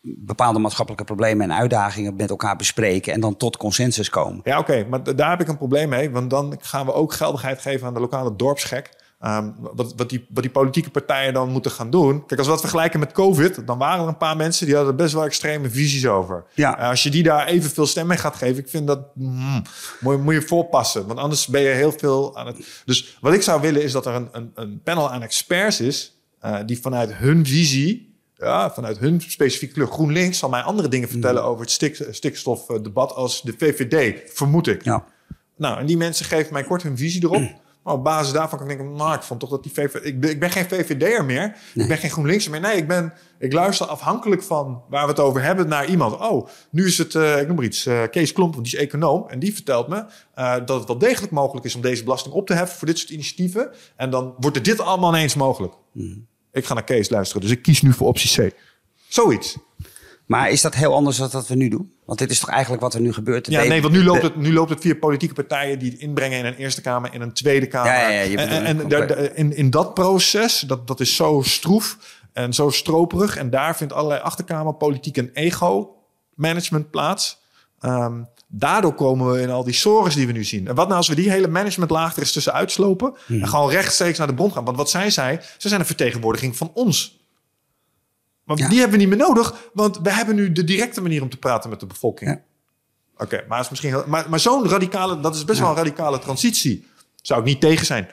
[0.02, 3.14] bepaalde maatschappelijke problemen en uitdagingen met elkaar bespreken.
[3.14, 4.42] En dan tot consensus komen.
[4.44, 6.12] Ja, oké, maar daar heb ik een probleem mee.
[6.12, 9.02] Want dan gaan we ook geldigheid geven aan de lokale dorpsgek.
[9.24, 12.26] Ehm, wat, wat, die, wat die politieke partijen dan moeten gaan doen.
[12.26, 14.96] Kijk, als we dat vergelijken met COVID, dan waren er een paar mensen die hadden
[14.96, 16.44] best wel extreme visies over.
[16.54, 16.78] Ja.
[16.80, 19.62] Eh, als je die daar evenveel stem mee gaat geven, ik vind dat mm,
[20.00, 21.08] moet, je- moet je voorpassen.
[21.08, 22.82] Want anders ben je heel veel aan het.
[22.86, 26.18] Dus wat ik zou willen is dat er een, een, een panel aan experts is.
[26.40, 29.88] eh, die vanuit hun visie ja, vanuit hun specifieke kleur.
[29.88, 34.84] GroenLinks zal mij andere dingen vertellen over het stik, stikstofdebat als de VVD, vermoed ik.
[34.84, 35.06] Ja.
[35.58, 37.62] Nou, en die mensen geven mij kort hun visie erop.
[37.84, 40.06] Maar op basis daarvan kan ik denken, nou, ik vond toch dat die VVD...
[40.06, 41.56] Ik ben, ik ben geen VVD'er meer.
[41.74, 42.60] Ik ben geen GroenLinkser meer.
[42.60, 46.20] Nee, ik, ben, ik luister afhankelijk van waar we het over hebben naar iemand.
[46.20, 48.86] Oh, nu is het, eh, ik noem maar iets, eh, Kees Klomp, want die is
[48.86, 49.30] econoom.
[49.30, 52.48] En die vertelt me eh, dat het wel degelijk mogelijk is om deze belasting op
[52.48, 53.72] te heffen voor dit soort initiatieven.
[53.96, 55.74] En dan wordt er dit allemaal ineens mogelijk.
[56.52, 58.54] Ik ga naar Kees luisteren, dus ik kies nu voor optie C.
[59.08, 59.58] Zoiets.
[60.26, 61.92] Maar is dat heel anders dan wat we nu doen?
[62.06, 63.48] Want dit is toch eigenlijk wat er nu gebeurt?
[63.48, 66.40] Ja, nee, want nu loopt, het, nu loopt het via politieke partijen die het inbrengen
[66.40, 67.92] in een Eerste Kamer, in een Tweede Kamer.
[67.92, 71.98] Ja, ja, ja, en en daar- in, in dat proces, dat, dat is zo stroef
[72.34, 73.38] en zo stroperig.
[73.38, 77.42] En daar vindt allerlei achterkamerpolitiek en ego-management plaats.
[77.80, 80.68] Ehm, daardoor komen we in al die sores die we nu zien.
[80.68, 83.14] En wat nou als we die hele managementlaag er eens tussen uitslopen...
[83.28, 84.66] en gewoon rechtstreeks naar de bron gaan?
[84.66, 87.22] Want wat zij zei, ze zijn een vertegenwoordiging van ons.
[88.44, 88.68] Maar Ja.
[88.70, 91.38] die hebben we niet meer nodig, want we hebben nu de directe manier om te
[91.38, 92.30] praten met de bevolking.
[92.30, 92.42] Ja.
[93.18, 96.20] Oké, maar, is misschien heel- maar, maar zo'n radicale, dat is best wel een radicale
[96.20, 96.88] transitie.
[97.22, 98.08] Zou ik niet tegen zijn.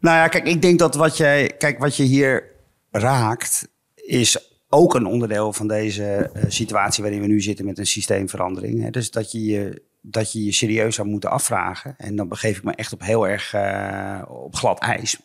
[0.00, 2.44] Nou ja, kijk, ik denk dat wat, jij, kijk, wat je hier
[2.90, 6.04] raakt, is ook een onderdeel van deze
[6.34, 8.82] eh, situatie waarin we nu zitten met een systeemverandering.
[8.82, 8.90] Hè.
[8.90, 11.94] Dus dat je, je dat je je serieus zou moeten afvragen.
[11.98, 15.18] En dan begeef ik me echt op heel erg eh, op glad ijs.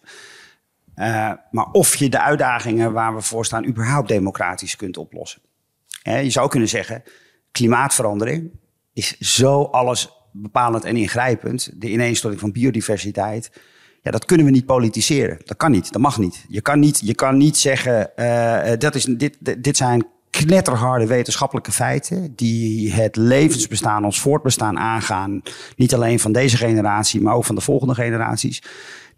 [0.95, 5.41] Eh, maar of je de uitdagingen waar we voor staan überhaupt democratisch kunt oplossen.
[6.01, 7.03] Hè, je zou kunnen zeggen,
[7.51, 8.51] klimaatverandering
[8.93, 11.71] is zo alles bepalend en ingrijpend.
[11.75, 13.51] De ineenstorting van biodiversiteit.
[14.01, 15.39] Ja, dat kunnen we niet politiseren.
[15.45, 16.45] Dat kan niet, dat mag niet.
[16.47, 21.07] Je kan niet, je kan niet zeggen, eh, eh, dat is, dit, dit zijn knetterharde
[21.07, 22.33] wetenschappelijke feiten...
[22.35, 25.41] die het levensbestaan, ons voortbestaan aangaan.
[25.75, 28.63] Niet alleen van deze generatie, maar ook van de volgende generaties.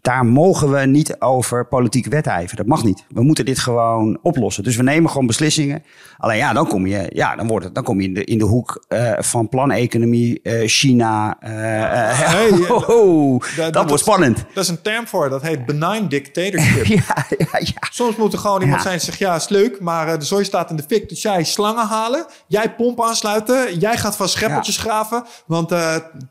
[0.06, 2.56] Daar mogen we niet over politiek wedijveren.
[2.56, 3.04] Dat mag niet.
[3.08, 4.62] We moeten dit gewoon oplossen.
[4.64, 5.82] Dus we nemen gewoon beslissingen.
[6.18, 8.38] Alleen ja, dan kom je, ja, dan wordt het, dan kom je in de, in
[8.38, 11.36] de hoek eh, van planeconomie, eh, China.
[11.40, 14.44] eh, hey, oh, oh, dat, wordt spannend.
[14.54, 16.84] Dat is een term voor, dat heet benign dictatorship.
[16.86, 17.88] Ja, ja, ja.
[17.90, 20.70] Soms moet er gewoon iemand zijn die zegt, ja, is leuk, maar de zooi staat
[20.70, 21.08] in de fik.
[21.08, 25.24] Dus jij slangen halen, jij pomp aansluiten, jij gaat van scheppertjes graven.
[25.46, 25.74] Want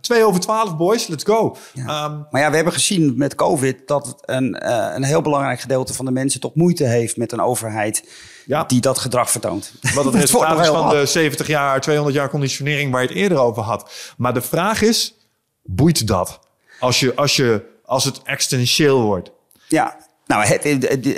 [0.01, 1.55] twee over twaalf, boys, let's go.
[1.75, 1.87] Ehm,
[2.31, 6.05] Maar ja, we hebben gezien met COVID dat een, eh, een heel belangrijk gedeelte van
[6.05, 8.09] de mensen toch moeite heeft met een overheid
[8.45, 8.63] Ja.
[8.63, 9.73] die dat gedrag vertoont.
[9.93, 13.37] Wat het resultaat is van de 70 jaar, 200 jaar conditionering waar je het eerder
[13.37, 13.91] over had.
[14.17, 15.15] Maar de vraag is,
[15.63, 16.39] boeit dat?
[16.79, 19.31] Als, je, als, je, als het existentieel wordt.
[19.67, 20.63] Ja, nou, het,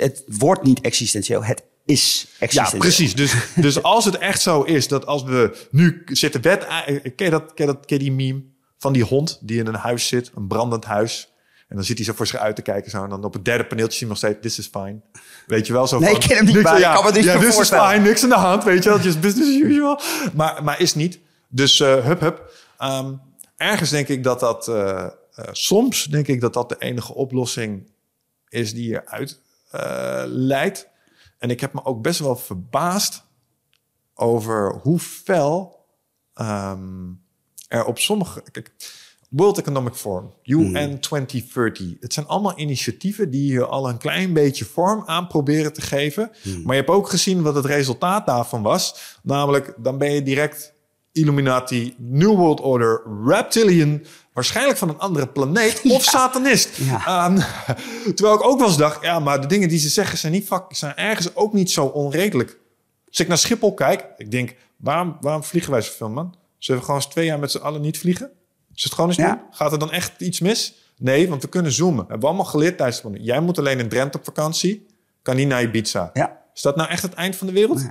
[0.00, 3.14] het, wordt niet existentieel, het is Ja, precies.
[3.14, 6.66] Dus, dus als het echt zo is dat als we nu zitten wet...
[6.66, 6.84] eh,
[7.16, 8.42] Ken je, dat, ken, je dat, ken je die meme
[8.78, 11.28] van die hond die in een huis zit, een brandend huis...
[11.68, 12.90] En dan zit hij zo voor zich uit te kijken.
[12.90, 14.38] Zo, en dan op het derde paneeltje zien we nog steeds...
[14.40, 15.00] This is fine.
[15.46, 15.86] Weet je wel?
[15.86, 17.58] Zo Nee, van, ik ken hem niet, niks- maar ik kan me dit ja, this
[17.58, 17.98] is fine.
[17.98, 18.64] Niks aan de hand.
[18.64, 19.00] Weet je wel?
[19.00, 20.00] Just business as usual.
[20.34, 21.18] Maar, maar is niet.
[21.48, 22.52] Dus eh, hup, hup.
[22.78, 23.14] Ehm,
[23.56, 24.68] ergens denk ik dat dat...
[24.68, 25.10] eh, eh,
[25.52, 27.90] soms denk ik dat dat de enige oplossing
[28.48, 29.40] is die eruit
[29.70, 30.88] eh leidt.
[31.38, 33.22] En ik heb me ook best wel verbaasd
[34.14, 35.84] over hoe fel
[36.34, 37.10] ehm,
[37.68, 38.42] er op sommige...
[38.50, 38.70] Kijk,
[39.28, 41.86] World Economic Forum, UN 2030.
[42.00, 46.30] Het zijn allemaal initiatieven die je al een klein beetje vorm aan proberen te geven.
[46.64, 49.16] Maar je hebt ook gezien wat het resultaat daarvan was.
[49.22, 50.72] Namelijk, dan ben je direct
[51.12, 54.04] Illuminati, New World Order, Reptilian...
[54.32, 56.76] waarschijnlijk van een andere planeet of satanist.
[56.76, 57.32] Ja.
[58.14, 59.02] Terwijl ik ook wel eens dacht...
[59.02, 61.84] ja, maar de dingen die ze zeggen zijn, niet vak, zijn ergens ook niet zo
[61.84, 62.58] onredelijk.
[63.08, 64.54] Als ik naar Schiphol kijk, ik denk...
[64.76, 66.34] waarom, waarom vliegen wij zoveel, man?
[66.58, 68.30] Zullen we gewoon eens twee jaar met z'n allen niet vliegen?
[68.78, 69.34] Is het gewoon eens Ja.
[69.34, 69.40] doen?
[69.50, 70.74] Gaat er dan echt iets mis?
[70.98, 72.04] Nee, want we kunnen zoomen.
[72.04, 73.28] We hebben allemaal geleerd tijdens de pandemie.
[73.28, 74.86] Jij moet alleen in Drenthe op vakantie.
[75.22, 76.10] Kan niet naar Ibiza.
[76.12, 76.38] Ja.
[76.54, 77.82] Is dat nou echt het eind van de wereld?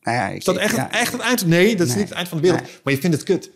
[0.00, 1.46] Nou ja, ik, Is dat echt, ja, echt het eind?
[1.46, 1.98] Nee, dat is Nee.
[1.98, 2.62] niet het eind van de wereld.
[2.62, 2.72] Nee.
[2.84, 3.50] Maar je vindt het kut.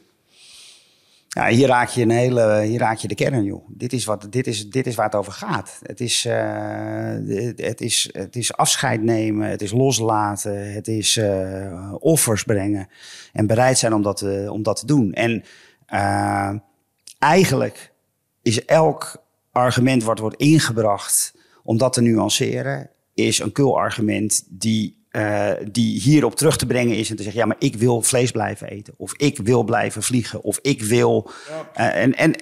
[1.28, 3.68] Ja, hier raak je een hele, hier raak je de kern, joh.
[3.68, 5.78] Dit is, wat, dit is, dit is waar het over gaat.
[5.82, 6.32] Het is, uh,
[7.56, 12.88] het, is, het is afscheid nemen, het is loslaten, het is uh, offers brengen
[13.32, 15.12] en bereid zijn om dat, uh, om dat te doen.
[15.12, 15.44] En
[17.20, 17.92] eigenlijk
[18.42, 24.98] is elk argument wat wordt ingebracht om dat te nuanceren, is een kul argument die
[25.12, 28.30] uh, die hierop terug te brengen is en te zeggen: ja, maar ik wil vlees
[28.30, 28.94] blijven eten.
[28.96, 30.42] Of ik wil blijven vliegen.
[30.42, 31.30] Of ik wil.
[31.76, 32.34] Uh, en, en,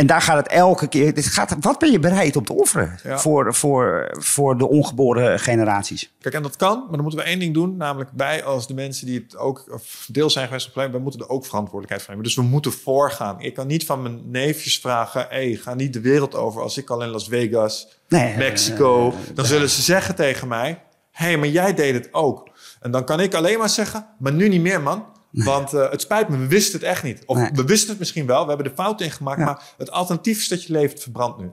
[0.00, 1.14] en daar gaat het elke keer.
[1.14, 6.12] Dit gaat, wat ben je bereid om te offeren voor, voor, voor de ongeboren generaties?
[6.20, 7.76] Kijk, en dat kan, maar dan moeten we één ding doen.
[7.76, 11.00] Namelijk wij als de mensen die het ook deel zijn geweest van het probleem, wij
[11.00, 12.26] moeten er ook verantwoordelijkheid voor nemen.
[12.26, 13.40] Dus we moeten voorgaan.
[13.40, 16.90] Ik kan niet van mijn neefjes vragen: hey, ga niet de wereld over als ik
[16.90, 19.14] al in Las Vegas, nee, Mexico.
[19.34, 22.48] dan zullen ze zeggen tegen mij hé, hey, maar jij deed het ook.
[22.80, 25.04] En dan kan ik alleen maar zeggen, maar nu niet meer, man.
[25.30, 27.22] Want uh, het spijt me, we wisten het echt niet.
[27.26, 29.38] Of we wisten het misschien wel, we hebben de fout ingemaakt.
[29.38, 29.44] Ja.
[29.44, 31.50] Maar het alternatief is dat je leeft verbrandt nu.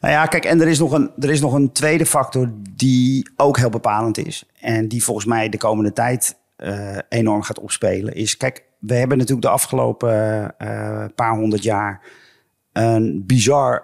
[0.00, 3.30] Nou ja, kijk, en er is, nog een, er is nog een tweede factor die
[3.36, 4.44] ook heel bepalend is.
[4.60, 8.14] En die volgens mij de komende tijd uh, enorm gaat opspelen.
[8.14, 12.02] Is, kijk, we hebben natuurlijk de afgelopen uh, paar honderd jaar
[12.72, 13.82] een bizar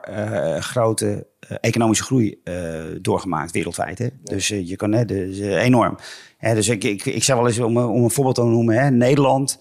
[0.60, 3.98] grote eh, economische groei uh, doorgemaakt wereldwijd.
[3.98, 4.08] Hè?
[4.22, 5.96] Dus uh, je kan, hè, dus, enorm.
[6.38, 8.90] Hè, dus ik, ik, ik zeg wel eens, om, om een voorbeeld te noemen, hè,
[8.90, 9.58] Nederland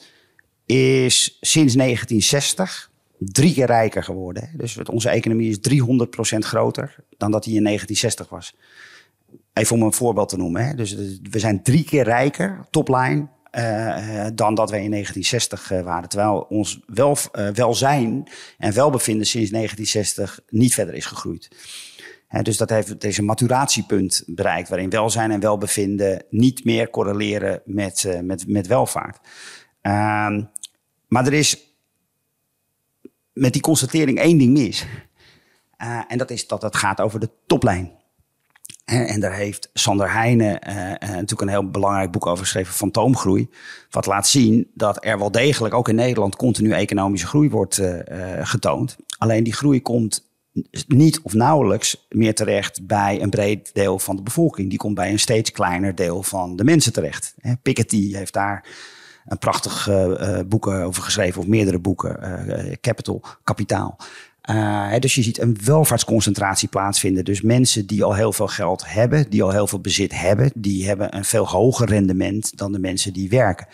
[0.66, 4.44] is sinds 1960 drie keer rijker geworden.
[4.44, 4.58] Hè?
[4.58, 5.80] Dus onze economie is
[6.36, 8.56] 300% groter dan dat die in 1960 was.
[9.54, 10.68] Even om een voorbeeld te noemen.
[10.68, 10.74] Hè?
[10.74, 10.96] Dus
[11.30, 13.28] we zijn drie keer rijker, topline,
[13.58, 16.10] uh, dan dat we in 1960 uh, waren.
[16.10, 17.18] Terwijl ons wel,
[17.54, 18.28] welzijn
[18.58, 21.50] en welbevinden sinds 1960 niet verder is gegroeid.
[22.42, 28.48] dus dat heeft deze maturatiepunt bereikt, waarin welzijn en welbevinden niet meer correleren met, met,
[28.48, 29.20] met welvaart.
[29.82, 30.44] Ehm,
[31.08, 31.78] maar er is
[33.34, 34.86] met die constatering één ding mis.
[36.08, 37.92] en dat is dat het gaat over de toplijn.
[38.86, 43.50] En daar heeft Sander Heijnen uh, natuurlijk een heel belangrijk boek over geschreven, Fantoomgroei.
[43.90, 48.00] Wat laat zien dat er wel degelijk ook in Nederland continu economische groei wordt uh,
[48.42, 48.96] getoond.
[49.18, 50.30] Alleen die groei komt
[50.88, 54.70] niet of nauwelijks meer terecht bij een breed deel van de bevolking.
[54.70, 57.36] Die komt bij een steeds kleiner deel van de mensen terecht.
[57.62, 58.68] Piketty heeft daar
[59.26, 59.90] een prachtig
[60.48, 63.98] boek over geschreven, of meerdere boeken, Capital, Kapitaal.
[64.50, 67.26] Uh, dus je ziet een welvaartsconcentratie plaatsvinden.
[67.26, 70.88] Dus mensen die al heel veel geld hebben, die al heel veel bezit hebben, die
[70.88, 73.68] hebben een veel hoger rendement dan de mensen die werken.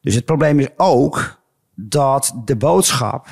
[0.00, 1.40] Dus het probleem is ook
[1.74, 3.26] dat de boodschap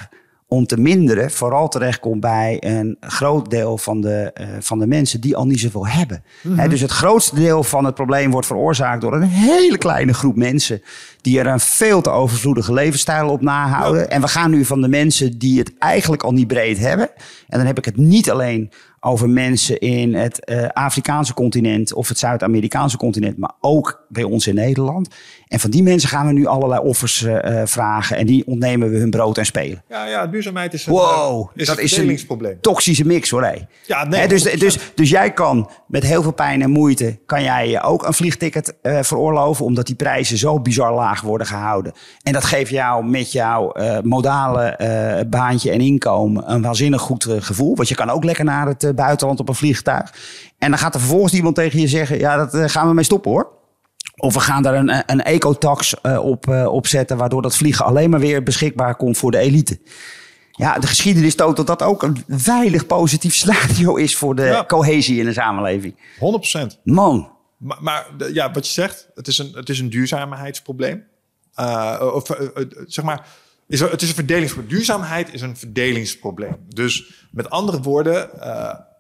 [0.49, 5.20] om te minderen vooral terechtkomt bij een groot deel van de, uh, van de mensen
[5.20, 6.24] die al niet zoveel hebben.
[6.42, 10.36] Mm dus het grootste deel van het probleem wordt veroorzaakt door een hele kleine groep
[10.36, 10.82] mensen
[11.20, 14.11] die er een veel te overvloedige levensstijl op nahouden.
[14.11, 17.09] En we gaan nu van de mensen die het eigenlijk al niet breed hebben.
[17.49, 22.09] En dan heb ik het niet alleen over mensen in het uh, Afrikaanse continent of
[22.09, 25.09] het Zuid-Amerikaanse continent, maar ook bij ons in Nederland.
[25.48, 28.98] En van die mensen gaan we nu allerlei offers uh, vragen en die ontnemen we
[28.98, 29.82] hun brood en spelen.
[29.88, 33.44] Ja, ja duurzaamheid is een, wow, is dat een is een toxische mix hoor.
[33.44, 33.54] Hé.
[33.86, 37.82] Ja, nee, dus, dus, dus jij kan met heel veel pijn en moeite, kan jij
[37.82, 41.92] ook een vliegticket uh, veroorloven, omdat die prijzen zo bizar laag worden gehouden.
[42.22, 47.76] En dat geeft jou met jouw modale baantje en inkomen een waanzinnig goed gevoel.
[47.76, 50.14] Want je kan ook lekker naar het buitenland op een vliegtuig.
[50.59, 53.30] En dan gaat er vervolgens iemand tegen je zeggen: Ja, dat gaan we mee stoppen
[53.30, 53.55] hoor.
[54.14, 57.84] Of we gaan daar een, een ecotax uh, op, uh, op zetten, waardoor dat vliegen
[57.84, 59.80] alleen maar weer beschikbaar komt voor de elite.
[60.50, 64.64] Ja, de geschiedenis toont dat dat ook een veilig positief scenario is voor de ja.
[64.64, 65.94] cohesie in de samenleving.
[65.96, 66.82] 100%.
[66.84, 67.30] Man.
[67.57, 71.04] Maar, maar ja, wat je zegt, het is een, het is een duurzaamheidsprobleem.
[72.14, 72.26] of
[72.86, 73.26] zeg maar
[73.68, 74.76] is het is een verdelingsprobleem.
[74.76, 76.57] Duurzaamheid is een verdelingsprobleem.
[76.68, 78.30] Dus met andere woorden,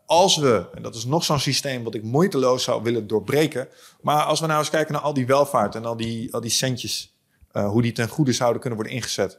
[0.06, 3.68] als we, en dat is nog zo'n systeem wat ik moeiteloos zou willen doorbreken,
[4.00, 6.50] maar als we nou eens kijken naar al die welvaart en al die, al die
[6.50, 7.14] centjes,
[7.52, 9.38] uh, hoe die ten goede zouden kunnen worden ingezet.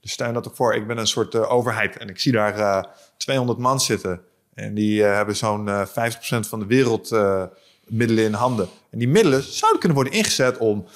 [0.00, 2.88] Dus stel dat ook voor, ik ben een soort uh, overheid en ik zie daar
[3.16, 4.20] 200 man zitten
[4.54, 5.88] en die hebben zo'n 50%
[6.40, 7.10] van de wereld
[7.86, 8.68] middelen in handen.
[8.90, 10.86] En die middelen zouden kunnen worden ingezet om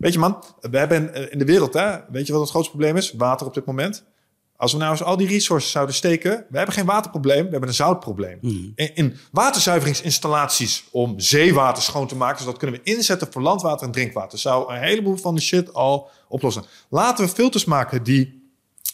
[0.00, 2.96] Weet je man, we hebben in de wereld, hè, weet je wat het grootste probleem
[2.96, 3.12] is?
[3.12, 4.04] Water op dit moment.
[4.60, 7.68] Als we nou eens al die resources zouden steken, we hebben geen waterprobleem, we hebben
[7.68, 8.38] een zoutprobleem.
[8.40, 8.72] Mm.
[8.74, 13.86] In, in, waterzuiveringsinstallaties om zeewater schoon te maken, dus dat kunnen we inzetten voor landwater
[13.86, 16.64] en drinkwater, zou een heleboel van de shit al oplossen.
[16.88, 18.50] Laten we filters maken die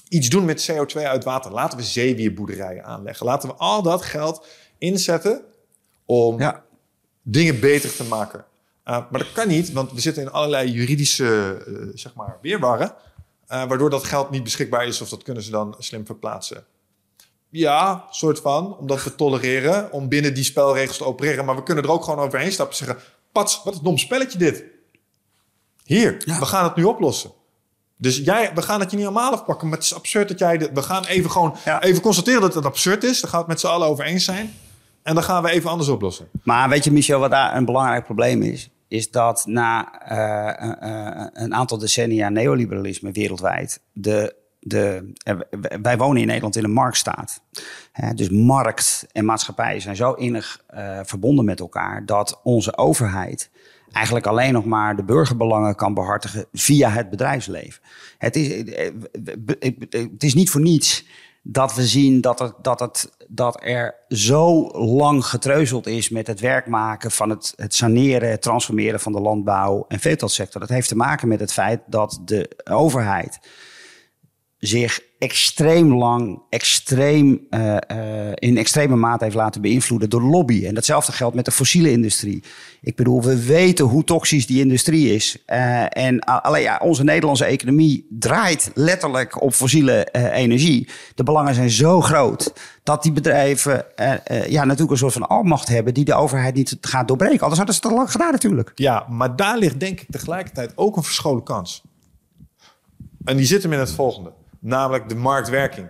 [0.09, 1.53] iets doen met CO2 uit water.
[1.53, 3.27] Laten we zeewierboerderijen aanleggen.
[3.27, 4.47] Laten we al dat geld
[4.79, 5.43] inzetten
[6.05, 6.64] om ja.
[7.23, 8.45] dingen beter te maken.
[8.85, 12.95] Uh, maar dat kan niet, want we zitten in allerlei juridische uh, zeg maar, weerwarren.
[13.47, 16.65] Eh, waardoor dat geld niet beschikbaar is of dat kunnen ze dan slim verplaatsen.
[17.49, 21.45] Ja, soort van, omdat we tolereren om binnen die spelregels te opereren.
[21.45, 24.39] Maar we kunnen er ook gewoon overheen stappen en zeggen: Pats, wat een dom spelletje
[24.39, 24.65] dit.
[25.85, 26.39] Hier, Ja.
[26.39, 27.31] we gaan het nu oplossen.
[27.97, 30.59] Dus jij, we gaan het je niet allemaal afpakken, maar het is absurd dat jij...
[30.59, 31.83] dit- we gaan even gewoon Ja.
[31.83, 33.21] even constateren dat het absurd is.
[33.21, 34.55] Dan gaan we het met z'n allen over eens zijn.
[35.03, 36.29] En dan gaan we even anders oplossen.
[36.43, 38.69] Maar weet je, Michel, wat daar een belangrijk probleem is?
[38.89, 43.80] Is dat na eh, eh, een aantal decennia neoliberalisme wereldwijd.
[43.93, 45.12] De, de,
[45.82, 47.41] wij wonen in Nederland in een marktstaat.
[48.14, 52.07] Dus markt en maatschappij zijn zo innig eh, verbonden met elkaar.
[52.07, 53.51] dat onze overheid
[53.93, 57.82] eigenlijk alleen nog maar de burgerbelangen kan behartigen via het bedrijfsleven.
[58.18, 58.49] Het is,
[59.91, 61.05] het is niet voor niets
[61.49, 66.41] dat we zien dat, het, dat, het, dat er zo lang getreuzeld is met het
[66.41, 70.61] werk maken van het, het saneren, het transformeren van de landbouw en veeteelsector.
[70.61, 73.39] Dat heeft te maken met het feit dat de overheid
[74.67, 80.67] zich extreem lang, extreem, eh, eh, in extreme mate heeft laten beïnvloeden door lobby.
[80.67, 82.43] En datzelfde geldt met de fossiele industrie.
[82.81, 85.43] Ik bedoel, we weten hoe toxisch die industrie is.
[85.47, 90.89] Eh, en alleen ja, onze Nederlandse economie draait letterlijk op fossiele energie.
[91.14, 92.53] De belangen zijn zo groot
[92.83, 93.85] dat die bedrijven
[94.49, 97.41] ja, natuurlijk een soort van almacht hebben die de overheid niet gaat doorbreken.
[97.41, 98.73] Anders hadden ze het al lang gedaan natuurlijk.
[98.75, 101.83] Ja, maar daar ligt denk ik tegelijkertijd ook een verscholen kans.
[103.25, 104.33] En die zit hem in het volgende.
[104.67, 105.89] Namelijk de marktwerking.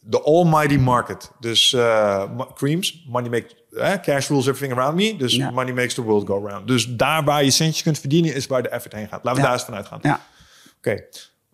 [0.00, 1.30] De almighty market.
[1.40, 5.16] Dus eh, creams, money makes, eh, cash rules everything around me.
[5.16, 5.50] Dus Ja.
[5.50, 6.66] money makes the world go round.
[6.66, 9.24] Dus daar waar je centjes kunt verdienen is waar de effort heen gaat.
[9.24, 9.42] Laten we Ja.
[9.42, 9.98] daar eens vanuit gaan.
[10.02, 10.20] Ja.
[10.78, 11.04] Oké,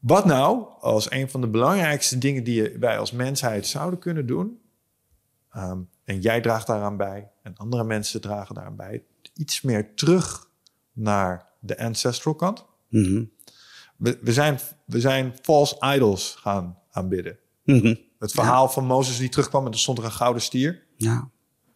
[0.01, 4.27] wat nou als een van de belangrijkste dingen die je- wij als mensheid zouden kunnen
[4.27, 4.59] doen,
[5.51, 9.03] ehm, en jij draagt daaraan bij en andere mensen dragen daaraan bij,
[9.35, 10.49] iets meer terug
[10.93, 12.65] naar de ancestral kant.
[12.89, 13.25] Mhm.
[13.97, 17.39] We, we, zijn, we zijn false idols gaan aanbidden.
[17.65, 17.95] Mhm.
[18.19, 20.83] Het verhaal van Mozes die terugkwam en er stond er een gouden stier.
[20.97, 21.31] Ja.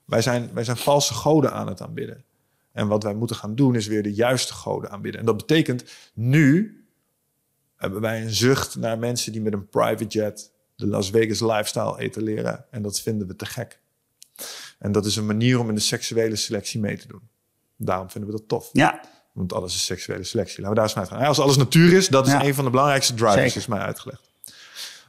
[0.05, 2.25] Wij zijn, wij zijn valse goden aan het aanbidden.
[2.73, 5.21] En wat wij moeten gaan doen is weer de juiste goden aanbidden.
[5.21, 5.85] En dat betekent
[6.15, 6.77] nu
[7.77, 11.99] hebben wij een zucht naar mensen die met een private jet de Las Vegas lifestyle
[11.99, 12.65] etaleren.
[12.71, 13.81] En dat vinden we te gek.
[14.79, 17.29] En dat is een manier om in de seksuele selectie mee te doen.
[17.77, 18.71] Daarom vinden we dat tof.
[18.73, 19.01] ja.
[19.33, 20.57] Want alles is seksuele selectie.
[20.63, 21.29] Laten we daar eens vanuit gaan.
[21.29, 22.43] Als alles natuur is, dat is Ja.
[22.45, 23.57] een van de belangrijkste drivers, Zeker.
[23.57, 24.31] is mij uitgelegd.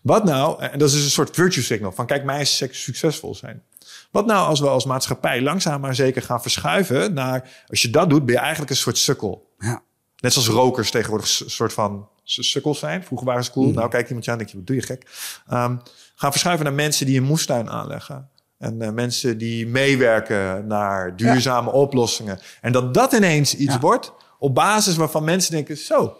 [0.01, 3.35] Wat nou, en dat is een soort virtue signal van kijk, mij is seks succesvol
[3.35, 3.63] zijn.
[4.11, 8.09] Wat nou als we als maatschappij langzaam maar zeker gaan verschuiven naar, als je dat
[8.09, 9.53] doet, ben je eigenlijk een soort sukkel.
[9.59, 9.81] ja.
[10.17, 13.03] Net zoals rokers tegenwoordig een soort van sukkels zijn.
[13.03, 13.67] Vroeger waren ze cool.
[13.67, 13.73] Mm.
[13.73, 15.07] Nou, kijkt iemand je aan en denk je, wat doe je gek?
[15.47, 15.77] Ehm,
[16.15, 18.29] gaan verschuiven naar mensen die een moestuin aanleggen.
[18.59, 22.39] En eh, mensen die meewerken naar duurzame oplossingen.
[22.61, 23.79] En dat dat ineens iets Ja.
[23.79, 26.17] wordt op basis waarvan mensen denken, zo,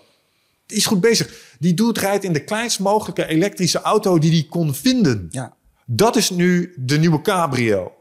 [0.66, 1.56] die is goed bezig.
[1.60, 5.28] Die doet rijdt in de kleinst mogelijke elektrische auto die die kon vinden.
[5.30, 5.58] ja.
[5.92, 7.92] Dat is nu de nieuwe cabrio.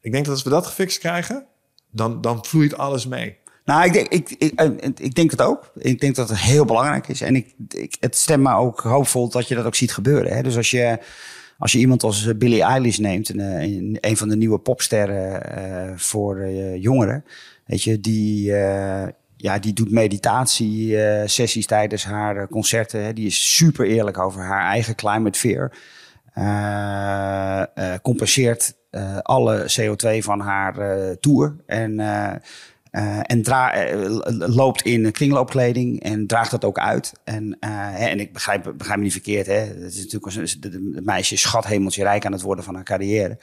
[0.00, 1.46] Ik denk dat als we dat gefixt krijgen,
[1.90, 3.36] dan, dan vloeit alles mee.
[3.64, 5.70] Nou, ik denk, ik, ik, eh, ik denk het ook.
[5.74, 7.20] Ik denk dat het heel belangrijk is.
[7.20, 10.32] En ik, ik, het stemt me ook hoopvol dat je dat ook ziet gebeuren.
[10.36, 10.42] Hè?
[10.42, 10.98] Dus als je,
[11.58, 14.58] als je iemand als eh, Billie Eilish neemt, een, eh, een, een van de nieuwe
[14.58, 16.48] popsterren eh, voor
[16.78, 17.24] jongeren,
[17.66, 18.52] weet je, die,
[19.36, 23.04] ja, die doet meditatie-sessies tijdens haar concerten.
[23.04, 23.12] Hè?
[23.12, 25.72] Die is super eerlijk over haar eigen climate fear.
[28.02, 28.74] Compenseert
[29.22, 30.74] alle CO2 van haar
[31.20, 31.56] tour.
[31.66, 32.00] En,
[32.90, 34.06] eh, en dra- eh,
[34.38, 37.12] loopt in kringloopkleding en draagt dat ook uit.
[37.24, 39.46] En, eh, en ik begrijp, begrijp me niet verkeerd.
[39.46, 39.52] Hè.
[39.54, 42.84] Het is natuurlijk een- het meisje is schat hemeltje rijk aan het worden van haar
[42.84, 43.38] carrière.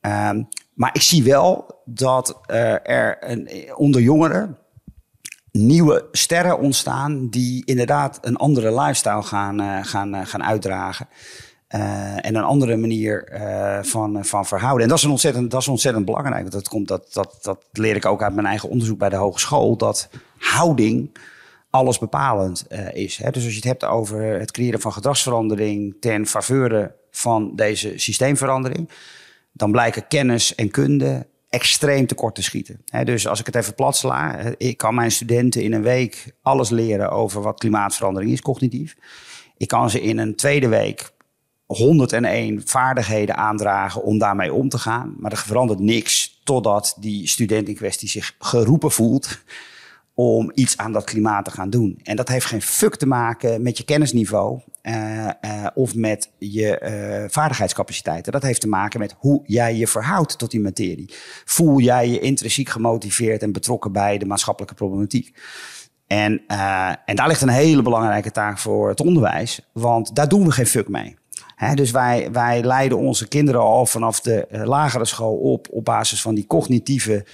[0.00, 0.42] Ehm,
[0.74, 4.58] maar ik zie wel dat er een, onder jongeren
[5.50, 11.08] nieuwe sterren ontstaan die inderdaad een andere lifestyle gaan, gaan, gaan uitdragen.
[11.66, 14.82] Eh, en een andere manier eh, van, van verhouden.
[14.82, 16.40] En dat is, een ontzettend, dat is ontzettend belangrijk.
[16.40, 19.16] Want dat, komt, dat, dat, dat leer ik ook uit mijn eigen onderzoek bij de
[19.16, 19.76] hogeschool.
[19.76, 20.08] Dat
[20.38, 21.10] houding
[21.70, 23.16] alles bepalend eh, is.
[23.16, 23.30] Hè?
[23.30, 28.90] Dus als je het hebt over het creëren van gedragsverandering ten faveur van deze systeemverandering,
[29.52, 32.84] dan blijken kennis en kunde extreem tekort te schieten.
[33.04, 36.34] Dus als ik het even plat sla, eh, ik kan mijn studenten in een week
[36.42, 38.96] alles leren over wat klimaatverandering is, cognitief.
[39.56, 41.14] Ik kan ze in een tweede week
[41.66, 45.14] 101 vaardigheden aandragen om daarmee om te gaan.
[45.18, 49.38] Maar er verandert niks totdat die student in kwestie zich geroepen voelt
[50.14, 52.00] om iets aan dat klimaat te gaan doen.
[52.02, 55.32] En dat heeft geen fuck te maken met je kennisniveau eh, eh,
[55.74, 58.32] of met je eh, vaardigheidscapaciteiten.
[58.32, 61.14] Dat heeft te maken met hoe jij je verhoudt tot die materie.
[61.44, 65.36] Voel jij je intrinsiek gemotiveerd en betrokken bij de maatschappelijke problematiek?
[66.06, 70.44] En, uh, en daar ligt een hele belangrijke taak voor het onderwijs, want daar doen
[70.44, 71.16] we geen fuck mee.
[71.56, 75.84] He, dus wij, wij leiden onze kinderen al vanaf de uh, lagere school op op
[75.84, 77.24] basis van die cognitieve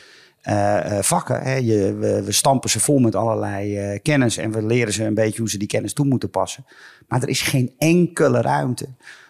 [0.48, 1.42] uh, vakken.
[1.42, 1.54] Hè.
[1.54, 5.38] Je, we, we, stampen ze vol met allerlei kennis en we leren ze een beetje
[5.38, 6.66] hoe ze die kennis toe moeten passen.
[7.08, 8.88] Maar er is geen enkele ruimte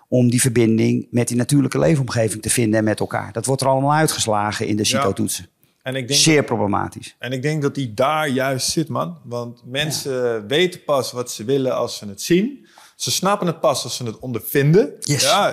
[0.09, 3.32] om die verbinding met die natuurlijke leefomgeving te vinden en met elkaar.
[3.32, 5.47] Dat wordt er allemaal uitgeslagen in de CITO-toetsen.
[5.82, 7.16] En ik denk Zeer problematisch.
[7.18, 9.18] En ik denk dat die daar juist zit, man.
[9.24, 12.66] Want mensen weten pas wat ze willen als ze het zien.
[13.03, 14.95] Ze snappen het pas als ze het ondervinden.
[15.01, 15.23] Yes.
[15.23, 15.53] Ja,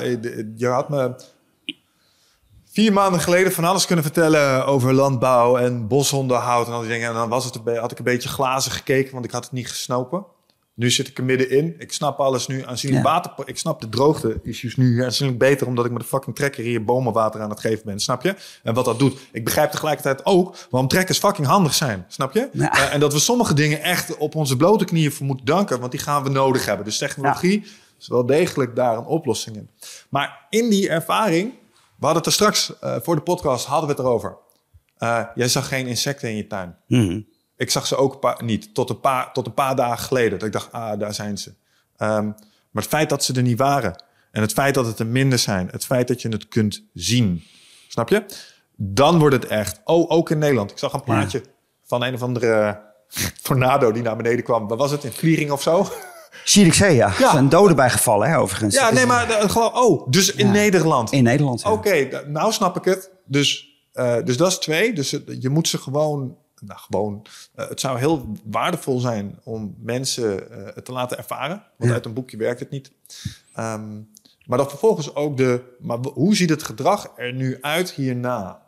[0.55, 1.15] je had me
[2.71, 7.07] vier maanden geleden van alles kunnen vertellen over landbouw en bosonderhoud en al die dingen.
[7.07, 9.69] En dan was het, had ik een beetje glazen gekeken, want ik had het niet
[9.69, 10.25] gesnopen.
[10.79, 11.75] Nu zit ik er middenin.
[11.77, 13.11] Ik snap alles nu aanzienlijk ja.
[13.11, 13.31] water.
[13.45, 15.67] Ik snap de droogte-issues nu aanzienlijk beter...
[15.67, 17.99] omdat ik met de fucking trekker hier bomenwater aan het geven ben.
[17.99, 18.35] Snap je?
[18.63, 19.19] En wat dat doet.
[19.31, 22.05] Ik begrijp tegelijkertijd ook waarom trekkers fucking handig zijn.
[22.07, 22.49] Snap je?
[22.53, 25.79] Uh, en dat we sommige dingen echt op onze blote knieën voor moeten danken...
[25.79, 26.85] want die gaan we nodig hebben.
[26.85, 27.65] Dus technologie
[27.99, 29.69] is wel degelijk daar een oplossing in.
[30.09, 31.53] Maar in die ervaring...
[31.97, 34.37] We hadden het er straks, uh, voor de podcast hadden we het erover.
[34.99, 36.75] Uh, jij zag geen insecten in je tuin.
[36.87, 37.25] Mm -hmm.
[37.59, 40.39] Ik zag ze ook niet, tot een, paar, tot een paar dagen geleden.
[40.39, 41.53] Dat ik dacht, ah, daar zijn ze.
[41.97, 42.35] Um,
[42.71, 44.03] maar het feit dat ze er niet waren...
[44.31, 45.67] en het feit dat het er minder zijn...
[45.71, 47.43] het feit dat je het kunt zien...
[47.87, 48.25] snap je?
[48.75, 49.81] Dan wordt het echt...
[49.83, 50.71] Oh, ook in Nederland.
[50.71, 51.51] Ik zag een plaatje ja.
[51.85, 52.81] van een of andere
[53.43, 54.67] tornado die naar beneden kwam.
[54.67, 55.03] Wat was het?
[55.03, 55.87] In Vliering of zo?
[56.43, 57.13] Zierikzee, ja.
[57.17, 57.25] ja.
[57.25, 58.75] Er zijn doden bijgevallen, hè, overigens.
[58.75, 59.73] Ja, nee, maar uh, gewoon...
[59.73, 60.51] Oh, dus in ja.
[60.51, 61.11] Nederland.
[61.11, 63.11] In Nederland, Oké, okay, nou snap ik het.
[63.25, 64.93] Dus, uh, dus dat is twee.
[64.93, 70.51] Dus je moet ze gewoon nou, gewoon, uh, het zou heel waardevol zijn om mensen
[70.51, 71.63] uh, het te laten ervaren.
[71.77, 71.95] Want ja.
[71.95, 72.91] uit een boekje werkt het niet.
[73.59, 74.09] Um,
[74.45, 78.61] maar dan vervolgens ook de, maar hoe ziet het gedrag er nu uit hierna?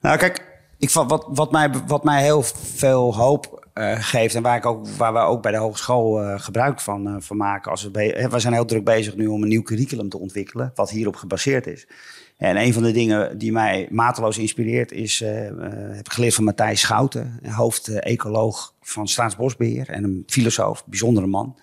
[0.00, 4.56] Nou, kijk, ik, wat, wat, mij, wat mij heel veel hoop uh, geeft en waar,
[4.56, 7.70] ik ook, waar we ook bij de hogeschool gebruik van, van maken.
[7.70, 10.90] Als we, we zijn heel druk bezig nu om een nieuw curriculum te ontwikkelen, wat
[10.90, 11.86] hierop gebaseerd is.
[12.40, 16.34] En een van de dingen die mij mateloos inspireert is, uh, uh, heb ik geleerd
[16.34, 21.58] van Matthijs Schouten, hoofd-ecoloog van Staatsbosbeheer en een filosoof, bijzondere man,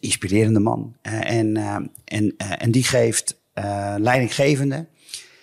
[0.00, 0.96] inspirerende man.
[1.02, 1.56] Uh, en,
[2.04, 3.42] en, en die geeft
[3.96, 4.86] leidinggevende,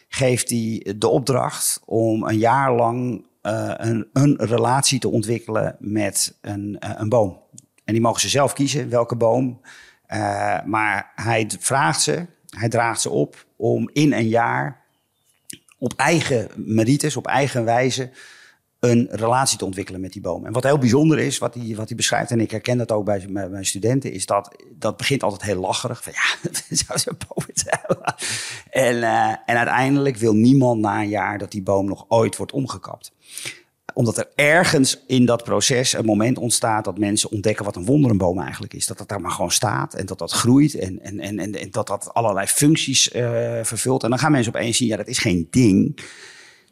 [0.08, 6.78] geeft die de opdracht om een jaar lang een, een relatie te ontwikkelen met een,
[6.80, 7.40] een boom.
[7.84, 9.62] En die mogen ze zelf kiezen, welke boom.
[10.66, 12.26] maar hij vraagt ze,
[12.58, 14.82] hij draagt ze op om in een jaar
[15.78, 18.12] op eigen merites, op eigen wijze
[18.80, 20.46] een relatie te ontwikkelen met die boom.
[20.46, 23.06] En wat heel bijzonder is, wat hij, wat hij beschrijft, en ik herken dat ook
[23.06, 26.04] bij mijn studenten, is dat dat begint altijd heel lacherig.
[26.04, 26.52] Van ja,
[26.86, 27.80] zou zo'n boom zijn.
[28.70, 32.52] En, uh, en uiteindelijk wil niemand na een jaar dat die boom nog ooit wordt
[32.52, 33.14] omgekapt
[33.94, 38.40] omdat er ergens in dat proces een moment ontstaat dat mensen ontdekken wat een wonderenboom
[38.40, 38.86] eigenlijk is.
[38.86, 41.88] Dat dat daar maar gewoon staat en dat dat groeit en, en, en, en, dat
[41.88, 44.04] dat allerlei functies uh, vervult.
[44.04, 46.00] En dan gaan mensen opeens zien, ja, dat is geen ding.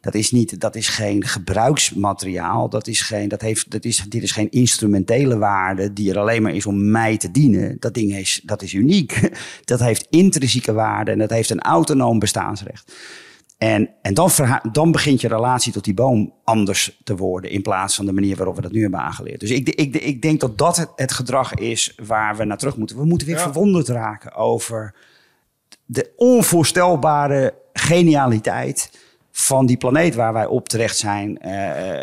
[0.00, 2.68] Dat is, niet, dat is geen gebruiksmateriaal.
[2.68, 6.42] Dat is geen, dat heeft, dat is, dit is geen instrumentele waarde die er alleen
[6.42, 7.76] maar is om mij te dienen.
[7.78, 9.20] Dat ding is, dat is uniek.
[9.64, 12.92] Dat heeft intrinsieke waarde en dat heeft een autonoom bestaansrecht.
[13.60, 14.30] En, en dan,
[14.72, 18.36] dan begint je relatie tot die boom anders te worden in plaats van de manier
[18.36, 19.40] waarop we dat nu hebben aangeleerd.
[19.40, 22.76] Dus ik, ik, ik denk dat dat het, het, gedrag is waar we naar terug
[22.76, 22.96] moeten.
[22.96, 23.42] We moeten weer ja.
[23.42, 24.94] verwonderd raken over
[25.84, 28.90] de onvoorstelbare genialiteit
[29.30, 31.52] van die planeet waar wij op terecht zijn uh,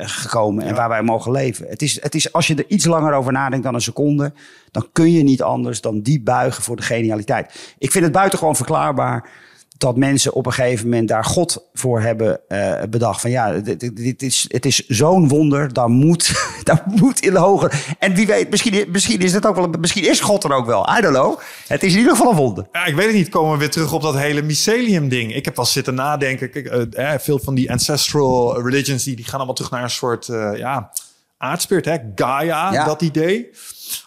[0.01, 0.75] gekomen en ja.
[0.75, 1.67] waar wij mogen leven.
[1.67, 4.33] Het is, het is, als je er iets langer over nadenkt dan een seconde,
[4.71, 7.75] dan kun je niet anders dan die buigen voor de genialiteit.
[7.77, 9.29] Ik vind het buitengewoon verklaarbaar
[9.77, 13.21] dat mensen op een gegeven moment daar God voor hebben uh, bedacht.
[13.21, 16.31] Van ja, dit, dit is, het is zo'n wonder, daar moet,
[16.63, 17.95] daar moet in de hoger.
[17.99, 20.89] En wie weet, misschien, misschien is het ook wel, misschien is God er ook wel.
[20.97, 21.39] I don't know.
[21.67, 22.67] Het is in ieder geval een wonder.
[22.71, 23.29] Ja, ik weet het niet.
[23.29, 25.35] Komen we weer terug op dat hele mycelium ding.
[25.35, 26.49] Ik heb wel zitten nadenken.
[26.49, 30.27] Kijk, uh, veel van die ancestral religions die, die gaan allemaal terug naar een soort
[30.27, 30.91] uh, ja,
[31.37, 31.97] aardspirit, hè?
[32.15, 32.85] Gaia, ja.
[32.85, 33.49] dat idee.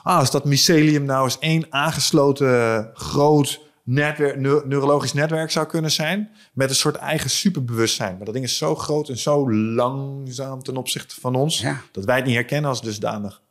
[0.03, 6.31] Ah, als dat mycelium nou eens één aangesloten groot netwerk, neurologisch netwerk zou kunnen zijn.
[6.53, 8.17] Met een soort eigen superbewustzijn.
[8.17, 11.61] Maar dat ding is zo groot en zo langzaam ten opzichte van ons.
[11.61, 11.81] Ja.
[11.93, 13.43] Dat wij het niet herkennen als dusdanig.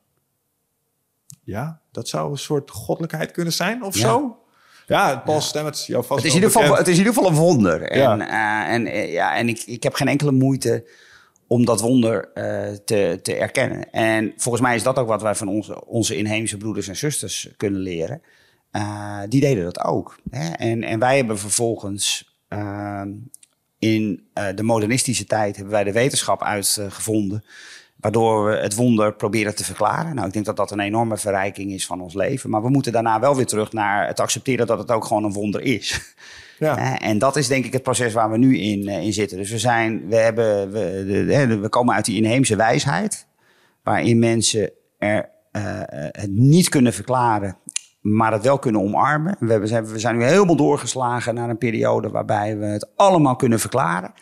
[1.44, 4.02] Ja, dat zou een soort goddelijkheid kunnen zijn of Ja.
[4.02, 4.38] zo.
[4.88, 5.44] Ja, Paul ja.
[5.44, 7.82] Stamets, jouw vast Het is, in ieder geval, het is in ieder geval een wonder.
[7.82, 8.20] En, Ja.
[8.68, 10.88] eh, en, eh, ja, en ik, ik heb geen enkele moeite
[11.48, 13.92] om dat wonder eh, te, te erkennen.
[13.92, 17.50] En volgens mij is dat ook wat wij van onze, onze inheemse broeders en zusters
[17.58, 18.22] kunnen leren.
[18.72, 20.18] Uh, die deden dat ook.
[20.30, 20.50] Hè?
[20.50, 23.02] En, en wij hebben vervolgens uh,
[23.80, 27.44] in uh, de modernistische tijd hebben wij de wetenschap uitgevonden.
[27.96, 30.16] Waardoor we het wonder proberen te verklaren.
[30.16, 32.50] Nou, ik denk dat dat een enorme verrijking is van ons leven.
[32.50, 35.34] Maar we moeten daarna wel weer terug naar het accepteren dat het ook gewoon een
[35.34, 36.14] wonder is.
[36.60, 37.00] Ja.
[37.10, 39.38] En dat is denk ik het proces waar we nu in, in zitten.
[39.38, 43.28] Dus we, zijn, we, hebben, we, we komen uit die inheemse wijsheid.
[43.84, 47.58] Waarin mensen er, uh, het niet kunnen verklaren
[48.00, 49.36] maar het wel kunnen omarmen.
[49.40, 53.60] We, hebben, we zijn nu helemaal doorgeslagen naar een periode waarbij we het allemaal kunnen
[53.60, 54.14] verklaren.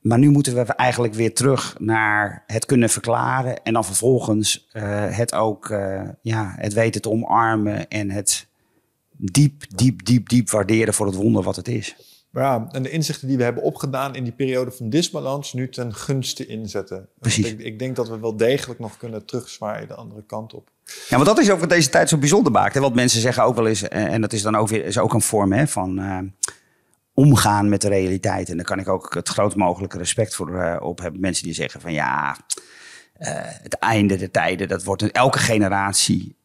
[0.00, 3.62] Maar nu moeten we eigenlijk weer terug naar het kunnen verklaren.
[3.62, 4.82] En dan vervolgens uh,
[5.16, 7.88] het ook uh, ja, het weten te omarmen.
[7.88, 8.48] En het
[9.10, 11.96] diep, diep, diep, diep waarderen voor het wonder wat het is.
[12.32, 15.94] Ja, en de inzichten die we hebben opgedaan in die periode van disbalans nu ten
[15.94, 17.08] gunste inzetten.
[17.18, 17.46] Precies.
[17.46, 20.70] Ik, ik, denk dat we wel degelijk nog kunnen terugzwaaien de andere kant op.
[21.08, 22.74] Ja, maar dat is ook wat deze tijd zo bijzonder maakt.
[22.74, 22.80] Hè?
[22.80, 25.14] Want mensen zeggen ook wel eens, eh, en dat is dan ook weer is ook
[25.14, 26.18] een vorm hè, van uh,
[27.14, 28.48] omgaan met de realiteit.
[28.48, 31.20] En daar kan ik ook het groot mogelijke respect voor uh, op hebben.
[31.20, 32.36] Mensen die zeggen van ja,
[33.62, 36.36] het einde der tijden, dat wordt elke generatie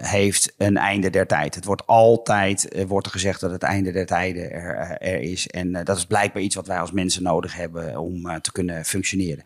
[0.00, 1.54] heeft een einde der tijd.
[1.54, 5.46] Het wordt altijd, wordt er gezegd dat het einde der tijden er, er is.
[5.46, 9.44] En dat is blijkbaar iets wat wij als mensen nodig hebben om te kunnen functioneren.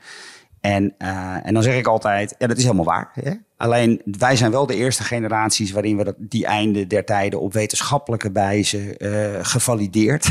[0.61, 0.95] En,
[1.43, 3.11] en dan zeg ik altijd, ja, dat is helemaal waar.
[3.13, 3.33] Hè?
[3.57, 7.53] Alleen wij zijn wel de eerste generaties waarin we dat, die einde der tijden op
[7.53, 8.95] wetenschappelijke wijze
[9.43, 10.29] gevalideerd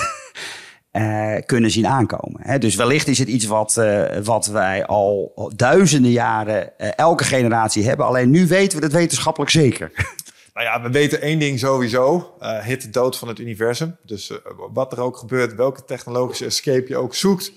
[0.92, 2.42] uh, kunnen zien aankomen.
[2.42, 2.58] Hè?
[2.58, 3.82] Dus wellicht is het iets wat,
[4.24, 8.06] wat wij al duizenden jaren elke generatie hebben.
[8.06, 9.92] Alleen nu weten we het wetenschappelijk zeker.
[10.58, 12.34] Nou ja, we weten één ding sowieso.
[12.64, 13.98] hit de dood van het universum.
[14.04, 14.32] Dus
[14.74, 17.52] wat er ook gebeurt, welke technologische escape je ook zoekt.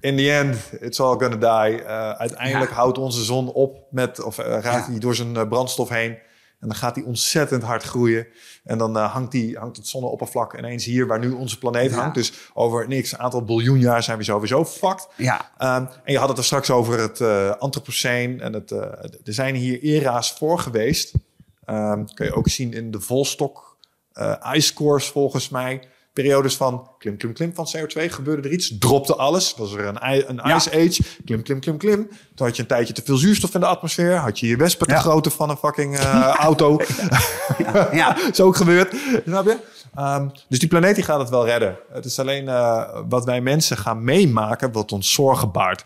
[0.00, 1.84] In the end, it's all gonna die.
[2.18, 2.76] uiteindelijk ja.
[2.76, 5.00] houdt onze zon op met, of raakt hij ja.
[5.00, 6.18] door zijn brandstof heen.
[6.60, 8.26] En dan gaat hij ontzettend hard groeien.
[8.64, 12.14] En dan uh, hangt, die, hangt het zonneoppervlak ineens hier waar nu onze planeet hangt.
[12.14, 15.08] Dus over niks, aantal biljoen jaar zijn we sowieso fucked.
[15.16, 15.36] Ja.
[15.58, 18.40] Um, en je had het er straks over het uh.
[18.40, 18.80] En het, uh,
[19.24, 21.12] er zijn hier era's voor geweest.
[21.66, 23.76] Um, kun je ook zien in de Volstok
[24.54, 25.82] ice cores volgens mij
[26.12, 28.04] periodes van klim, klim, klim van CO2.
[28.04, 29.54] Gebeurde er iets, dropte alles.
[29.56, 30.56] Was er een, een ja.
[30.56, 32.08] ice age, klim, klim, klim, klim.
[32.34, 34.14] Toen had je een tijdje te veel zuurstof in de atmosfeer.
[34.16, 35.00] Had je je wespen te ja.
[35.00, 36.80] grootte van een fucking uh, auto.
[37.92, 38.16] ja.
[38.30, 38.94] Is ook gebeurd,
[39.24, 39.56] snap je?
[39.98, 41.76] Um, dus die planeet die gaat het wel redden.
[41.92, 45.84] Het is alleen uh, wat wij mensen gaan meemaken wat ons zorgen baart.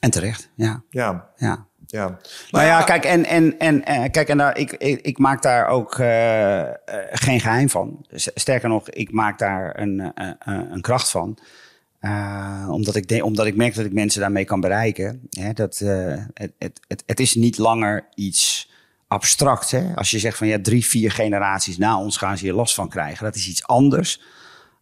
[0.00, 0.82] En terecht, ja.
[0.90, 1.30] Ja.
[1.36, 1.66] ja.
[1.86, 2.18] Ja.
[2.50, 5.66] Nou ja, kijk, en, en, en, en kijk, en daar, ik, ik, ik maak daar
[5.66, 6.68] ook uh, uh,
[7.10, 8.06] geen geheim van.
[8.14, 10.30] Sterker nog, ik maak daar een, uh,
[10.70, 11.38] een kracht van.
[12.68, 15.28] omdat, ik de, omdat ik merk dat ik mensen daarmee kan bereiken.
[15.30, 18.70] Hè, dat, het, het, het, het is niet langer iets
[19.08, 19.70] abstract.
[19.70, 19.94] Hè?
[19.94, 22.88] Als je zegt van ja, drie, vier generaties na ons gaan ze hier last van
[22.88, 23.24] krijgen.
[23.24, 24.20] Dat is iets anders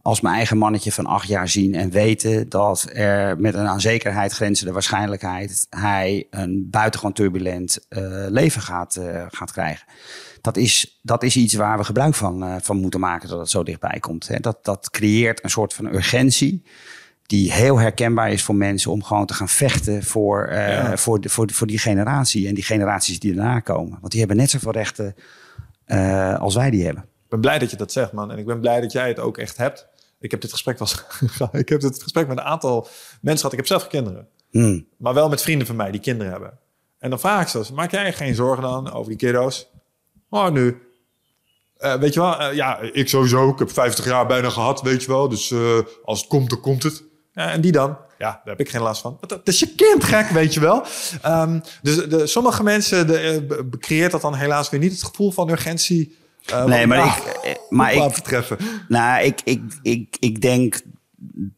[0.04, 3.80] als mijn eigen mannetje van acht jaar zien en weten dat er met een aan
[3.80, 9.86] zekerheid grenzende waarschijnlijkheid hij een buitengewoon turbulent uh, leven gaat, uh, gaat krijgen.
[10.40, 13.50] Dat is, dat is iets waar we gebruik van, uh, van moeten maken dat het
[13.50, 14.28] zo dichtbij komt.
[14.28, 14.40] Hè.
[14.40, 16.62] Dat, dat creëert een soort van urgentie
[17.26, 20.96] die heel herkenbaar is voor mensen om gewoon te gaan vechten voor, ja.
[20.96, 23.98] voor, de, voor, voor die generatie en die generaties die daarna komen.
[24.00, 25.14] Want die hebben net zoveel rechten
[26.38, 27.02] als wij die hebben.
[27.02, 28.30] Ik ben blij dat je dat zegt, man.
[28.30, 29.92] En ik ben blij dat jij het ook echt hebt.
[30.24, 31.04] Ik heb dit gesprek was,
[31.52, 32.88] ik heb dit gesprek met een aantal
[33.20, 33.52] mensen gehad.
[33.52, 34.86] Ik heb zelf kinderen, mm.
[34.96, 36.58] maar wel met vrienden van mij die kinderen hebben.
[36.98, 39.70] En dan vraag ik ze: maak jij geen zorgen dan over die kiddo's?
[40.30, 40.82] Oh, nu.
[41.78, 43.48] Uh, weet je wel, uh, ja, ik sowieso.
[43.48, 45.28] Ik heb 50 jaar bijna gehad, weet je wel.
[45.28, 47.04] Dus uh, als het komt, dan komt het.
[47.32, 47.88] En die dan?
[48.18, 49.18] Ja, daar heb ik geen last van.
[49.26, 50.84] Dat is je kind gek, weet je wel.
[51.26, 55.50] Um, dus de, sommige mensen de, creëert dat dan helaas weer niet het gevoel van
[55.50, 56.16] urgentie
[56.50, 57.60] uh, nee, maar ik.
[57.68, 58.58] Maar ik betreffen.
[58.88, 60.80] Nou, ik, ik, ik, ik denk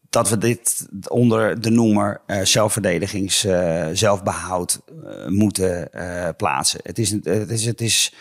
[0.09, 4.81] dat we dit onder de noemer uh, zelfverdedigings, uh, zelfbehoud
[5.27, 5.89] moeten
[6.37, 6.79] plaatsen.
[6.83, 8.13] Het is, het, is, het is,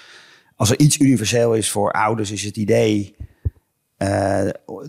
[0.57, 3.17] als er iets universeel is voor ouders, is het idee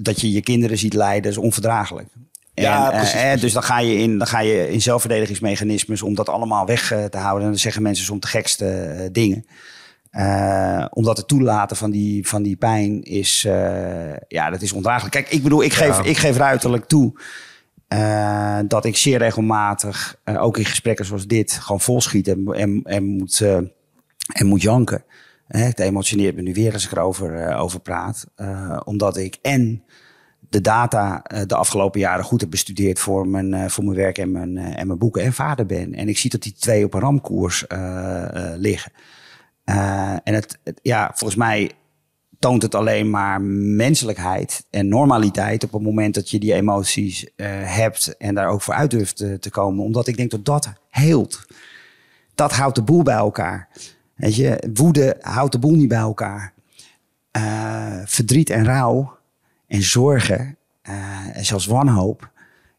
[0.02, 2.08] dat je je kinderen ziet lijden, is onverdraaglijk.
[2.54, 3.42] Ja, precies.
[3.42, 7.18] Dus dan ga, je in, dan ga je in zelfverdedigingsmechanismes om dat allemaal weg te
[7.18, 7.44] houden.
[7.44, 9.46] En dan zeggen mensen soms de gekste dingen.
[10.12, 15.14] Uh, omdat het toelaten van die, van die pijn is, uh, ja, dat is ondraaglijk.
[15.14, 16.04] Kijk, ik bedoel, ik geef, ja.
[16.04, 17.20] ik geef ruiterlijk toe
[17.94, 23.04] uh, dat ik zeer regelmatig, ook in gesprekken zoals dit, gewoon volschiet en, en, en,
[23.04, 23.42] moet,
[24.34, 25.04] en moet janken.
[25.48, 28.26] het emotioneert me nu weer als ik erover over praat.
[28.84, 29.84] omdat ik en
[30.50, 34.58] de data de afgelopen jaren goed heb bestudeerd voor mijn, voor mijn werk en mijn,
[34.58, 35.94] en mijn boeken en vader ben.
[35.94, 37.66] En ik zie dat die twee op een ramkoers
[38.56, 38.92] liggen.
[39.70, 41.72] Uh, en het, ja, volgens mij
[42.40, 47.48] toont het alleen maar menselijkheid en normaliteit op het moment dat je die emoties eh,
[47.50, 49.84] hebt en daar ook voor uit durft te, komen.
[49.84, 51.46] Omdat ik denk dat dat heelt.
[52.36, 53.70] Dat houdt de boel bij elkaar.
[54.16, 56.54] Weet je, woede houdt de boel niet bij elkaar.
[57.32, 59.18] Eh, verdriet en rouw
[59.68, 62.32] en zorgen eh, en zelfs wanhoop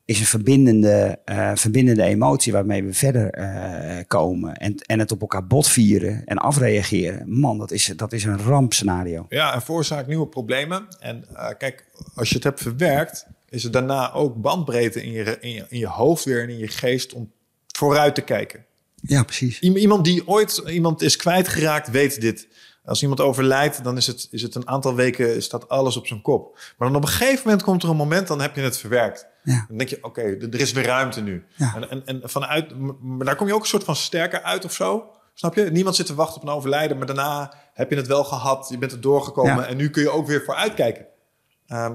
[0.08, 4.56] is een verbindende, eh, verbindende emotie waarmee we verder eh, komen.
[4.56, 7.38] En, en het op elkaar botvieren en afreageren.
[7.38, 9.26] Man, dat is, dat is een rampscenario.
[9.28, 10.86] Ja, en veroorzaakt nieuwe problemen.
[11.00, 11.84] En eh, kijk,
[12.14, 15.78] als je het hebt verwerkt, is er daarna ook bandbreedte in je, in, je, in
[15.78, 17.32] je hoofd weer en in je geest om
[17.66, 18.64] vooruit te kijken.
[18.94, 19.60] Ja, precies.
[19.60, 22.48] Iemand die ooit iemand is kwijtgeraakt, weet dit.
[22.88, 26.22] Als iemand overlijdt, dan is het, is het een aantal weken staat alles op zijn
[26.22, 26.58] kop.
[26.78, 29.26] Maar dan op een gegeven moment komt er een moment, dan heb je het verwerkt.
[29.42, 29.64] Ja.
[29.68, 31.44] Dan denk je, oké, er is weer ruimte nu.
[31.56, 31.74] Ja.
[31.74, 34.72] En, en, en vanuit, maar daar kom je ook een soort van sterker uit of
[34.72, 35.10] zo.
[35.34, 35.62] Snap je?
[35.70, 38.68] Niemand zit te wachten op een overlijden, maar daarna heb je het wel gehad.
[38.70, 39.66] Je bent er doorgekomen Ja.
[39.66, 41.06] en nu kun je ook weer vooruitkijken.
[41.66, 41.94] Ehm,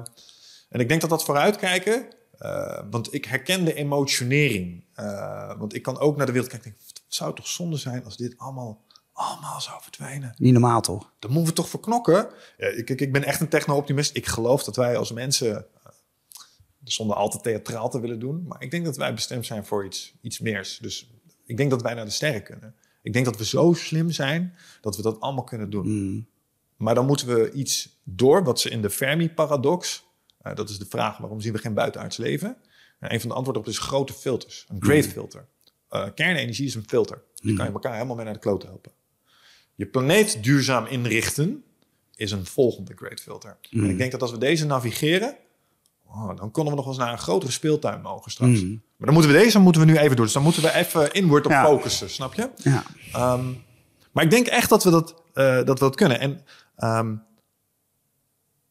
[0.70, 2.06] en ik denk dat dat vooruitkijken,
[2.38, 4.84] eh, want ik herken de emotionering.
[4.94, 7.78] Eh, want ik kan ook naar de wereld kijken en denk, het zou toch zonde
[7.78, 8.82] zijn als dit allemaal,
[9.14, 10.34] allemaal zou verdwijnen.
[10.38, 11.14] Niet normaal toch?
[11.20, 12.30] Dan moeten we toch voor knokken.
[12.58, 14.16] Ja, ik, ik, ik ben echt een techno-optimist.
[14.16, 15.92] Ik geloof dat wij als mensen, eh,
[16.84, 19.86] zonder al te theatraal te willen doen, maar ik denk dat wij bestemd zijn voor
[19.86, 20.78] iets, iets meers.
[20.78, 21.12] Dus
[21.46, 22.76] ik denk dat wij naar de sterren kunnen.
[23.02, 25.88] Ik denk dat we zo slim zijn dat we dat allemaal kunnen doen.
[25.88, 26.28] Mm.
[26.78, 30.06] Maar dan moeten we iets door, wat ze in de Fermi-paradox,
[30.42, 32.58] eh, dat is de vraag waarom zien we geen buitenaards leven?
[33.00, 35.48] En een van de antwoorden op is grote filters, een great filter.
[35.90, 37.24] Eh, kernenergie is een filter.
[37.36, 38.92] Die kan je elkaar helemaal mee naar de klote helpen.
[39.76, 41.64] Je planeet duurzaam inrichten
[42.16, 43.58] is een volgende great filter.
[43.72, 45.36] En ik denk dat als we deze navigeren,
[46.08, 48.62] oh, dan konden we nog eens naar een grotere speeltuin mogen straks.
[48.64, 50.26] Maar dan moeten we deze moeten we nu even doen.
[50.26, 51.66] Dus dan moeten we even inward op Ja.
[51.66, 52.50] focussen, snap je?
[52.56, 52.84] Ja.
[53.14, 53.46] Ehm,
[54.12, 56.20] maar ik denk echt dat we dat, eh, dat, we dat kunnen.
[56.20, 56.42] En
[56.76, 57.16] ehm,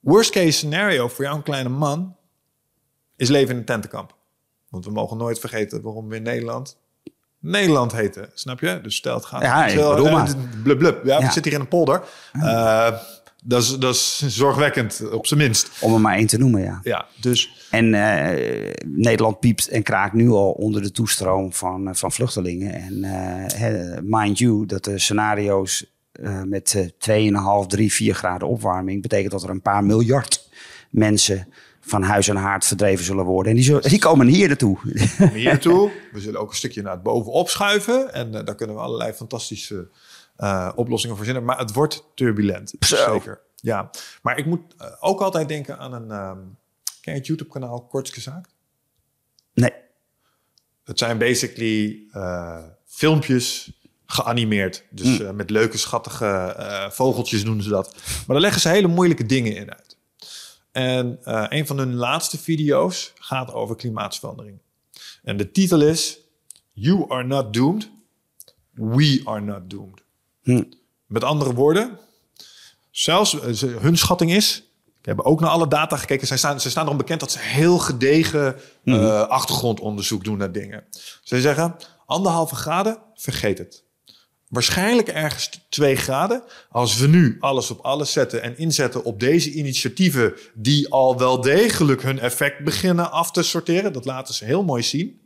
[0.00, 2.16] worst case scenario voor jou, een kleine man,
[3.16, 4.16] is leven in een tentenkamp.
[4.68, 6.76] Want we mogen nooit vergeten waarom we in Nederland
[7.42, 8.80] Nederland heten, snap je?
[8.82, 9.42] Dus stel het gaat...
[9.42, 10.34] Ja, stel, bedoel eh, maar.
[10.62, 11.04] blub, blub.
[11.04, 12.02] Ja, we zitten hier in een polder.
[12.32, 12.92] Eh,
[13.44, 15.70] dat, is, dat is zorgwekkend, op zijn minst.
[15.80, 16.80] Om er maar één te noemen, ja.
[16.82, 22.12] Ja, dus En eh, Nederland piept en kraakt nu al onder de toestroom van, van
[22.12, 22.74] vluchtelingen.
[22.74, 25.92] En mind you, dat de scenario's
[26.44, 29.02] met eh, 2,5, 3, 4 graden opwarming...
[29.02, 30.48] betekent dat er een paar miljard
[30.90, 31.48] mensen
[31.84, 33.50] van huis en haard verdreven zullen worden.
[33.50, 34.78] En die, zullen, die komen hier naartoe.
[35.32, 35.90] hier naartoe.
[36.12, 38.12] We zullen ook een stukje naar het bovenop schuiven.
[38.12, 39.88] En eh, daar kunnen we allerlei fantastische
[40.36, 41.44] eh, oplossingen voor verzinnen.
[41.44, 42.74] Maar het wordt turbulent.
[42.80, 43.12] Zo.
[43.12, 43.40] Zeker.
[43.56, 43.90] Ja,
[44.22, 46.10] maar ik moet eh, ook altijd denken aan een...
[46.10, 46.38] ehm
[47.00, 48.46] ken je het YouTube-kanaal Kortske Zaak?
[49.54, 49.72] nee.
[50.84, 52.06] Het zijn basically
[52.84, 53.72] filmpjes
[54.12, 54.84] geanimeerd.
[54.90, 57.94] Dus eh, met leuke, schattige vogeltjes doen ze dat.
[57.94, 59.91] Maar daar leggen ze hele moeilijke dingen in uit.
[60.72, 64.58] En eh, een van hun laatste video's gaat over klimaatverandering.
[65.22, 66.18] En de titel is
[66.72, 67.90] You are not doomed.
[68.72, 70.04] We are not doomed.
[70.42, 70.62] Hm.
[71.06, 71.98] Met andere woorden,
[72.90, 74.66] zelfs eh, hun schatting is.
[75.00, 76.26] Ik heb ook naar alle data gekeken.
[76.26, 80.84] Zij staan, ze staan erom bekend dat ze heel gedegen eh, achtergrondonderzoek doen naar dingen.
[81.22, 83.84] Ze zeggen anderhalve graden, vergeet het.
[84.52, 86.42] Waarschijnlijk ergens 2 graden.
[86.70, 91.40] Als we nu alles op alles zetten en inzetten op deze initiatieven, die al wel
[91.40, 93.92] degelijk hun effect beginnen af te sorteren.
[93.92, 95.20] Dat laten ze heel mooi zien.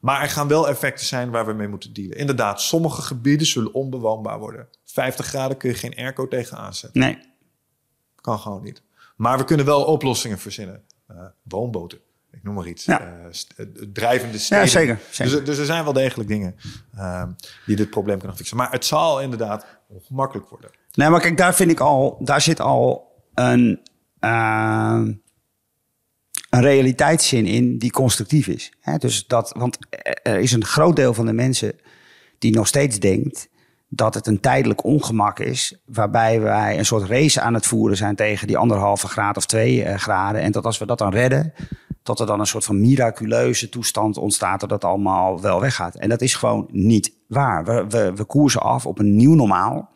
[0.00, 2.16] Maar er gaan wel effecten zijn waar we mee moeten dealen.
[2.16, 4.68] Inderdaad, sommige gebieden zullen onbewoonbaar worden.
[4.84, 7.00] 50 graden kun je geen airco tegen aanzetten.
[7.00, 7.18] Nee.
[8.20, 8.82] Kan gewoon niet.
[9.16, 10.82] Maar we kunnen wel oplossingen verzinnen.
[11.06, 11.98] Eh, woonboten,
[12.32, 12.84] ik noem maar iets.
[12.84, 13.00] Ja.
[13.00, 14.64] Eh, st- eh, drijvende steden.
[14.64, 15.34] Ja, zeker, zeker.
[15.34, 16.56] Dus, dus er zijn wel degelijk dingen
[16.96, 17.22] eh,
[17.66, 18.56] die dit probleem kunnen fixen.
[18.56, 20.70] Maar het zal inderdaad ongemakkelijk worden.
[20.94, 23.80] Nee, maar kijk, daar vind ik al, daar zit al een,
[24.18, 25.00] eh,
[26.50, 28.72] een realiteitszin in die constructief is.
[28.80, 28.96] Hè?
[28.96, 29.78] Dus dat, want
[30.22, 31.72] er is een groot deel van de mensen
[32.38, 33.48] die nog steeds denkt
[33.88, 38.16] dat het een tijdelijk ongemak is, waarbij wij een soort race aan het voeren zijn
[38.16, 40.40] tegen die anderhalve graad of twee eh, graden.
[40.40, 41.52] En dat als we dat dan redden,
[42.02, 45.94] dat er dan een soort van miraculeuze toestand ontstaat dat het allemaal wel weggaat.
[45.94, 47.64] En dat is gewoon niet waar.
[47.64, 49.90] We, we, we koersen af op een nieuw normaal.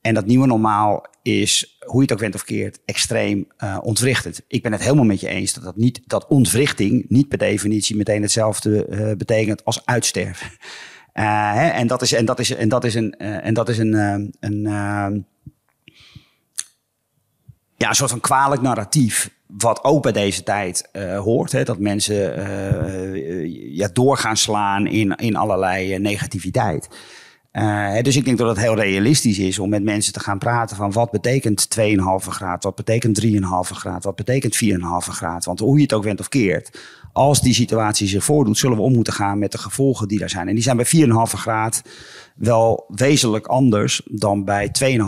[0.00, 4.40] En dat nieuwe normaal is, hoe je het ook went of keert, extreem eh ontwrichtend.
[4.48, 7.96] Ik ben het helemaal met je eens dat, dat, niet, dat ontwrichting niet per definitie
[7.96, 10.50] meteen hetzelfde eh, betekent als uitsterven.
[11.16, 13.78] Eh, hè, en, dat is, en, dat is, en dat is een, en dat is
[13.78, 13.92] een,
[14.40, 14.62] een,
[17.76, 19.30] ja, een soort van kwalijk narratief.
[19.58, 21.52] Wat ook bij deze tijd eh, hoort.
[21.52, 26.88] Hè, dat mensen eh, ja, doorgaan slaan in, in allerlei eh, negativiteit.
[27.52, 30.76] Uh, dus ik denk dat het heel realistisch is om met mensen te gaan praten
[30.76, 31.84] van wat betekent 2,5
[32.28, 33.30] graad, wat betekent 3,5
[33.76, 34.68] graad, wat betekent 4,5
[34.98, 35.44] graad.
[35.44, 36.80] Want hoe je het ook went of keert,
[37.16, 40.30] als die situatie zich voordoet, zullen we om moeten gaan met de gevolgen die daar
[40.30, 40.48] zijn.
[40.48, 41.82] En die zijn bij 4,5 graad
[42.34, 44.98] wel wezenlijk anders dan bij 2,5 uh,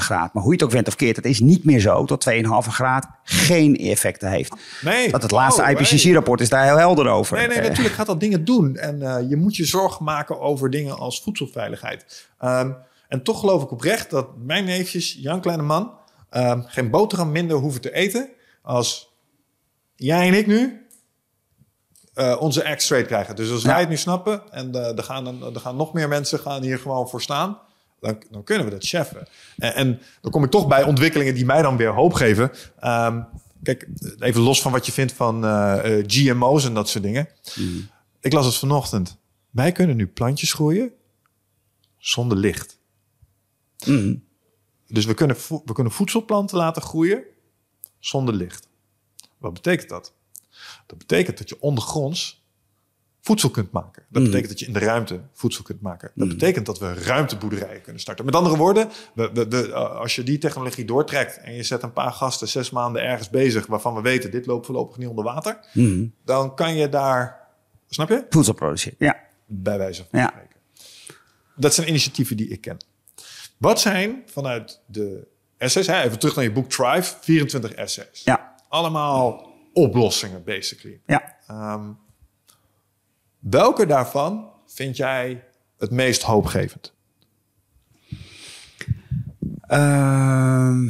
[0.00, 0.34] graad.
[0.34, 2.42] Maar hoe je het ook went of keert, het is niet meer zo dat 2,5
[2.68, 4.54] graad geen effecten heeft.
[4.82, 5.10] Nee.
[5.10, 7.36] Dat het laatste Oh, IPCC-rapport is daar heel helder over.
[7.36, 8.76] Nee, nee, Eh, natuurlijk gaat dat dingen doen.
[8.76, 12.28] En eh, je moet je zorgen maken over dingen als voedselveiligheid.
[12.38, 12.70] Ehm,
[13.08, 15.92] en toch geloof ik oprecht dat mijn neefjes, Jan Kleine Man,
[16.30, 18.28] ehm, geen boterham minder hoeven te eten
[18.62, 19.12] als
[19.96, 20.83] jij en ik nu
[22.14, 23.36] eh, onze act straight krijgen.
[23.36, 23.68] Dus als Ja.
[23.68, 26.78] wij het nu snappen en eh, er, gaan, er gaan nog meer mensen gaan hier
[26.78, 27.58] gewoon voor staan,
[28.00, 29.28] dan, dan kunnen we dat cheffen.
[29.56, 32.50] En, en dan kom ik toch bij ontwikkelingen die mij dan weer hoop geven.
[32.78, 33.22] Ehm,
[33.62, 33.88] kijk,
[34.18, 37.28] even los van wat je vindt van eh, GMO's en dat soort dingen.
[38.20, 39.18] Ik las het vanochtend.
[39.50, 40.92] Wij kunnen nu plantjes groeien
[41.98, 42.78] zonder licht.
[43.86, 44.14] mhm.
[44.86, 47.22] Dus we kunnen, we kunnen voedselplanten laten groeien
[47.98, 48.68] zonder licht.
[49.38, 50.12] Wat betekent dat?
[50.86, 52.42] Dat betekent dat je ondergronds
[53.20, 54.02] voedsel kunt maken.
[54.08, 56.10] Dat betekent dat je in de ruimte voedsel kunt maken.
[56.14, 58.24] Dat betekent dat we ruimteboerderijen kunnen starten.
[58.24, 62.12] Met andere woorden, we, uh, als je die technologie doortrekt en je zet een paar
[62.12, 66.06] gasten zes maanden ergens bezig waarvan we weten dit loopt voorlopig niet onder water, Mhm.
[66.24, 67.48] dan kan je daar,
[67.88, 68.26] snap je?
[68.30, 68.96] Voedsel produceren.
[68.98, 69.20] Ja.
[69.46, 70.26] Bij wijze van Ja.
[70.28, 70.56] spreken.
[71.56, 72.76] Dat zijn initiatieven die ik ken.
[73.58, 75.26] Wat zijn vanuit de
[75.56, 78.22] essays, hè, even terug naar je boek Thrive, 24 essays.
[78.24, 78.54] Ja.
[78.68, 81.00] Allemaal oplossingen, basically.
[81.06, 81.36] Ja.
[81.46, 81.90] Ehm,
[83.38, 85.44] welke daarvan vind jij
[85.78, 86.94] het meest hoopgevend?
[89.60, 90.84] Ehm,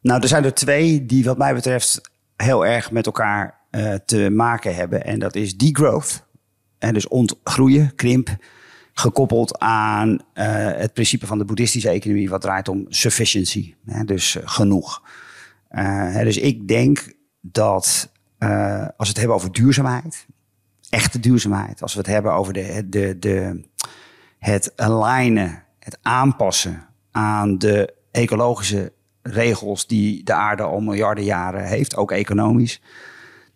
[0.00, 2.00] nou, er zijn er twee die wat mij betreft
[2.36, 5.04] heel erg met elkaar eh, te maken hebben.
[5.04, 6.24] En dat is degrowth.
[6.78, 8.36] En dus ontgroeien, krimp.
[8.92, 10.46] Gekoppeld aan eh,
[10.76, 13.74] het principe van de boeddhistische economie, wat draait om sufficiency.
[13.86, 15.02] Hè, dus eh, genoeg.
[15.76, 20.26] Eh, dus ik denk dat eh, als we het hebben over duurzaamheid,
[20.90, 23.64] echte duurzaamheid, als we het hebben over de, de, de,
[24.38, 28.92] het alignen, het aanpassen aan de ecologische
[29.22, 32.82] regels die de aarde al miljarden jaren heeft, ook economisch,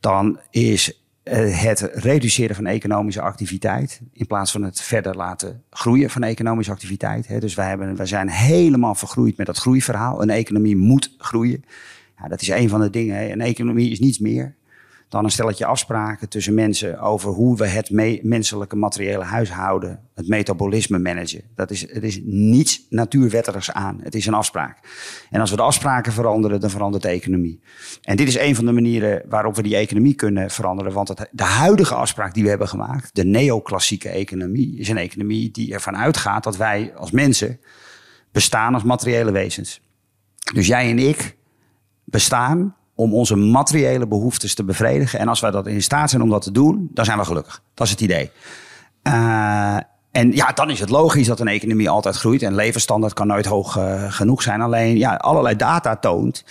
[0.01, 6.11] dan is eh, het reduceren van economische activiteit in plaats van het verder laten groeien
[6.11, 7.41] van economische activiteit.
[7.41, 10.23] Dus wij, hebben, wij zijn helemaal vergroeid met dat groeiverhaal.
[10.23, 11.65] Een economie moet groeien.
[12.23, 13.31] Ja, dat is een van de dingen.
[13.31, 14.59] Een economie is niets meer
[15.11, 20.29] dan een stelletje afspraken tussen mensen over hoe we het me- menselijke materiële huishouden, het
[20.29, 21.43] metabolisme managen.
[21.55, 24.01] Dat is, het is niets natuurwettigs aan.
[24.03, 24.79] Het is een afspraak.
[25.31, 27.61] En als we de afspraken veranderen, dan verandert de economie.
[28.03, 30.93] En dit is een van de manieren waarop we die economie kunnen veranderen.
[30.93, 35.51] Want het, de huidige afspraak die we hebben gemaakt, de neoclassieke economie, is een economie
[35.51, 37.61] die ervan uitgaat dat wij als mensen
[38.33, 39.81] bestaan als materiële wezens.
[40.55, 41.39] Dus jij en ik
[42.11, 45.19] bestaan om onze materiële behoeftes te bevredigen.
[45.19, 47.63] En als wij dat in staat zijn om dat te doen, dan zijn we gelukkig.
[47.75, 48.31] Dat is het idee.
[49.03, 49.77] Uh,
[50.11, 52.43] en ja, dan is het logisch dat een economie altijd groeit.
[52.43, 54.61] En levensstandaard kan nooit hoog uh, genoeg zijn.
[54.61, 56.45] Alleen ja, allerlei data toont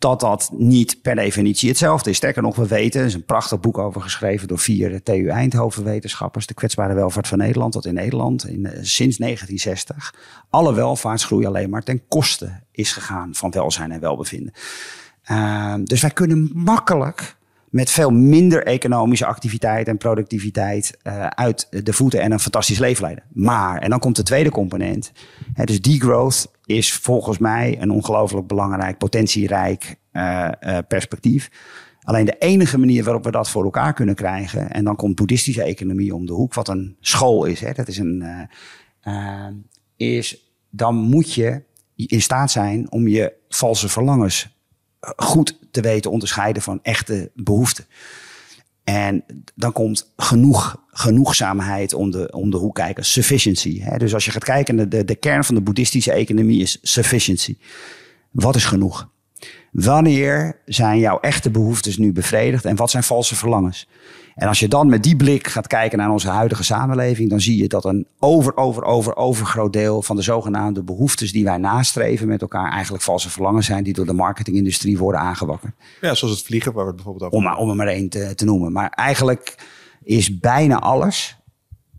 [0.00, 2.16] dat dat niet per definitie hetzelfde is.
[2.16, 5.84] Sterker nog, we weten, er is een prachtig boek over geschreven door vier TU Eindhoven
[5.84, 10.14] wetenschappers, de kwetsbare welvaart van Nederland, dat in Nederland in, uh, sinds 1960
[10.50, 14.52] alle welvaartsgroei alleen maar ten koste is gegaan van welzijn en welbevinden.
[15.30, 17.36] Uh, dus wij kunnen makkelijk
[17.70, 23.02] met veel minder economische activiteit en productiviteit uh, uit de voeten en een fantastisch leven
[23.02, 23.24] leiden.
[23.32, 25.12] Maar, en dan komt de tweede component.
[25.54, 26.46] Hè, dus degrowth
[26.76, 31.50] is volgens mij een ongelooflijk belangrijk, potentierijk uh, uh, perspectief.
[32.02, 35.62] Alleen de enige manier waarop we dat voor elkaar kunnen krijgen, en dan komt boeddhistische
[35.62, 37.60] economie om de hoek, wat een school is.
[37.60, 38.48] Hè, dat is een,
[39.04, 39.46] uh,
[39.96, 41.62] is dan moet je
[41.96, 44.58] in staat zijn om je valse verlangens
[45.16, 47.84] goed te weten onderscheiden van echte behoeften.
[48.90, 53.04] En dan komt genoeg, genoegzaamheid om de, hoek kijken.
[53.04, 53.80] Sufficiency.
[53.80, 53.96] Hè?
[53.96, 57.56] Dus als je gaat kijken, de, de kern van de boeddhistische economie is sufficiency.
[58.30, 59.08] Wat is genoeg?
[59.70, 63.88] Wanneer zijn jouw echte behoeftes nu bevredigd en wat zijn valse verlangens?
[64.34, 67.56] En als je dan met die blik gaat kijken naar onze huidige samenleving, dan zie
[67.56, 72.28] je dat een over, over, over, overgroot deel van de zogenaamde behoeftes die wij nastreven
[72.28, 75.72] met elkaar eigenlijk valse verlangens zijn die door de marketingindustrie worden aangewakkerd.
[76.00, 78.08] Ja, zoals het vliegen waar we het bijvoorbeeld over om, maar, om er maar één
[78.08, 78.72] te, te noemen.
[78.72, 79.54] Maar eigenlijk
[80.02, 81.36] is bijna alles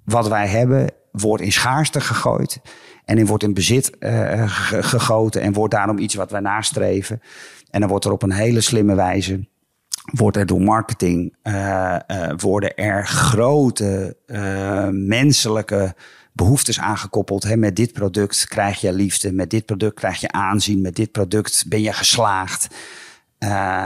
[0.05, 2.61] wat wij hebben, wordt in schaarste gegooid.
[3.05, 4.43] En in wordt in bezit uh,
[4.81, 7.21] gegoten en wordt daarom iets wat wij nastreven.
[7.71, 9.49] En dan wordt er op een hele slimme wijze
[10.11, 15.95] wordt er door marketing, uh, uh, worden er grote uh, menselijke
[16.33, 17.43] behoeftes aangekoppeld.
[17.43, 17.57] Hè?
[17.57, 21.65] Met dit product krijg je liefde, met dit product krijg je aanzien, met dit product
[21.67, 22.67] ben je geslaagd.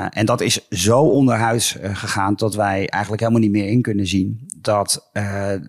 [0.10, 4.48] en dat is zo onderhuis gegaan dat wij eigenlijk helemaal niet meer in kunnen zien
[4.57, 5.12] dat,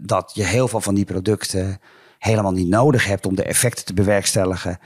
[0.01, 1.79] dat je heel veel van die producten
[2.19, 4.79] helemaal niet nodig hebt om de effecten te bewerkstelligen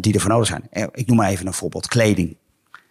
[0.00, 0.90] die ervoor nodig zijn.
[0.92, 2.36] Ik noem maar even een voorbeeld: kleding.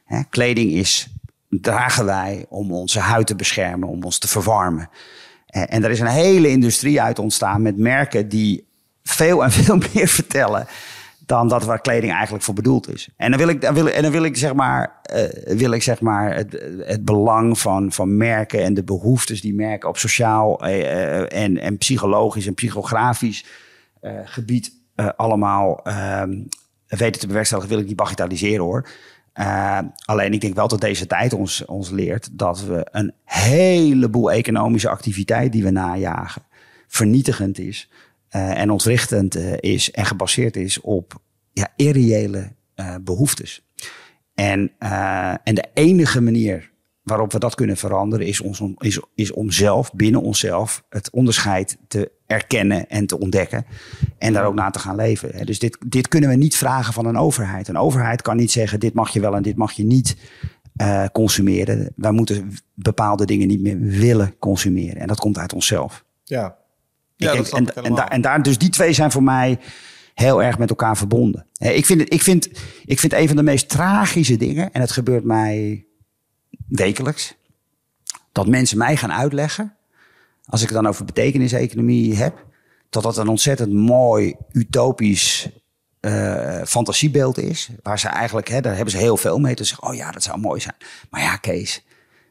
[0.05, 0.21] Hè?
[0.29, 1.09] Kleding is
[1.49, 4.89] dragen wij om onze huid te beschermen, om ons te verwarmen.
[5.45, 8.67] En er is een hele industrie uit ontstaan met merken die
[9.03, 10.67] veel en veel meer vertellen
[11.25, 13.09] dan dat waar kleding eigenlijk voor bedoeld is.
[13.17, 15.83] En dan wil ik, dan wil, en dan wil ik zeg maar, uh, wil ik
[15.83, 21.33] zeg maar het, belang van, van merken en de behoeftes die merken op sociaal uh,
[21.33, 23.45] en, en psychologisch en psychografisch
[24.01, 25.81] uh, gebied allemaal
[26.87, 28.89] weten te bewerkstelligen, wil ik niet bagatelliseren hoor.
[29.39, 34.31] Uh, alleen ik denk wel dat deze tijd ons, ons leert dat we een heleboel
[34.31, 36.41] economische activiteit die we najagen
[36.87, 37.89] vernietigend is
[38.35, 42.53] uh, en ontwrichtend uh, is en gebaseerd is op ja, irreële
[43.01, 43.65] behoeftes.
[44.33, 44.71] En,
[45.43, 46.71] en de enige manier
[47.03, 51.77] waarop we dat kunnen veranderen is, ons, is, is om zelf, binnen onszelf, het onderscheid
[51.87, 53.65] te erkennen en te ontdekken.
[54.17, 55.45] En daar ook naar te gaan leven.
[55.45, 57.67] Dus dit, dit kunnen we niet vragen van een overheid.
[57.67, 60.17] Een overheid kan niet zeggen: dit mag je wel en dit mag je niet
[60.81, 61.93] uh, consumeren.
[61.95, 65.01] Wij moeten bepaalde dingen niet meer willen consumeren.
[65.01, 66.05] En dat komt uit onszelf.
[66.23, 66.55] Ja,
[67.15, 69.59] ja denk, en, en, daar, en daar, dus die twee zijn voor mij
[70.13, 71.45] heel erg met elkaar verbonden.
[71.57, 72.49] Ik vind, het, ik, vind,
[72.85, 75.85] ik vind een van de meest tragische dingen, en het gebeurt mij
[76.67, 77.35] wekelijks,
[78.31, 79.74] dat mensen mij gaan uitleggen,
[80.45, 82.45] als ik het dan over betekeniseconomie heb,
[82.89, 85.49] dat dat een ontzettend mooi, utopisch
[86.01, 87.69] uh, fantasiebeeld is.
[87.83, 89.87] Waar ze eigenlijk, hè, daar hebben ze heel veel mee te zeggen.
[89.87, 90.75] Oh ja, dat zou mooi zijn.
[91.09, 91.85] Maar ja, Kees,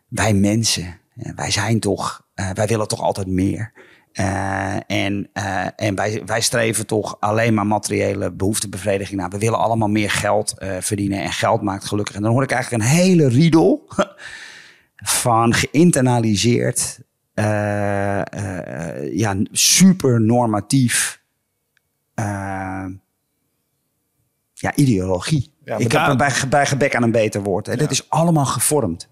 [0.08, 1.00] wij mensen,
[1.34, 3.72] wij zijn toch, uh, wij willen toch altijd meer.
[4.86, 5.30] En
[5.76, 9.30] en wij, wij streven toch alleen maar materiële behoeftebevrediging naar.
[9.30, 12.14] We willen allemaal meer geld verdienen en geld maakt gelukkig.
[12.14, 13.88] En dan hoor ik eigenlijk een hele riedel
[14.96, 16.98] van geïnternaliseerd,
[19.12, 21.22] ja, super normatief,
[24.54, 25.52] ja, ideologie.
[25.64, 27.66] Ja, ik heb bij, bij gebek aan een beter woord.
[27.66, 27.72] Hè.
[27.72, 27.78] Ja.
[27.78, 29.08] Dit is allemaal gevormd.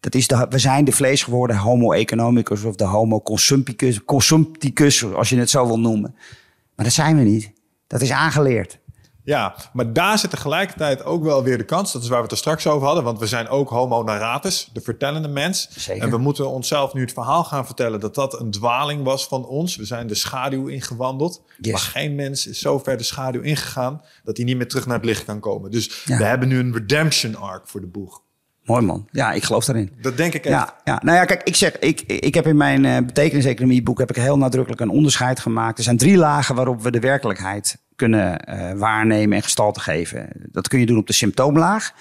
[0.00, 5.04] Dat is de, we zijn de vlees geworden homo economicus of de homo consumpticus, consumpticus,
[5.04, 6.14] als je het zo wil noemen.
[6.74, 7.52] Maar dat zijn we niet.
[7.86, 8.78] Dat is aangeleerd.
[9.26, 11.92] Ja, maar daar zit tegelijkertijd ook wel weer de kans.
[11.92, 13.04] Dat is waar we het er straks over hadden.
[13.04, 15.68] Want we zijn ook homo narratus, de vertellende mens.
[15.70, 16.02] Zeker.
[16.02, 19.46] En we moeten onszelf nu het verhaal gaan vertellen dat dat een dwaling was van
[19.46, 19.76] ons.
[19.76, 21.42] We zijn de schaduw ingewandeld.
[21.60, 21.72] Yes.
[21.72, 24.96] Maar geen mens is zo ver de schaduw ingegaan dat hij niet meer terug naar
[24.96, 25.70] het licht kan komen.
[25.70, 26.18] Dus ja.
[26.18, 28.22] we hebben nu een redemption arc voor de boeg.
[28.64, 29.08] Mooi man.
[29.10, 29.92] Ja, ik geloof daarin.
[30.00, 30.54] Dat denk ik echt.
[30.54, 31.00] Ja, ja.
[31.04, 34.38] nou ja, kijk, ik zeg, ik, ik heb in mijn uh, betekeniseconomieboek heb ik heel
[34.38, 35.78] nadrukkelijk een onderscheid gemaakt.
[35.78, 40.28] Er zijn drie lagen waarop we de werkelijkheid kunnen uh, waarnemen en gestalte geven.
[40.34, 41.92] Dat kun je doen op de symptoomlaag.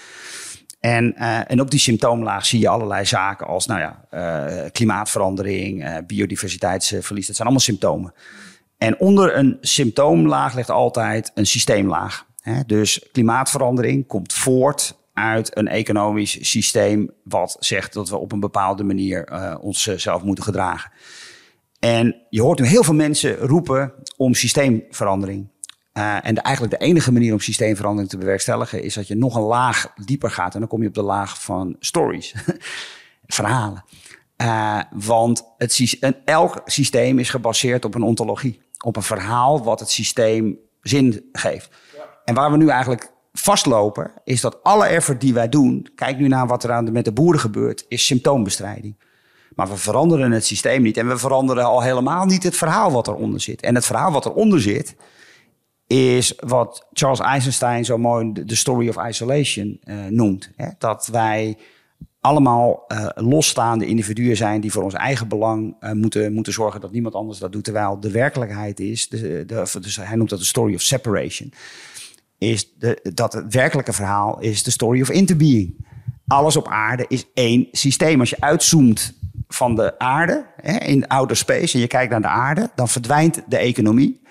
[0.79, 7.27] En, uh, en op die symptoomlaag zie je allerlei zaken als nou ja, klimaatverandering, biodiversiteitsverlies.
[7.27, 8.13] Dat zijn allemaal symptomen.
[8.77, 12.25] En onder een symptoomlaag ligt altijd een systeemlaag.
[12.39, 12.61] Hè?
[12.65, 18.83] Dus klimaatverandering komt voort uit een economisch systeem wat zegt dat we op een bepaalde
[18.83, 19.29] manier
[19.61, 20.91] onszelf moeten gedragen.
[21.79, 25.49] En je hoort nu heel veel mensen roepen om systeemverandering.
[25.97, 29.35] Uh, en de, eigenlijk de enige manier om systeemverandering te bewerkstelligen is dat je nog
[29.35, 30.53] een laag dieper gaat.
[30.53, 32.35] En dan kom je op de laag van stories,
[33.27, 33.83] verhalen.
[34.41, 38.61] Uh, want het, elk systeem is gebaseerd op een ontologie.
[38.83, 41.69] Op een verhaal wat het systeem zin geeft.
[41.95, 42.01] Ja.
[42.25, 46.27] En waar we nu eigenlijk vastlopen, is dat alle effort die wij doen, kijk nu
[46.27, 48.95] naar wat er aan de, met de boeren gebeurt, is symptoombestrijding.
[49.55, 53.07] Maar we veranderen het systeem niet en we veranderen al helemaal niet het verhaal wat
[53.07, 53.61] eronder zit.
[53.61, 54.95] En het verhaal wat eronder zit,
[55.87, 60.51] is wat Charles Eisenstein zo mooi de story of isolation uh, noemt.
[60.55, 60.67] Hè?
[60.77, 61.57] Dat wij
[62.19, 66.91] allemaal uh, losstaande individuen zijn die voor ons eigen belang uh, moeten, moeten zorgen dat
[66.91, 67.63] niemand anders dat doet.
[67.63, 71.53] Terwijl de werkelijkheid is, dus hij noemt dat de story of separation
[72.37, 72.73] is
[73.13, 75.85] dat het werkelijke verhaal is de story of interbeing.
[76.27, 78.19] Alles op aarde is één systeem.
[78.19, 79.13] Als je uitzoomt
[79.47, 83.43] van de aarde hè, in outer space en je kijkt naar de aarde, dan verdwijnt
[83.47, 84.23] de economie.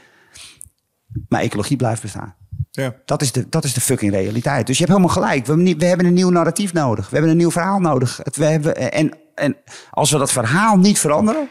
[1.29, 2.35] Maar ecologie blijft bestaan.
[2.71, 2.95] Ja.
[3.05, 4.67] Dat, is de, dat is de fucking realiteit.
[4.67, 5.47] Dus je hebt helemaal gelijk.
[5.47, 7.05] We, we hebben een nieuw narratief nodig.
[7.05, 8.21] We hebben een nieuw verhaal nodig.
[8.23, 9.57] Het, we hebben, en, en
[9.91, 11.49] als we dat verhaal niet veranderen,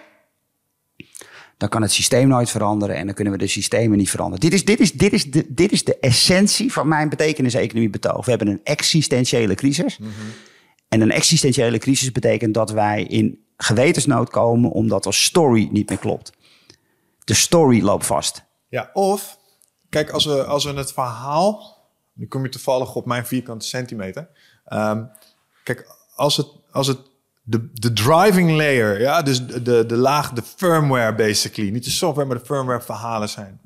[1.57, 4.39] dan kan het systeem nooit veranderen en dan kunnen we de systemen niet veranderen.
[4.39, 8.25] Dit is, dit is, dit is, de, dit is de essentie van mijn betekenis-economie betoog.
[8.25, 9.97] We hebben een existentiële crisis.
[9.97, 10.31] Mm -hmm.
[10.89, 15.97] En een existentiële crisis betekent dat wij in gewetensnood komen omdat de story niet meer
[15.97, 16.31] klopt.
[17.23, 18.43] De story loopt vast.
[18.69, 19.37] Ja, of
[19.93, 21.81] kijk, als we, als we het verhaal.
[22.13, 24.29] Nu kom je toevallig op mijn vierkante centimeter.
[24.65, 25.03] Ehm,
[25.63, 26.99] kijk, als het, als het
[27.41, 31.89] de, de driving layer, ja, dus de, de, de laag, de firmware basically, niet de
[31.89, 33.61] software, maar de firmware verhalen zijn.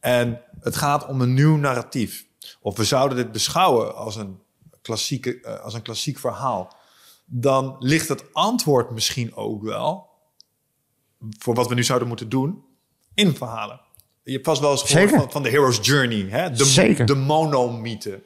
[0.00, 2.26] En het gaat om een nieuw narratief.
[2.60, 4.40] Of we zouden dit beschouwen als een,
[4.82, 6.76] klassieke, eh, als een klassiek verhaal.
[7.24, 10.08] Dan ligt het antwoord misschien ook wel
[11.38, 12.64] voor wat we nu zouden moeten doen
[13.14, 13.86] in verhalen.
[14.28, 16.50] Je hebt vast wel eens gehoord van, van de hero's journey, hè?
[16.50, 17.06] De, Zeker.
[17.06, 18.20] de monomythe.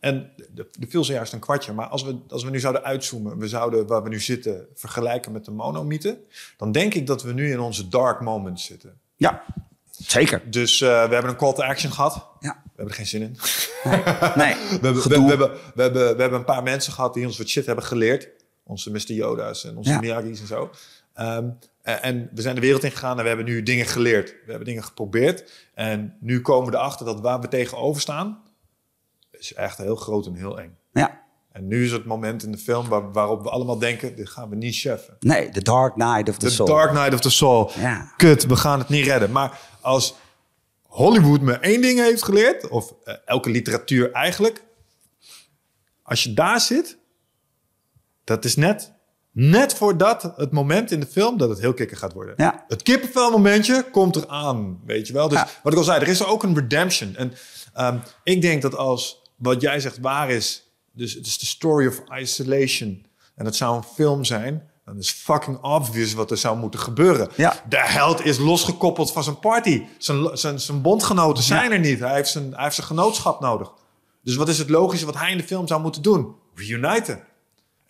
[0.00, 1.72] En er er viel zojuist een kwartje.
[1.72, 5.32] Maar als we, als we nu zouden uitzoomen, we zouden waar we nu zitten vergelijken
[5.32, 6.18] met de monomythe,
[6.56, 8.98] dan denk ik dat we nu in onze dark moments zitten.
[9.16, 9.44] Ja,
[9.90, 10.42] zeker.
[10.50, 12.26] Dus eh, we hebben een call to action gehad.
[12.40, 12.62] Ja.
[12.62, 13.36] We hebben er geen zin in.
[14.34, 17.38] Nee, We hebben, we hebben, we, hebben, we hebben een paar mensen gehad die ons
[17.38, 18.28] wat shit hebben geleerd.
[18.62, 19.12] Onze Mr.
[19.12, 20.00] Yoda's en onze Ja.
[20.00, 20.70] Miyagi's en zo.
[21.14, 21.48] Ehm,
[21.84, 24.30] en, en we zijn de wereld ingegaan en we hebben nu dingen geleerd.
[24.30, 25.52] We hebben dingen geprobeerd.
[25.74, 28.42] En nu komen we erachter dat waar we tegenover staan...
[29.30, 30.76] is echt heel groot en heel eng.
[30.92, 31.22] Ja.
[31.52, 34.16] En nu is het moment in de film waar, waarop we allemaal denken...
[34.16, 35.16] dit gaan we niet cheffen.
[35.20, 36.68] Nee, The Dark Knight of the, The Soul.
[36.68, 37.70] Dark Knight of the Soul.
[37.76, 38.12] Ja.
[38.16, 39.32] Kut, we gaan het niet redden.
[39.32, 40.14] Maar als
[40.82, 42.68] Hollywood me één ding heeft geleerd...
[42.68, 44.64] of eh, elke literatuur eigenlijk...
[46.02, 46.98] als je daar zit...
[48.24, 48.92] dat is net,
[49.36, 51.36] net voordat het moment in de film...
[51.38, 52.34] dat het heel kikker gaat worden.
[52.36, 52.64] Ja.
[52.68, 55.28] Het kippenvel momentje komt eraan, weet je wel.
[55.28, 55.48] Dus Ja.
[55.62, 57.16] wat ik al zei, er is ook een redemption.
[57.16, 57.32] En
[57.72, 60.72] ehm, ik denk dat als wat jij zegt waar is...
[60.92, 63.06] dus het is de story of isolation...
[63.34, 64.70] en het zou een film zijn...
[64.84, 67.28] dan is fucking obvious wat er zou moeten gebeuren.
[67.36, 67.54] Ja.
[67.68, 69.82] De held is losgekoppeld van zijn party.
[69.98, 71.98] Zijn, zijn, zijn bondgenoten zijn er niet.
[72.00, 73.72] Hij heeft, zijn, hij heeft zijn genootschap nodig.
[74.22, 76.34] Dus wat is het logische wat hij in de film zou moeten doen?
[76.54, 77.22] Reuniten.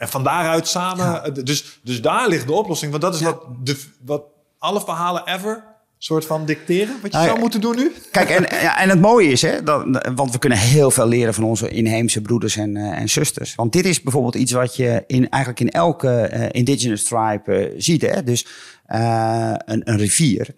[0.05, 1.45] En van daaruit samen...
[1.45, 2.91] Dus, dus daar ligt de oplossing.
[2.91, 4.23] Want dat is wat, de, wat
[4.59, 5.65] alle verhalen ever
[5.99, 6.95] soort van dicteren.
[7.03, 7.93] Wat je Nou zou moeten doen nu.
[8.11, 11.35] Kijk, en, ja, en het mooie is, hè, dat, want we kunnen heel veel leren
[11.35, 13.55] van onze inheemse broeders en, eh, en zusters.
[13.55, 17.75] Want dit is bijvoorbeeld iets wat je in, eigenlijk in elke eh, indigenous tribe eh,
[17.77, 18.03] ziet.
[18.03, 18.23] Hè?
[18.23, 18.47] Dus
[18.87, 20.49] eh, een, een rivier,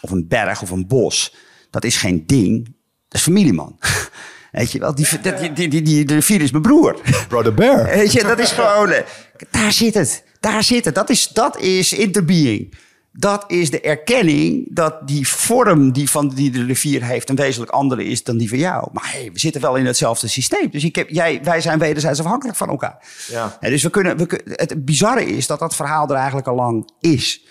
[0.00, 1.34] of een berg, of een bos,
[1.70, 2.64] dat is geen ding,
[3.08, 3.78] dat is familieman.
[4.52, 7.00] Weet je wel, die, dat, die, die, die, die, de rivier is mijn broer.
[7.28, 7.84] Brother Bear.
[7.84, 8.90] Weet je, dat is gewoon.
[8.90, 9.02] eh,
[9.50, 10.24] Daar zit het.
[10.40, 10.94] Daar zit het.
[10.94, 12.74] Dat is, dat is interbeing.
[13.14, 17.72] Dat is de erkenning dat die vorm die, van, die de rivier heeft een wezenlijk
[17.72, 18.88] andere is dan die van jou.
[18.92, 20.70] Maar hey, we zitten wel in hetzelfde systeem.
[20.70, 23.02] Dus ik heb, jij, wij zijn wederzijds afhankelijk van elkaar.
[23.28, 23.56] Ja.
[23.60, 27.44] Dus we kunnen, we, het bizarre is dat dat verhaal er eigenlijk al lang is.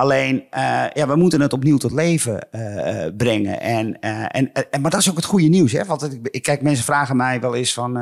[0.00, 3.60] Alleen, eh, ja, we moeten het opnieuw tot leven eh, eh, brengen.
[3.60, 5.72] En, en, en, maar dat is ook het goede nieuws.
[5.72, 5.84] Hè?
[5.84, 7.96] Want ik, ik kijk, mensen vragen mij wel eens van...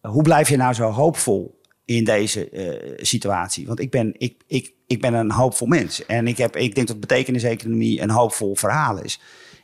[0.00, 2.48] hoe blijf je nou zo hoopvol in deze
[2.96, 3.66] situatie?
[3.66, 6.06] Want ik ben, ik, ik, ik ben een hoopvol mens.
[6.06, 9.20] En ik, heb, ik denk dat betekeniseconomie een hoopvol verhaal is.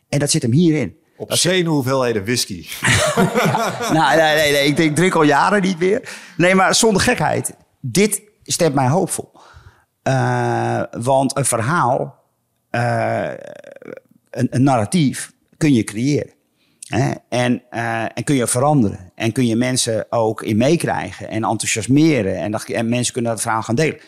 [0.09, 0.97] En dat zit hem hierin.
[1.17, 2.67] Op zenuw hoeveelheden whisky.
[3.93, 6.09] nou, nee, nee, nee, ik denk, drink al jaren niet meer.
[6.37, 7.55] Nee, maar zonder gekheid.
[7.81, 9.38] Dit stemt mij hoopvol.
[10.09, 12.15] Eh, want een verhaal,
[12.71, 13.31] eh,
[14.31, 16.33] een, narratief, kun je creëren.
[16.81, 17.13] Hè?
[17.29, 19.13] En, eh, en kun je veranderen.
[19.15, 22.37] En kun je mensen ook in meekrijgen en enthousiasmeren.
[22.37, 24.01] En, dat, en mensen kunnen dat verhaal gaan delen.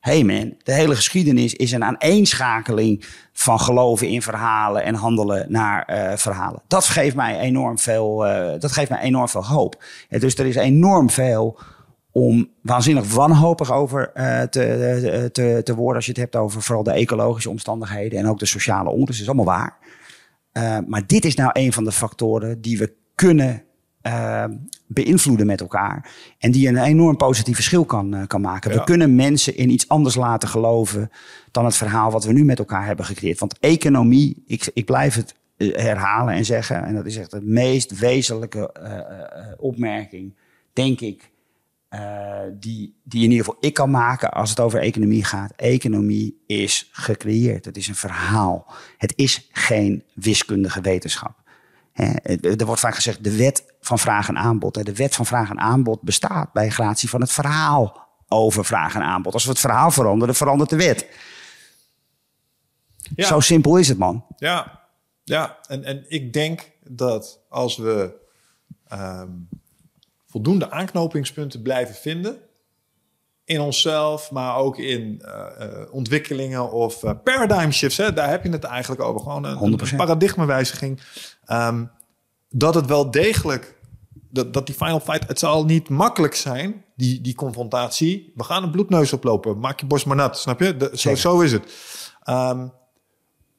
[0.00, 6.12] hey man, de hele geschiedenis is een aaneenschakeling van geloven in verhalen en handelen naar
[6.18, 6.62] verhalen.
[6.68, 8.16] Dat geeft mij enorm veel,
[8.58, 9.84] dat geeft mij enorm veel hoop.
[10.08, 11.58] Ja, dus er is enorm veel
[12.12, 16.84] om waanzinnig wanhopig over eh, te, te, te worden als je het hebt over vooral
[16.84, 19.08] de ecologische omstandigheden en ook de sociale onrust.
[19.08, 19.78] Dat is allemaal waar.
[20.52, 23.64] Uh, maar dit is nou een van de factoren die we kunnen
[24.02, 24.44] uh,
[24.86, 26.10] beïnvloeden met elkaar.
[26.38, 28.70] En die een enorm positief verschil kan, kan maken.
[28.70, 28.76] Ja.
[28.78, 31.10] We kunnen mensen in iets anders laten geloven
[31.50, 33.38] dan het verhaal wat we nu met elkaar hebben gecreëerd.
[33.38, 37.42] Want economie, ik, ik blijf het eh, herhalen en zeggen, en dat is echt de
[37.42, 38.74] meest wezenlijke
[39.58, 40.34] opmerking,
[40.72, 41.31] denk ik.
[41.94, 45.52] Uh, die, die in ieder geval ik kan maken als het over economie gaat.
[45.56, 47.64] Economie is gecreëerd.
[47.64, 48.72] Het is een verhaal.
[48.98, 51.42] Het is geen wiskundige wetenschap.
[51.92, 52.12] He,
[52.56, 54.84] er wordt vaak gezegd de wet van vraag en aanbod.
[54.84, 59.02] De wet van vraag en aanbod bestaat bij gratie van het verhaal over vraag en
[59.02, 59.34] aanbod.
[59.34, 61.08] Als we het verhaal veranderen, verandert de wet.
[63.14, 63.26] Ja.
[63.26, 64.24] Zo simpel is het, man.
[64.36, 64.80] Ja,
[65.24, 65.58] ja.
[65.68, 68.20] En, en ik denk dat als we
[68.92, 69.48] um,
[70.32, 72.36] voldoende aanknopingspunten blijven vinden.
[73.44, 77.96] In onszelf, maar ook in uh, uh, ontwikkelingen of uh, paradigm shifts.
[77.96, 78.12] Hè?
[78.12, 79.20] Daar heb je het eigenlijk over.
[79.20, 81.00] Gewoon een, een paradigmawijziging.
[81.50, 81.90] Um,
[82.48, 83.80] dat het wel degelijk
[84.30, 88.32] dat, dat die final fight, het zal niet makkelijk zijn, die, die confrontatie.
[88.34, 89.58] We gaan een bloedneus oplopen.
[89.58, 90.76] Maak je borst maar nat, snap je?
[90.76, 91.72] De, zo, zo is het.
[92.22, 92.66] Ehm,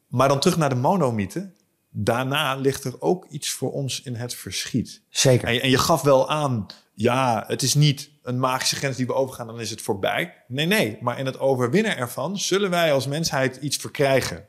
[0.07, 1.51] maar dan terug naar de monomythe.
[1.95, 5.01] Daarna ligt er ook iets voor ons in het verschiet.
[5.09, 5.47] Zeker.
[5.47, 9.05] En, je- en je gaf wel aan, ja, het is niet een magische grens die
[9.05, 10.33] we overgaan, dan is het voorbij.
[10.47, 14.45] Nee, nee, maar in het overwinnen ervan zullen wij als mensheid iets verkrijgen.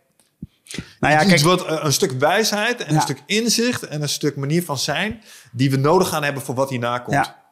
[1.01, 2.95] Nou ja, iets kijk, wat, eh, een stuk wijsheid en Ja.
[2.97, 5.23] een stuk inzicht en een stuk manier van zijn
[5.53, 7.17] die we nodig gaan hebben voor wat hierna komt.
[7.27, 7.44] Ja.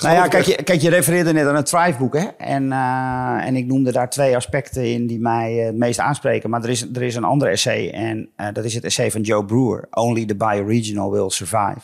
[0.00, 2.14] Nou ja, kijk je, kijk, je refereerde net aan het Thrive-boek.
[2.14, 2.26] Hè?
[2.38, 6.50] En, eh, en ik noemde daar twee aspecten in die mij eh, het meest aanspreken.
[6.50, 7.90] Maar er is, er is een ander essay.
[7.90, 9.86] En eh, dat is het essay van Joe Brewer.
[9.90, 11.80] Only the bioregional will survive.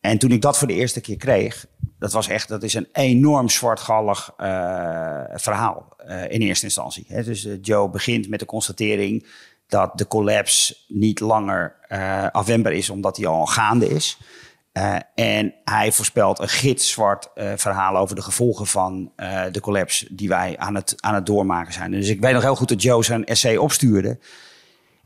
[0.00, 1.66] En toen ik dat voor de eerste keer kreeg...
[1.98, 4.32] dat was echt dat is een enorm zwartgallig
[5.34, 5.88] verhaal
[6.28, 7.04] in eerste instantie.
[7.08, 7.22] Hè?
[7.22, 9.26] Dus Joe begint met de constatering...
[9.66, 11.74] dat de collapse niet langer
[12.32, 12.90] afwendbaar is...
[12.90, 14.18] omdat die al gaande is...
[14.80, 20.06] Uh, en hij voorspelt een gitzwart uh, verhaal over de gevolgen van uh, de collapse
[20.10, 21.90] die wij aan het, aan het doormaken zijn.
[21.90, 24.18] Dus ik weet nog heel goed dat Joe zijn essay opstuurde.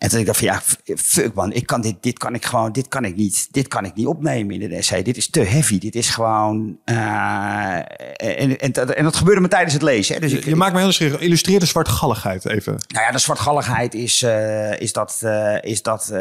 [0.05, 0.63] En toen ik dacht van ja,
[0.97, 3.85] fuck man, ik kan dit, dit kan ik gewoon, dit kan ik niet, dit kan
[3.85, 5.03] ik niet opnemen in een essay.
[5.03, 5.79] Dit is te heavy.
[5.79, 6.79] Dit is gewoon.
[6.85, 10.15] Uh, en, en, en, dat gebeurde me tijdens het lezen.
[10.15, 10.21] Hè.
[10.21, 11.21] Dus je, ik, je maakt me heel nieuwsgierig.
[11.21, 12.73] Illustreer de zwartgalligheid even.
[12.89, 16.13] Nou ja, de zwartgalligheid is, uh, is, dat, uh, is, dat,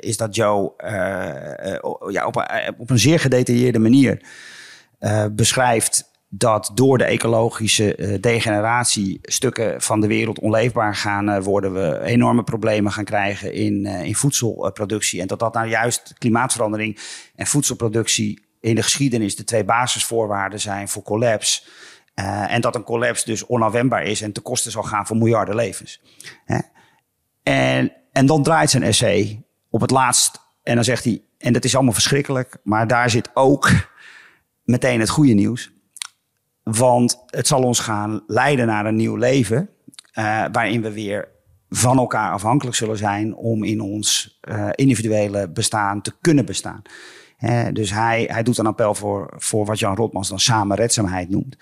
[0.00, 0.72] is dat Joe
[2.10, 2.36] ja, op,
[2.78, 4.20] op een zeer gedetailleerde manier
[5.32, 11.72] beschrijft dat door de ecologische uh, degeneratie stukken van de wereld onleefbaar gaan uh, worden.
[11.72, 15.20] We enorme problemen gaan krijgen in, uh, in voedselproductie.
[15.20, 16.98] En dat dat nou juist klimaatverandering
[17.36, 21.62] en voedselproductie in de geschiedenis de twee basisvoorwaarden zijn voor collapse.
[22.48, 26.02] en dat een collapse dus onafwendbaar is en ten koste zal gaan van miljarden levens.
[26.44, 26.58] Hè?
[27.42, 31.64] En, en dan draait zijn essay op het laatst en dan zegt hij, en dat
[31.64, 33.70] is allemaal verschrikkelijk, maar daar zit ook
[34.64, 35.72] meteen het goede nieuws.
[36.62, 39.68] Want het zal ons gaan leiden naar een nieuw leven.
[40.18, 41.28] Uh, waarin we weer
[41.68, 46.82] van elkaar afhankelijk zullen zijn om in ons uh, individuele bestaan te kunnen bestaan.
[47.40, 51.56] Uh, dus hij, hij doet een appel voor, voor wat Jan Rotmans dan samenredzaamheid noemt.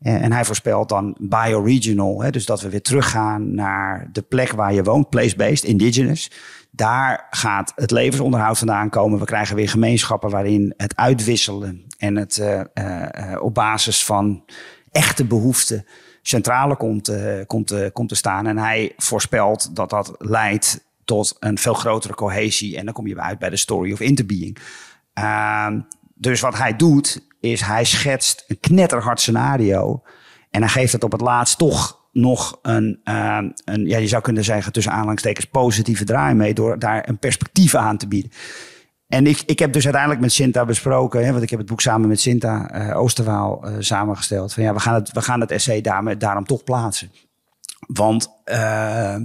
[0.00, 4.72] En hij voorspelt dan bioregional, hè, dus dat we weer teruggaan naar de plek waar
[4.72, 6.30] je woont, place-based, indigenous.
[6.70, 9.18] Daar gaat het levensonderhoud vandaan komen.
[9.18, 14.44] We krijgen weer gemeenschappen waarin het uitwisselen en het uh, uh, op basis van
[14.90, 15.86] echte behoeften
[16.22, 17.12] centrale komt,
[17.46, 18.46] komt, komt te staan.
[18.46, 22.76] En hij voorspelt dat dat leidt tot een veel grotere cohesie.
[22.76, 24.58] En dan kom je uit bij de story of interbeing.
[26.18, 30.02] Dus wat hij doet, is hij schetst een knetterhard scenario.
[30.50, 34.22] En hij geeft het op het laatst toch nog een, uh, een, ja, je zou
[34.22, 38.32] kunnen zeggen, tussen aanhalingstekens positieve draai mee, door daar een perspectief aan te bieden.
[39.08, 41.80] En ik, ik heb dus uiteindelijk met Sinta besproken, hè, want ik heb het boek
[41.80, 44.54] samen met Sinta uh, Oosterwaal uh, samengesteld.
[44.54, 47.12] Van ja, we gaan het, we gaan het essay daarmee, daarom toch plaatsen.
[47.86, 49.16] Want uh,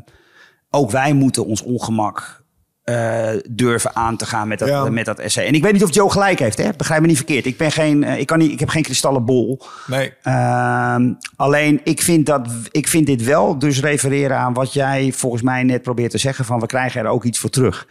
[0.70, 2.43] ook wij moeten ons ongemak
[2.86, 4.90] uh, durven aan te gaan met dat, ja.
[4.90, 5.46] met dat essay.
[5.46, 6.70] En ik weet niet of Joe gelijk heeft, hè?
[6.78, 7.46] begrijp me niet verkeerd.
[7.46, 9.62] Ik, ben geen, uh, ik, kan niet, ik heb geen kristallen bol.
[9.88, 10.14] Nee.
[10.24, 10.96] Uh,
[11.36, 15.64] alleen, ik vind, dat, ik vind dit wel dus refereren aan wat jij volgens mij
[15.64, 16.46] net probeert te zeggen...
[16.46, 17.88] van we krijgen er ook iets voor terug.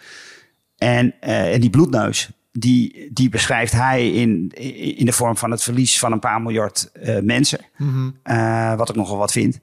[0.77, 4.51] En, en die bloedneus, die, die beschrijft hij in,
[4.97, 6.90] in de vorm van het verlies van een paar miljard
[7.23, 7.60] mensen.
[7.77, 7.89] Mhm.
[7.89, 8.77] Mm -hmm.
[8.77, 9.60] wat ik nogal wat vind.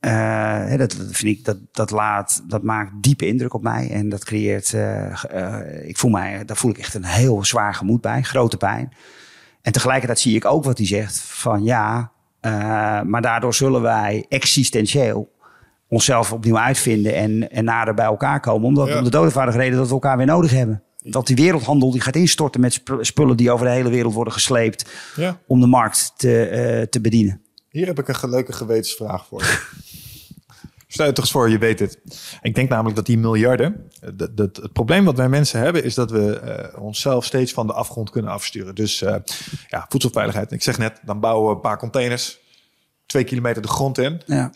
[0.00, 3.90] Uh, dat, vind ik, dat, dat laat, dat maakt diepe indruk op mij.
[3.90, 7.74] En dat creëert, uh, uh, ik voel mij, daar voel ik echt een heel zwaar
[7.74, 8.92] gemoed bij, grote pijn.
[9.62, 12.12] En tegelijkertijd zie ik ook wat hij zegt van ja,
[13.04, 15.32] maar daardoor zullen wij existentieel
[15.88, 18.68] onszelf opnieuw uitvinden en, en nader bij elkaar komen.
[18.68, 18.98] Omdat ja.
[18.98, 20.82] om de doodvoudige reden dat we elkaar weer nodig hebben.
[21.02, 24.90] Dat die wereldhandel die gaat instorten met spullen die over de hele wereld worden gesleept
[25.16, 25.38] ja.
[25.46, 27.42] om de markt te, te bedienen.
[27.68, 29.58] Hier heb ik een leuke gewetensvraag voor je.
[30.92, 31.98] Stel je toch eens voor, je weet het.
[32.42, 33.90] Ik denk namelijk dat die miljarden...
[34.14, 35.84] Dat, dat, het probleem wat wij mensen hebben...
[35.84, 36.40] is dat we
[36.74, 38.74] uh, onszelf steeds van de afgrond kunnen afsturen.
[38.74, 39.14] Dus uh,
[39.68, 40.52] ja, voedselveiligheid.
[40.52, 42.38] Ik zeg net, dan bouwen we een paar containers...
[43.06, 44.22] twee kilometer de grond in.
[44.26, 44.52] Ja.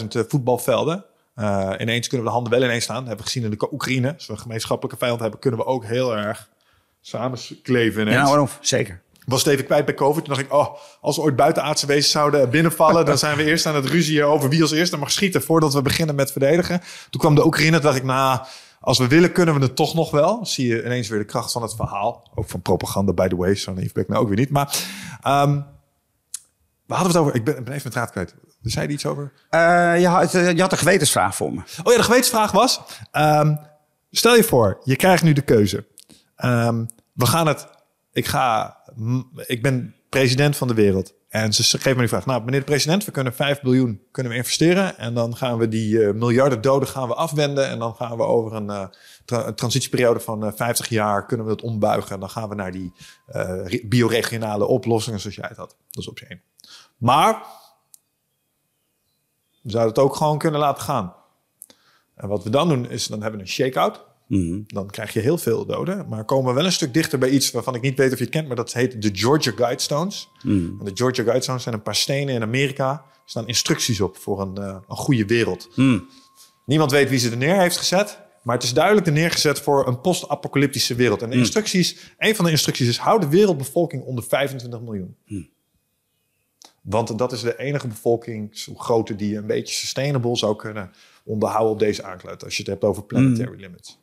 [0.00, 1.04] 36.000 voetbalvelden.
[1.36, 2.96] Uh, ineens kunnen we de handen wel ineens staan.
[2.96, 4.14] Dat hebben we gezien in de Oekraïne.
[4.14, 5.40] Als we een gemeenschappelijke vijand hebben...
[5.40, 6.48] kunnen we ook heel erg
[7.00, 8.16] samenkleven ineens.
[8.16, 8.48] Ja, waarom?
[8.60, 10.24] Zeker was het even kwijt bij COVID.
[10.24, 13.04] Toen dacht ik, oh, als we ooit buitenaardse wezens zouden binnenvallen...
[13.04, 15.42] dan zijn we eerst aan het ruzie over wie als eerste mag schieten...
[15.42, 16.80] voordat we beginnen met verdedigen.
[17.10, 18.40] Toen kwam de Oekraïne, dacht ik, nou,
[18.80, 20.46] als we willen kunnen we het toch nog wel.
[20.46, 22.30] Zie je ineens weer de kracht van het verhaal.
[22.34, 23.54] Ook van propaganda, by the way.
[23.54, 24.50] Zo naïef ben ik nou ook weer niet.
[24.50, 24.76] Maar
[25.16, 25.66] um,
[26.86, 27.34] waar hadden we het over?
[27.34, 28.34] Ik ben, ben even mijn draad kwijt.
[28.62, 29.32] Zei je iets over?
[29.50, 31.60] Uh, je, had, je had een gewetensvraag voor me.
[31.84, 32.80] Oh ja, de gewetensvraag was...
[33.12, 33.58] Um,
[34.10, 35.86] stel je voor, je krijgt nu de keuze.
[36.44, 37.68] Um, we gaan het
[38.16, 38.76] ik ga,
[39.46, 41.14] ik ben president van de wereld.
[41.28, 44.32] En ze geven me die vraag, nou meneer de president, we kunnen 5 biljoen kunnen
[44.32, 44.98] we investeren.
[44.98, 47.68] En dan gaan we die uh, miljarden doden gaan we afwenden.
[47.68, 48.86] En dan gaan we over een, uh,
[49.24, 52.10] tra transitieperiode van uh, 50 jaar kunnen we dat ombuigen.
[52.10, 52.92] En dan gaan we naar die
[53.84, 55.76] bioregionale oplossingen zoals jij het had.
[55.90, 56.42] Dat is optie één.
[56.96, 57.42] Maar
[59.62, 61.14] we zouden het ook gewoon kunnen laten gaan.
[62.14, 64.05] En wat we dan doen is, dan hebben we een shake-out.
[64.26, 66.08] Mm Dan krijg je heel veel doden.
[66.08, 68.24] Maar komen we wel een stuk dichter bij iets waarvan ik niet weet of je
[68.24, 68.46] het kent.
[68.46, 70.28] Maar dat heet de Georgia Guidestones.
[70.42, 70.76] Mm.
[70.78, 72.90] En de Georgia Guidestones zijn een paar stenen in Amerika.
[72.90, 75.68] Er staan instructies op voor een, uh, een goede wereld.
[75.74, 76.08] Mm.
[76.66, 78.24] Niemand weet wie ze er neer heeft gezet.
[78.42, 81.22] Maar het is duidelijk er neergezet voor een post-apocalyptische wereld.
[81.22, 85.16] En de instructies, een van de instructies is: hou de wereldbevolking onder 25 miljoen.
[86.82, 90.90] Want dat is de enige bevolkingsgrootte die je een beetje sustainable zou kunnen
[91.24, 92.44] onderhouden op deze aankluit.
[92.44, 93.98] Als je het hebt over planetary limits.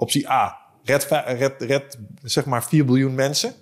[0.00, 0.58] Optie A.
[0.84, 3.54] Red, red, red zeg maar 4 biljoen mensen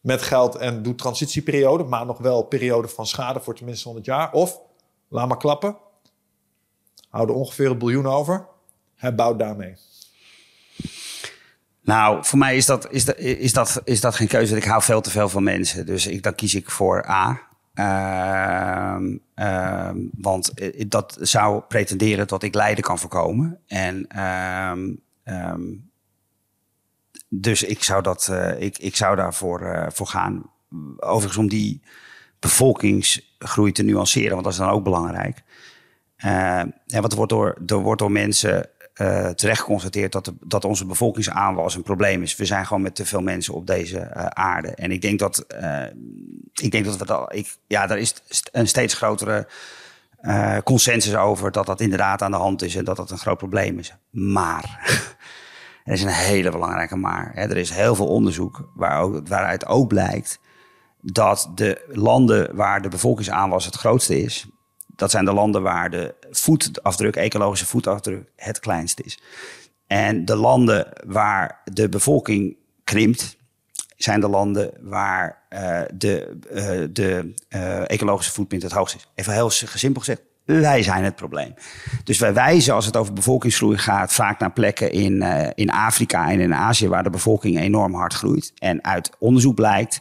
[0.00, 4.32] met geld en doe transitieperiode, maar nog wel periode van schade voor tenminste 100 jaar.
[4.32, 4.58] Of
[5.08, 5.76] laat maar klappen.
[7.08, 8.46] Hou er ongeveer een biljoen over.
[8.94, 9.76] Herbouw daarmee.
[11.82, 14.56] Nou, voor mij is dat, is, dat, is, dat, is dat geen keuze.
[14.56, 15.86] Ik hou veel te veel van mensen.
[15.86, 17.40] Dus ik, dan kies ik voor A.
[17.74, 18.96] Uh,
[19.36, 20.52] uh, want
[20.90, 23.60] dat zou pretenderen dat ik lijden kan voorkomen.
[23.66, 24.72] En uh,
[25.24, 25.92] Um,
[27.34, 30.50] dus ik zou, dat, uh, ik, ik zou daarvoor uh, voor gaan.
[30.98, 31.82] Overigens om die
[32.38, 35.42] bevolkingsgroei te nuanceren, want dat is dan ook belangrijk.
[36.24, 36.30] Uh,
[36.86, 38.68] ja, want er wordt door, er wordt door mensen
[39.34, 42.36] terecht geconstateerd dat, dat onze bevolkingsaanwas een probleem is.
[42.36, 44.68] We zijn gewoon met te veel mensen op deze aarde.
[44.68, 45.46] En ik denk dat,
[46.54, 47.34] ik denk dat we dat.
[47.34, 48.14] Ik, ja, er is
[48.52, 49.48] een steeds grotere
[50.64, 53.78] consensus over dat dat inderdaad aan de hand is en dat dat een groot probleem
[53.78, 53.94] is.
[54.10, 54.94] Maar,
[55.84, 57.30] er is een hele belangrijke maar.
[57.34, 57.42] Hè.
[57.42, 60.40] Er is heel veel onderzoek waar ook, waaruit ook blijkt
[61.00, 64.46] dat de landen waar de bevolkingsaanwas het grootste is,
[64.96, 69.22] dat zijn de landen waar de voetafdruk, ecologische voetafdruk, het kleinst is.
[69.86, 73.36] En de landen waar de bevolking krimpt,
[73.96, 79.08] zijn de landen waar uh, de, uh, de uh, ecologische footprint het hoogst is.
[79.14, 81.54] Even heel simpel gezegd, wij zijn het probleem.
[82.04, 85.22] Dus wij wijzen als het over bevolkingsgroei gaat vaak naar plekken in,
[85.54, 88.52] in Afrika en in Azië waar de bevolking enorm hard groeit.
[88.58, 90.00] En uit onderzoek blijkt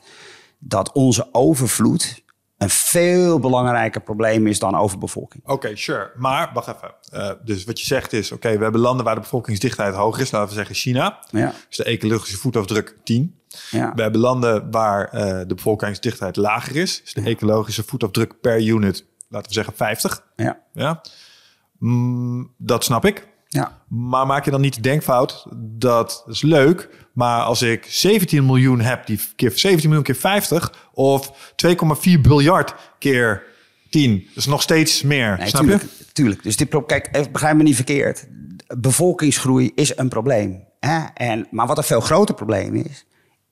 [0.59, 2.23] dat onze overvloed
[2.61, 5.43] een veel belangrijker probleem is dan overbevolking.
[5.45, 6.11] Oké, sure.
[6.15, 6.93] Maar wacht even.
[7.13, 10.31] Uh, dus wat je zegt is, oké, we hebben landen waar de bevolkingsdichtheid hoger is.
[10.31, 11.19] Laten we zeggen China.
[11.29, 11.53] Ja.
[11.67, 13.35] Dus de ecologische voetafdruk 10.
[13.69, 13.93] Ja.
[13.95, 17.01] We hebben landen waar uh, de bevolkingsdichtheid lager is.
[17.03, 20.23] Dus de ecologische voetafdruk per unit, laten we zeggen 50.
[20.35, 20.59] Ja.
[20.73, 21.01] ja.
[21.77, 23.27] Mm, dat snap ik.
[23.47, 23.81] Ja.
[23.87, 28.79] Maar maak je dan niet de denkfout, dat is leuk, maar als ik 17 miljoen
[28.79, 33.43] heb, die keer 17 miljoen keer 50, of 2,4 biljard keer
[33.89, 35.37] 10, dat is nog steeds meer.
[35.37, 36.05] Nee, snap tuurlijk, je?
[36.13, 36.43] Tuurlijk.
[36.43, 38.27] Dus dit, kijk, begrijp me niet verkeerd.
[38.77, 40.63] Bevolkingsgroei is een probleem.
[40.79, 40.99] Hè?
[41.13, 43.05] En, maar wat een veel groter probleem is,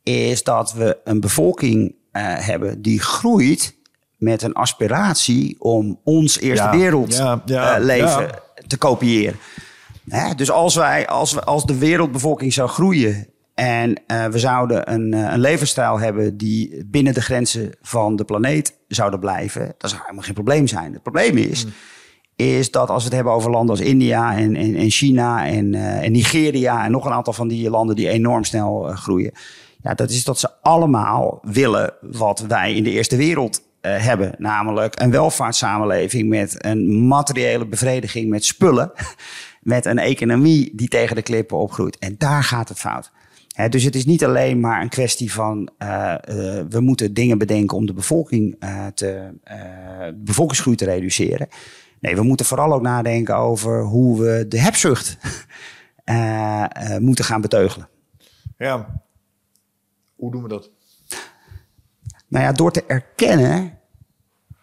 [0.03, 1.91] is dat we een bevolking uh,
[2.37, 3.75] hebben die groeit
[4.19, 8.27] met een aspiratie om ons eerste wereldleven ja, ja, uh,
[8.67, 9.39] te kopiëren.
[10.09, 10.35] Hè?
[10.35, 15.13] Dus als, wij, als, we, als de wereldbevolking zou groeien en uh, we zouden een,
[15.13, 20.01] uh, een levensstijl hebben die binnen de grenzen van de planeet zouden blijven, dat zou
[20.01, 20.93] helemaal geen probleem zijn.
[20.93, 21.71] Het probleem is, mm.
[22.35, 25.73] is dat als we het hebben over landen als India en, en, en China en,
[25.75, 29.31] en, Nigeria en nog een aantal van die landen die enorm snel groeien,
[29.81, 34.33] ja, dat is dat ze allemaal willen wat wij in de eerste wereld hebben.
[34.37, 38.91] Namelijk een welvaartssamenleving met een materiële bevrediging met spullen
[39.61, 41.97] met een economie die tegen de klippen opgroeit.
[41.97, 43.11] En daar gaat het fout.
[43.69, 46.15] dus het is niet alleen maar een kwestie van uh, uh,
[46.69, 49.29] we moeten dingen bedenken om de bevolking uh, te,
[50.15, 51.47] bevolkingsgroei te reduceren.
[51.99, 55.17] Nee, we moeten vooral ook nadenken over hoe we de hebzucht
[56.99, 57.89] moeten gaan beteugelen.
[58.57, 59.03] Ja,
[60.15, 60.71] hoe doen we dat?
[62.29, 63.77] Nou ja, door te erkennen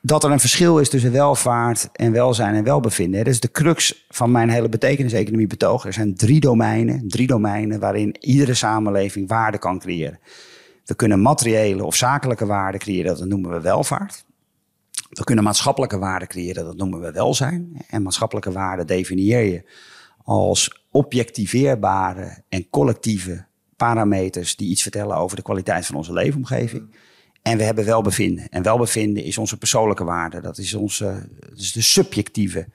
[0.01, 3.24] dat er een verschil is tussen welvaart en welzijn en welbevinden.
[3.24, 5.84] Dat is de crux van mijn hele betekenis-economie betoog.
[5.84, 10.18] Er zijn drie domeinen, drie domeinen waarin iedere samenleving waarde kan creëren.
[10.84, 14.24] We kunnen materiële of zakelijke waarde creëren, dat noemen we welvaart.
[15.09, 17.84] We kunnen maatschappelijke waarde creëren, dat noemen we welzijn.
[17.88, 19.64] En maatschappelijke waarde definieer je
[20.24, 23.44] als objectiveerbare en collectieve
[23.76, 26.94] parameters die iets vertellen over de kwaliteit van onze leefomgeving.
[27.47, 28.48] En we hebben welbevinden.
[28.48, 30.40] En welbevinden is onze persoonlijke waarde.
[30.40, 32.68] Dat is, onze, dat is de subjectieve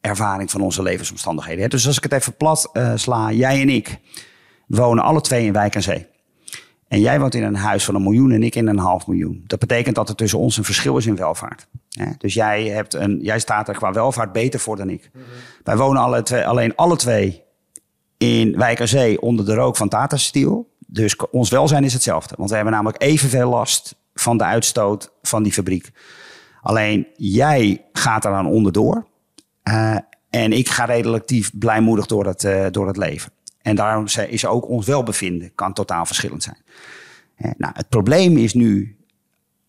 [0.00, 1.70] ervaring van onze levensomstandigheden.
[1.70, 3.98] Dus als ik het even plat uh, sla, jij en ik
[4.66, 6.06] wonen alle twee in Wijk aan Zee.
[6.88, 9.44] En jij woont in een huis van een miljoen en ik in een half miljoen.
[9.46, 11.66] Dat betekent dat er tussen ons een verschil is in welvaart.
[12.18, 15.10] Dus jij, hebt een, jij staat er qua welvaart beter voor dan ik.
[15.64, 17.42] Wij wonen alle twee, alleen alle twee
[18.18, 20.68] in Wijk aan Zee onder de rook van Tata Steel.
[20.86, 22.34] Dus ons welzijn is hetzelfde.
[22.38, 25.90] Want we hebben namelijk evenveel last van de uitstoot van die fabriek.
[26.60, 29.06] Alleen jij gaat eraan onderdoor.
[29.64, 29.96] Uh,
[30.30, 33.32] en ik ga relatief blijmoedig door het, uh, door het leven.
[33.62, 36.58] En daarom is ook ons welbevinden kan totaal verschillend zijn.
[37.38, 38.96] Uh, nou, het probleem is nu,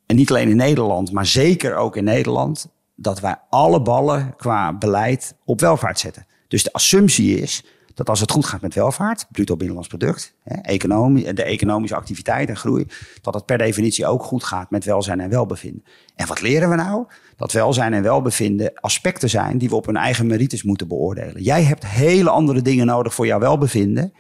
[0.05, 4.73] en niet alleen in Nederland, maar zeker ook in Nederland, dat wij alle ballen qua
[4.73, 6.25] beleid op welvaart zetten.
[6.47, 7.65] Dus de assumptie is
[8.01, 12.49] dat als het goed gaat met welvaart, bruto binnenlands product, hè, economie, de economische activiteit
[12.49, 12.87] en groei,
[13.21, 15.83] dat het per definitie ook goed gaat met welzijn en welbevinden.
[16.15, 17.05] En wat leren we nou?
[17.35, 21.41] Dat welzijn en welbevinden aspecten zijn die we op hun eigen merites moeten beoordelen.
[21.41, 24.13] Jij hebt hele andere dingen nodig voor jouw welbevinden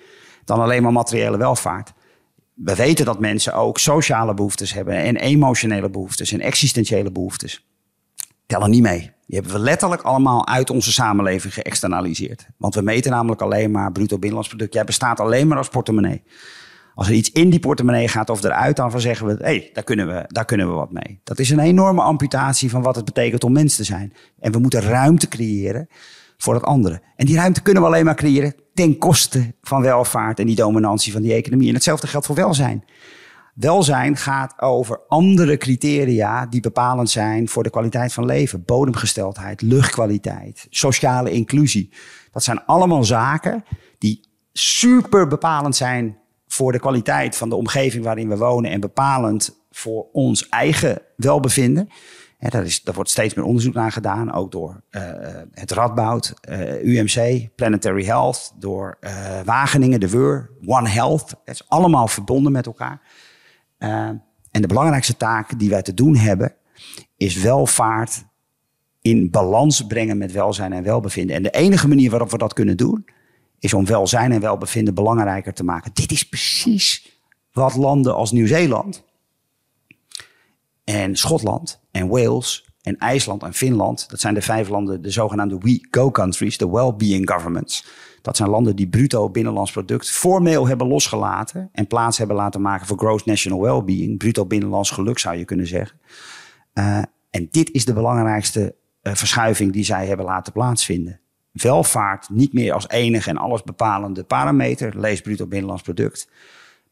[0.45, 1.93] dan alleen maar materiële welvaart.
[2.53, 7.65] We weten dat mensen ook sociale behoeftes hebben en emotionele behoeftes en existentiële behoeftes.
[8.51, 8.99] Tellen niet mee.
[8.99, 12.47] Die hebben we letterlijk allemaal uit onze samenleving geëxternaliseerd.
[12.57, 14.73] Want we meten namelijk alleen maar bruto binnenlands product.
[14.73, 16.23] Jij bestaat alleen maar als portemonnee.
[16.95, 19.83] Als er iets in die portemonnee gaat of eruit, dan zeggen we: hé, hey, daar,
[19.83, 21.19] kunnen we, daar kunnen we wat mee.
[21.23, 24.13] Dat is een enorme amputatie van wat het betekent om mens te zijn.
[24.39, 25.87] En we moeten ruimte creëren
[26.37, 27.01] voor het andere.
[27.15, 31.11] En die ruimte kunnen we alleen maar creëren ten koste van welvaart en die dominantie
[31.11, 31.67] van die economie.
[31.67, 32.83] En hetzelfde geldt voor welzijn.
[33.55, 38.65] Welzijn gaat over andere criteria die bepalend zijn voor de kwaliteit van leven.
[38.65, 41.93] Bodemgesteldheid, luchtkwaliteit, sociale inclusie.
[42.31, 43.63] Dat zijn allemaal zaken
[43.97, 46.17] die super bepalend zijn
[46.47, 51.89] voor de kwaliteit van de omgeving waarin we wonen en bepalend voor ons eigen welbevinden.
[52.39, 55.01] Ja, daar, is, wordt steeds meer onderzoek naar gedaan, ook door uh,
[55.51, 59.11] het Radboud, uh, UMC, Planetary Health, door uh,
[59.45, 61.29] Wageningen, de WUR, One Health.
[61.29, 63.01] Het is allemaal verbonden met elkaar.
[63.83, 64.09] Uh,
[64.51, 66.55] en de belangrijkste taak die wij te doen hebben,
[67.17, 68.23] is welvaart
[69.01, 71.35] in balans brengen met welzijn en welbevinden.
[71.35, 73.05] En de enige manier waarop we dat kunnen doen,
[73.59, 75.91] is om welzijn en welbevinden belangrijker te maken.
[75.93, 77.19] Dit is precies
[77.51, 79.03] wat landen als Nieuw-Zeeland
[80.83, 85.57] en Schotland en Wales en IJsland en Finland, dat zijn de vijf landen, de zogenaamde
[85.57, 87.85] We Go countries, de well-being governments.
[88.21, 92.87] Dat zijn landen die bruto binnenlands product formeel hebben losgelaten en plaats hebben laten maken
[92.87, 95.99] voor gross national well-being, bruto binnenlands geluk zou je kunnen zeggen.
[96.73, 101.19] Uh, en dit is de belangrijkste uh, verschuiving die zij hebben laten plaatsvinden.
[101.51, 106.29] Welvaart niet meer als enige en alles bepalende parameter, lees bruto binnenlands product,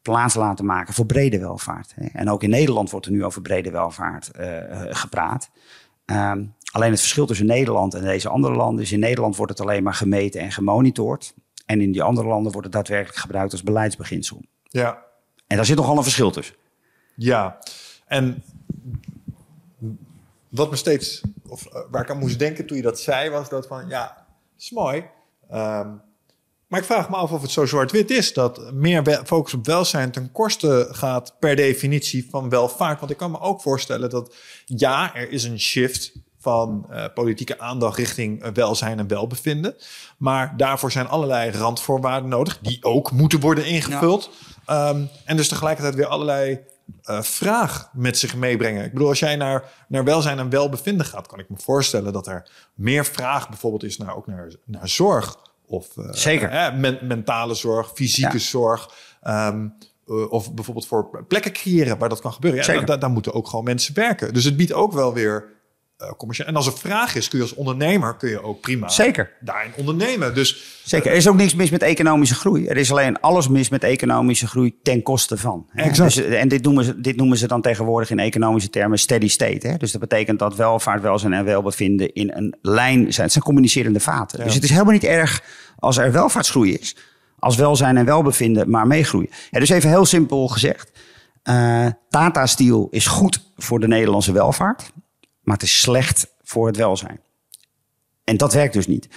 [0.01, 1.93] plaats laten maken voor brede welvaart.
[2.13, 4.45] En ook in Nederland wordt er nu over brede welvaart uh,
[4.89, 5.49] gepraat.
[6.05, 9.61] Um, alleen het verschil tussen Nederland en deze andere landen is in Nederland wordt het
[9.61, 11.33] alleen maar gemeten en gemonitord.
[11.65, 14.41] En in die andere landen wordt het daadwerkelijk gebruikt als beleidsbeginsel.
[14.63, 15.03] Ja.
[15.47, 16.55] En daar zit nogal een verschil tussen.
[17.15, 17.59] Ja,
[18.05, 18.43] en
[20.49, 23.49] wat me steeds, of uh, waar ik aan moest denken toen je dat zei, was
[23.49, 24.27] dat van ja,
[24.57, 24.97] is mooi.
[25.51, 26.01] Um,
[26.69, 30.11] maar ik vraag me af of het zo zwart-wit is dat meer focus op welzijn
[30.11, 32.99] ten koste gaat per definitie van welvaart.
[32.99, 34.35] Want ik kan me ook voorstellen dat
[34.65, 39.75] ja, er is een shift van uh, politieke aandacht richting uh, welzijn en welbevinden.
[40.17, 44.29] Maar daarvoor zijn allerlei randvoorwaarden nodig, die ook moeten worden ingevuld.
[44.65, 44.89] Ja.
[44.89, 46.59] Um, en dus tegelijkertijd weer allerlei
[47.03, 48.83] uh, vraag met zich meebrengen.
[48.83, 52.27] Ik bedoel, als jij naar, naar welzijn en welbevinden gaat, kan ik me voorstellen dat
[52.27, 55.37] er meer vraag bijvoorbeeld is naar, ook naar, naar zorg.
[55.65, 56.49] Of Zeker.
[56.49, 58.43] Eh, men, mentale zorg, fysieke ja.
[58.43, 58.89] zorg.
[59.23, 59.75] Um,
[60.07, 62.73] uh, of bijvoorbeeld voor plekken creëren waar dat kan gebeuren.
[62.73, 64.33] Ja, daar, daar moeten ook gewoon mensen werken.
[64.33, 65.57] Dus het biedt ook wel weer
[66.17, 66.47] commercieel.
[66.47, 69.31] En als er vraag is, kun je als ondernemer kun je ook prima Zeker.
[69.39, 70.33] daarin ondernemen.
[70.33, 71.11] Dus, Zeker.
[71.11, 72.67] Er is ook niks mis met economische groei.
[72.67, 75.69] Er is alleen alles mis met economische groei ten koste van.
[75.73, 76.15] Exact.
[76.15, 79.67] Dus, en dit noemen, ze, dit noemen ze dan tegenwoordig in economische termen steady state.
[79.67, 79.77] Hè?
[79.77, 83.23] Dus dat betekent dat welvaart, welzijn en welbevinden in een lijn zijn.
[83.23, 84.39] Het zijn communicerende vaten.
[84.39, 84.45] Ja.
[84.45, 85.43] Dus het is helemaal niet erg
[85.79, 86.95] als er welvaartsgroei is.
[87.39, 89.29] Als welzijn en welbevinden maar meegroeien.
[89.49, 90.91] Ja, dus even heel simpel gezegd.
[91.43, 94.91] Uh, Tata Steel is goed voor de Nederlandse welvaart
[95.49, 97.19] maar het is slecht voor het welzijn.
[98.23, 99.09] En dat werkt dus niet.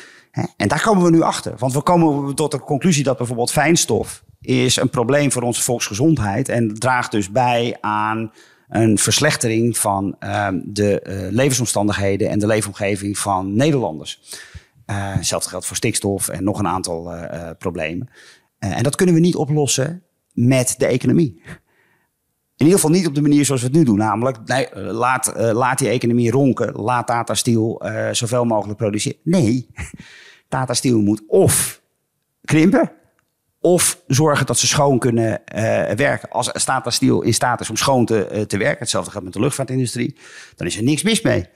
[0.56, 1.54] En daar komen we nu achter.
[1.59, 6.48] Want we komen tot de conclusie dat bijvoorbeeld fijnstof is een probleem voor onze volksgezondheid
[6.48, 8.32] en draagt dus bij aan
[8.68, 14.20] een verslechtering van uh, de uh, levensomstandigheden en de leefomgeving van Nederlanders.
[14.86, 18.09] Uh, hetzelfde geldt voor stikstof en nog een aantal uh, problemen.
[18.59, 20.02] en dat kunnen we niet oplossen
[20.32, 21.42] met de economie.
[22.56, 23.98] In ieder geval niet op de manier zoals we het nu doen.
[23.98, 26.72] Namelijk, nee, laat, uh, laat die economie ronken.
[26.72, 29.18] Laat Tata Steel uh, zoveel mogelijk produceren.
[29.22, 29.70] Nee,
[30.48, 31.82] Tata Steel moet of
[32.44, 32.92] krimpen
[33.60, 36.30] Of zorgen dat ze schoon kunnen eh, werken.
[36.30, 39.32] Als Tata Steel in staat is om schoon te, eh, te werken, hetzelfde gaat met
[39.32, 40.16] de luchtvaartindustrie,
[40.56, 41.48] dan is er niks mis mee.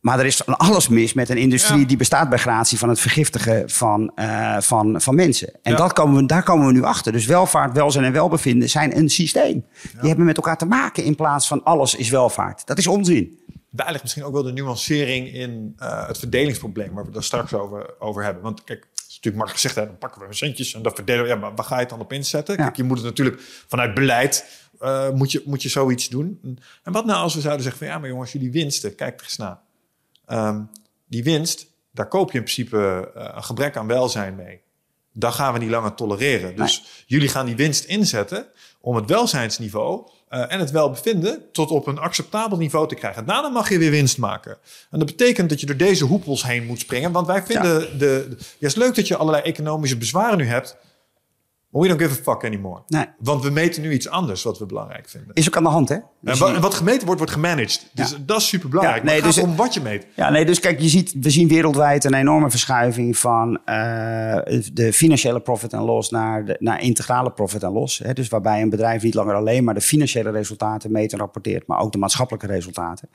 [0.00, 1.86] Maar er is van alles mis met een industrie Ja.
[1.86, 5.48] die bestaat bij gratie van het vergiftigen van, eh, van, van mensen.
[5.62, 5.78] En Ja.
[5.78, 7.12] dat komen we, daar komen we nu achter.
[7.12, 9.64] Dus welvaart, welzijn en welbevinden zijn een systeem.
[10.00, 12.66] Die hebben met elkaar te maken in plaats van alles is welvaart.
[12.66, 13.38] Dat is onzin.
[13.70, 17.52] Daar ligt misschien ook wel de nuancering in eh, het verdelingsprobleem, waar we daar straks
[17.52, 18.42] over, over hebben.
[18.42, 20.94] Want kijk, het is natuurlijk makkelijk gezegd, hè, dan pakken we een centjes en dat
[20.94, 21.28] verdelen we.
[21.28, 22.56] Ja, maar waar ga je het dan op inzetten?
[22.56, 24.46] Kijk, je moet het natuurlijk vanuit beleid,
[24.78, 26.58] eh, moet, je, moet je zoiets doen.
[26.82, 29.24] En wat nou als we zouden zeggen van, ja, maar jongens, jullie winsten, kijk er
[29.26, 29.58] eens naar.
[30.30, 30.60] Ehm,
[31.06, 34.60] die winst, daar koop je in principe eh, een gebrek aan welzijn mee.
[35.12, 36.56] Dat gaan we niet langer tolereren.
[36.56, 38.46] Dus jullie gaan die winst inzetten
[38.80, 43.26] om het welzijnsniveau eh, en het welbevinden tot op een acceptabel niveau te krijgen.
[43.26, 44.58] Daarna mag je weer winst maken.
[44.90, 47.12] En dat betekent dat je door deze hoepels heen moet springen.
[47.12, 50.46] Want wij vinden, de, de, ja, het is leuk dat je allerlei economische bezwaren nu
[50.46, 50.76] hebt.
[51.70, 52.82] We don't give a fuck anymore.
[52.86, 53.04] Nee.
[53.18, 55.34] Want we meten nu iets anders wat we belangrijk vinden.
[55.34, 55.94] Is ook aan de hand, hè?
[55.94, 57.90] En Dus wat, je- en wat gemeten wordt, wordt gemanaged.
[57.94, 58.16] Dus Ja.
[58.26, 59.02] dat is super belangrijk.
[59.04, 60.06] Ja, nee, dus- om wat je meet.
[60.16, 63.74] Ja, nee, dus kijk, je ziet, we zien wereldwijd een enorme verschuiving van eh,
[64.72, 67.98] de financiële profit en loss naar, de, naar integrale profit en loss.
[67.98, 68.12] Hè?
[68.12, 71.78] Dus waarbij een bedrijf niet langer alleen maar de financiële resultaten meet en rapporteert, maar
[71.80, 73.08] ook de maatschappelijke resultaten.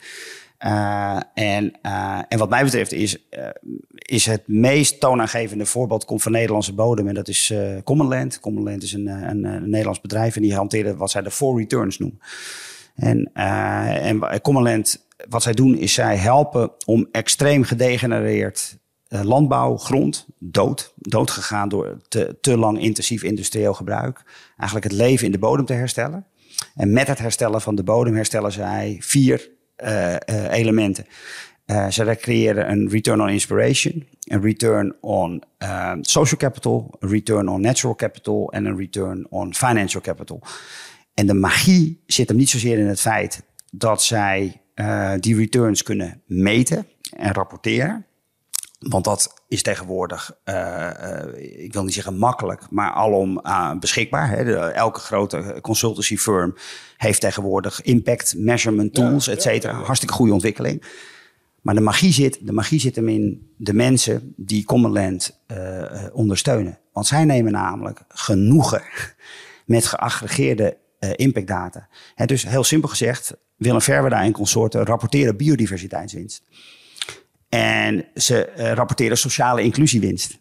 [0.58, 3.50] Eh, en, eh, en wat mij betreft is, eh,
[3.92, 7.08] is het meest toonaangevende voorbeeld komt van Nederlandse bodem.
[7.08, 7.54] En dat is
[7.84, 8.40] Commonland.
[8.40, 12.20] Commonland is een, een, Nederlands bedrijf en die hanteren wat zij de four returns noemen.
[12.96, 18.78] En, en Commonland, wat zij doen, is zij helpen om extreem gedegenereerd
[19.16, 24.24] eh, landbouw, grond, dood, dood gegaan door te, te lang intensief industrieel gebruik,
[24.58, 26.26] eigenlijk het leven in de bodem te herstellen.
[26.76, 29.50] En met het herstellen van de bodem herstellen zij vier
[30.50, 31.06] elementen.
[31.66, 37.48] Eh, ze creëren een return on inspiration, een return on eh, social capital, een return
[37.48, 40.42] on natural capital en een return on financial capital.
[41.14, 45.84] En de magie zit hem niet zozeer in het feit dat zij eh, die returns
[45.84, 46.88] kunnen meten
[47.18, 48.06] en rapporteren.
[48.90, 54.30] Want dat is tegenwoordig, eh, eh, ik wil niet zeggen makkelijk, maar alom eh, beschikbaar.
[54.30, 54.44] Hè.
[54.44, 56.56] De- elke grote consultancy firm
[56.98, 59.74] heeft tegenwoordig impact measurement tools, Ja, et cetera.
[59.74, 59.86] ja, ja.
[59.86, 60.84] Hartstikke goede ontwikkeling.
[61.62, 65.40] Maar de magie zit, de magie zit hem in de mensen die Commonland
[66.14, 66.80] ondersteunen.
[66.94, 68.82] Want zij nemen namelijk genoegen
[69.66, 70.78] met geaggregeerde
[71.16, 71.88] impactdata.
[72.16, 76.44] Hè, dus heel simpel gezegd, Willem Verwerda en consorten rapporteren biodiversiteitswinst.
[77.56, 80.38] En ze eh, rapporteren sociale inclusiewinst.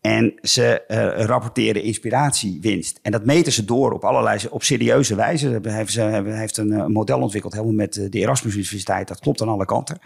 [0.00, 2.98] En ze eh, rapporteren inspiratiewinst.
[3.02, 5.60] En dat meten ze door op allerlei op serieuze wijze.
[5.62, 9.08] Ze heeft, ze heeft een eh, model ontwikkeld, helemaal met de Erasmus Universiteit.
[9.08, 9.98] Dat klopt aan alle kanten.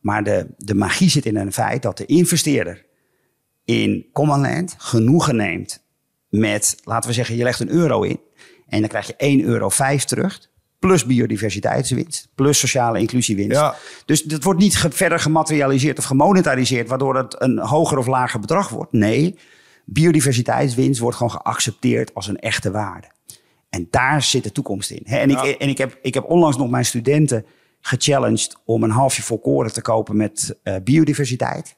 [0.00, 2.86] Maar de, de magie zit in het feit dat de investeerder
[3.64, 5.84] in Commonland genoegen neemt
[6.28, 8.20] met, laten we zeggen, je legt een euro in
[8.66, 9.70] en dan krijg je 1,05 euro
[10.06, 10.50] terug.
[10.78, 13.56] Plus biodiversiteitswinst, plus sociale inclusiewinst.
[13.56, 13.74] Ja.
[14.04, 18.40] Dus dat wordt niet ge- verder gematerialiseerd of gemonetariseerd, waardoor het een hoger of lager
[18.40, 18.92] bedrag wordt.
[18.92, 19.38] Nee,
[19.84, 23.06] biodiversiteitswinst wordt gewoon geaccepteerd als een echte waarde.
[23.70, 25.02] En daar zit de toekomst in.
[25.04, 25.42] En, Ja.
[25.42, 27.46] ik, en ik, heb, ik heb onlangs nog mijn studenten
[27.80, 31.76] gechallenged om een halfje volkoren te kopen met eh, biodiversiteit.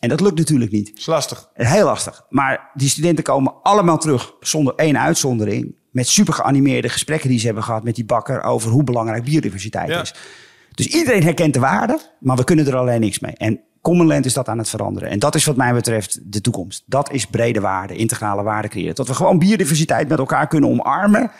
[0.00, 0.86] En dat lukt natuurlijk niet.
[0.88, 1.48] Dat is lastig.
[1.54, 2.26] Heel lastig.
[2.28, 7.44] Maar die studenten komen allemaal terug, zonder één uitzondering, met super geanimeerde gesprekken die ze
[7.46, 10.00] hebben gehad met die bakker over hoe belangrijk biodiversiteit Ja.
[10.00, 10.14] is.
[10.74, 13.32] Dus iedereen herkent de waarde, maar we kunnen er alleen niks mee.
[13.36, 15.08] En Commonland is dat aan het veranderen.
[15.08, 16.82] En dat is wat mij betreft de toekomst.
[16.86, 18.94] Dat is brede waarde, integrale waarde creëren.
[18.94, 21.30] Dat we gewoon biodiversiteit met elkaar kunnen omarmen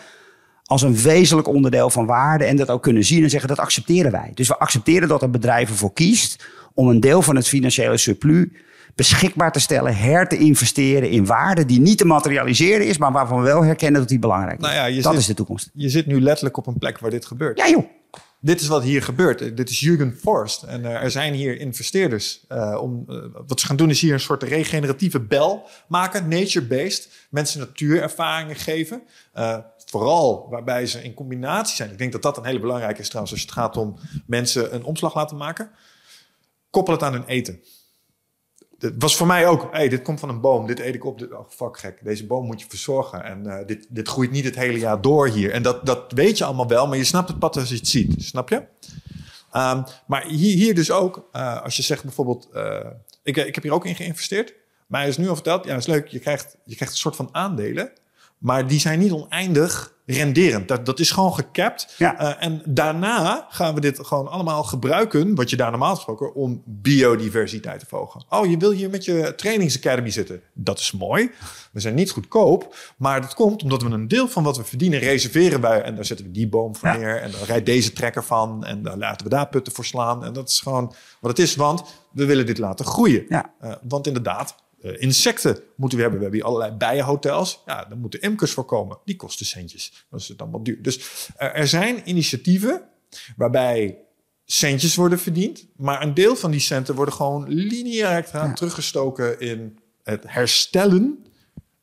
[0.65, 4.11] als een wezenlijk onderdeel van waarde en dat ook kunnen zien en zeggen dat accepteren
[4.13, 4.31] wij.
[4.35, 8.47] Dus we accepteren dat er bedrijven ervoor kiest om een deel van het financiële surplus
[8.95, 13.39] beschikbaar te stellen, her te investeren in waarde die niet te materialiseren is, maar waarvan
[13.39, 14.67] we wel herkennen dat die belangrijk is.
[14.67, 15.71] Nou ja, dat zit- is de toekomst.
[15.75, 17.59] Je zit nu letterlijk op een plek waar dit gebeurt.
[17.59, 17.85] Ja joh.
[18.45, 19.57] Dit is wat hier gebeurt.
[19.57, 20.63] Dit is Jürgen Forst.
[20.63, 22.45] En eh, er zijn hier investeerders.
[22.49, 23.17] eh, om, eh,
[23.47, 26.29] wat ze gaan doen is hier een soort regeneratieve bel maken.
[26.29, 27.09] Nature-based.
[27.31, 29.03] Mensen natuurervaringen geven.
[29.87, 31.91] Vooral waarbij ze in combinatie zijn.
[31.91, 33.33] Ik denk dat dat een hele belangrijke is trouwens.
[33.33, 35.71] Als het gaat om mensen een omslag laten maken.
[36.71, 37.61] Koppel het aan hun eten.
[38.83, 41.29] Het was voor mij ook, hey, dit komt van een boom, dit eet ik op.
[41.33, 43.25] Oh, fuck gek, deze boom moet je verzorgen.
[43.25, 45.51] En eh, dit, dit groeit niet het hele jaar door hier.
[45.51, 47.89] En dat, dat weet je allemaal wel, maar je snapt het pad als je het
[47.89, 48.15] ziet.
[48.23, 48.63] Snap je?
[49.51, 52.49] Ehm, maar hier, hier dus ook, eh, als je zegt bijvoorbeeld...
[52.53, 52.87] eh,
[53.23, 54.55] ik, ik heb hier ook in geïnvesteerd.
[54.87, 56.09] Maar is nu al verteld, ja, dat is leuk.
[56.09, 57.93] Je krijgt, je krijgt een soort van aandelen.
[58.43, 60.69] Maar die zijn niet oneindig renderend.
[60.69, 61.95] Dat, dat is gewoon gecapt.
[61.99, 62.19] Ja.
[62.19, 66.63] Eh, en daarna gaan we dit gewoon allemaal gebruiken, wat je daar normaal gesproken, om
[66.67, 68.25] biodiversiteit te verhogen.
[68.29, 70.43] Oh, je wil hier met je trainingsacademy zitten.
[70.55, 71.31] Dat is mooi.
[71.73, 74.99] We zijn niet goedkoop, maar dat komt omdat we een deel van wat we verdienen
[74.99, 75.83] reserveren wij.
[75.83, 76.97] En daar zetten we die boom voor Ja.
[76.97, 80.25] neer en dan rijdt deze trekker van en dan laten we daar putten voor slaan.
[80.25, 81.83] En dat is gewoon wat het is, want
[82.13, 83.25] we willen dit laten groeien.
[83.29, 83.53] Ja.
[83.61, 86.21] Eh, want inderdaad, eh, insecten moeten we hebben.
[86.21, 87.63] We hebben hier allerlei bijenhotels.
[87.67, 88.99] Ja, daar moeten imkers voor komen.
[89.05, 90.07] Die kosten centjes.
[90.11, 90.83] Dat is het allemaal duur.
[90.83, 92.83] Dus eh, er zijn initiatieven
[93.37, 93.99] waarbij
[94.45, 95.67] centjes worden verdiend.
[95.77, 98.53] Maar een deel van die centen worden gewoon lineair Ja.
[98.53, 101.25] teruggestoken in het herstellen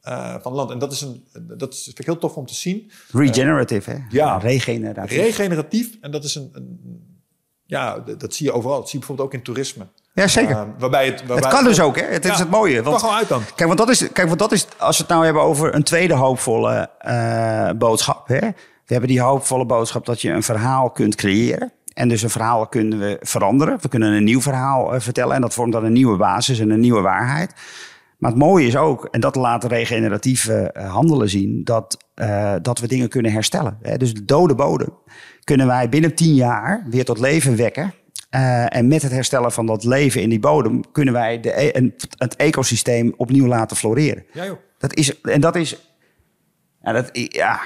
[0.02, 0.72] eh, van land.
[0.72, 1.24] En dat is, een,
[1.58, 2.92] dat is vind ik heel tof om te zien.
[3.12, 3.98] Regenerative, hè?
[4.10, 4.38] Ja.
[4.38, 5.18] Regeneratief.
[5.18, 5.98] Regeneratief.
[6.02, 6.50] En dat is een...
[6.54, 7.08] een
[7.66, 8.80] ja, dat zie je overal.
[8.80, 9.88] Dat zie je bijvoorbeeld ook in toerisme.
[10.20, 10.56] Ja, zeker.
[10.56, 12.06] Eh, waarbij het, waarbij het kan dus ook, hè?
[12.06, 12.76] Het is het mooie.
[12.76, 13.42] Kan Want, gewoon uit dan.
[13.56, 15.84] kijk, want dat is, kijk, want dat is, als we het nou hebben over een
[15.84, 18.28] tweede hoopvolle eh, boodschap.
[18.28, 18.40] Hè?
[18.86, 21.72] We hebben die hoopvolle boodschap dat je een verhaal kunt creëren.
[21.94, 23.78] En dus een verhaal kunnen we veranderen.
[23.82, 25.36] We kunnen een nieuw verhaal eh, vertellen.
[25.36, 27.54] En dat vormt dan een nieuwe basis en een nieuwe waarheid.
[28.18, 31.98] Maar het mooie is ook, en dat laat regeneratieve eh, handelen zien, dat,
[32.62, 33.78] dat we dingen kunnen herstellen.
[33.82, 33.98] Hè?
[33.98, 34.94] Dus de dode bodem
[35.44, 37.94] kunnen wij binnen tien jaar weer tot leven wekken.
[38.30, 41.70] Eh, en met het herstellen van dat leven in die bodem kunnen wij de, e-
[41.70, 44.26] en het ecosysteem opnieuw laten floreren.
[44.34, 44.58] Ja, joh.
[44.78, 45.76] Dat is, en dat is,
[46.84, 47.60] ja, dat, ja.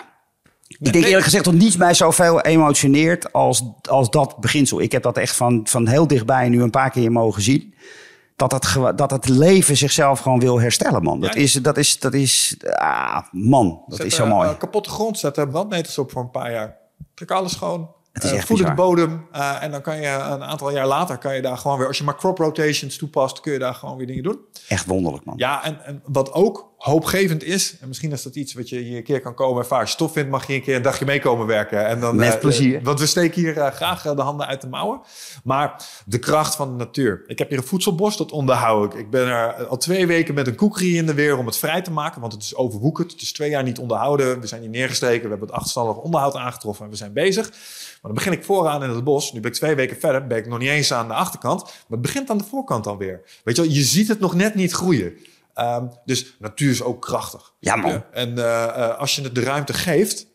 [0.67, 4.81] Ik denk eerlijk gezegd dat niets mij zoveel emotioneert als, als dat beginsel.
[4.81, 7.73] Ik heb dat echt van, van heel dichtbij nu een paar keer mogen zien.
[8.35, 11.19] Dat het, dat het leven zichzelf gewoon wil herstellen, man.
[11.19, 11.39] Dat Ja.
[11.41, 14.49] is, dat is, dat is, ah, man, dat Zet, is zo mooi.
[14.49, 16.77] eh, kapotte grond zetten, brandnetels op voor een paar jaar.
[17.13, 17.89] Trek alles schoon.
[18.13, 19.27] Het is eh, echt voeden de bodem.
[19.31, 21.97] eh, en dan kan je een aantal jaar later, kan je daar gewoon weer, als
[21.97, 24.39] je maar crop rotations toepast, kun je daar gewoon weer dingen doen.
[24.67, 25.35] Echt wonderlijk, man.
[25.37, 28.97] Ja, en, en wat ook hoopgevend is, en misschien is dat iets wat je hier
[28.97, 29.79] een keer kan komen ervaren.
[29.79, 31.85] Als je het tof vindt, mag je een keer een dagje meekomen werken.
[31.87, 32.77] En dan, Met eh, plezier.
[32.77, 35.01] eh, want we steken hier eh, graag de handen uit de mouwen.
[35.43, 37.23] Maar de kracht van de natuur.
[37.27, 38.99] Ik heb hier een voedselbos, dat onderhoud ik.
[38.99, 41.81] Ik ben er al twee weken met een koekerie in de weer om het vrij
[41.81, 42.21] te maken.
[42.21, 43.11] Want het is overwoekerd.
[43.11, 44.39] Het is twee jaar niet onderhouden.
[44.39, 45.23] We zijn hier neergestreken.
[45.23, 47.49] We hebben het achterstallig onderhoud aangetroffen en we zijn bezig.
[47.49, 47.57] Maar
[48.01, 49.33] dan begin ik vooraan in het bos.
[49.33, 50.27] Nu ben ik twee weken verder.
[50.27, 51.61] Ben ik nog niet eens aan de achterkant.
[51.63, 53.21] Maar het begint aan de voorkant alweer.
[53.43, 55.13] Weet je wel, je ziet het nog net niet groeien.
[55.53, 57.53] Ehm, dus natuur is ook krachtig.
[57.59, 58.03] Ja, man.
[58.11, 60.27] En eh, eh, als je het de ruimte geeft,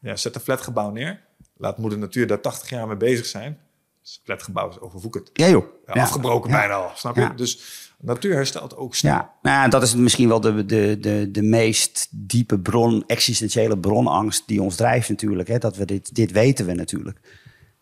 [0.00, 1.20] ja, zet een flatgebouw neer.
[1.56, 3.58] Laat moeder natuur daar 80 jaar mee bezig zijn.
[4.02, 5.30] Dus het flatgebouw is overwoekerd.
[5.32, 5.64] Ja, joh.
[5.86, 6.02] Ja.
[6.02, 6.58] Afgebroken Ja.
[6.58, 7.34] bijna al, snap je?
[7.34, 7.60] Dus
[7.98, 9.12] natuur herstelt ook snel.
[9.12, 13.78] Ja, nou, ja, dat is misschien wel de, de, de, de meest diepe bron, existentiële
[13.78, 15.48] bronangst die ons drijft natuurlijk.
[15.48, 15.58] Hè?
[15.58, 17.20] Dat we dit, dit weten we natuurlijk.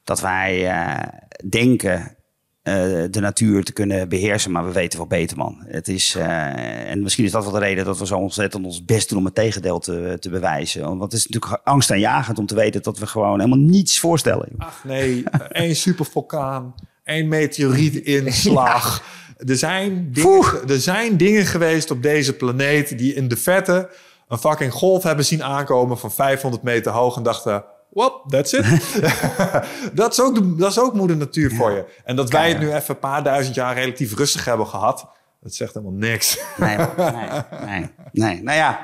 [0.05, 1.09] Dat wij eh,
[1.48, 2.16] denken
[2.62, 5.62] de natuur te kunnen beheersen, maar we weten wel beter, man.
[5.66, 8.84] Het is, eh, en misschien is dat wel de reden dat we zo ontzettend ons
[8.84, 10.82] best doen om het tegendeel te, te bewijzen.
[10.82, 14.48] Want het is natuurlijk angstaanjagend om te weten dat we gewoon helemaal niets voorstellen.
[14.59, 16.74] Ach nee, eh, één supervulkaan,
[17.05, 19.02] één meteorietinslag.
[19.47, 23.90] Er, zijn dingen, er zijn dingen geweest op deze planeet die in de verte
[24.28, 27.64] een fucking golf hebben zien aankomen van 500 meter hoog en dachten...
[27.93, 28.12] What?
[28.28, 28.64] That's it.
[29.94, 31.85] dat, is ook de, dat is ook moeder natuur voor je.
[32.05, 35.09] En dat wij het nu even een paar duizend jaar relatief rustig hebben gehad,
[35.40, 36.39] dat zegt helemaal niks.
[36.56, 36.89] Nee, man.
[36.97, 37.31] nee,
[37.66, 38.43] nee, nee.
[38.43, 38.81] Nou ja.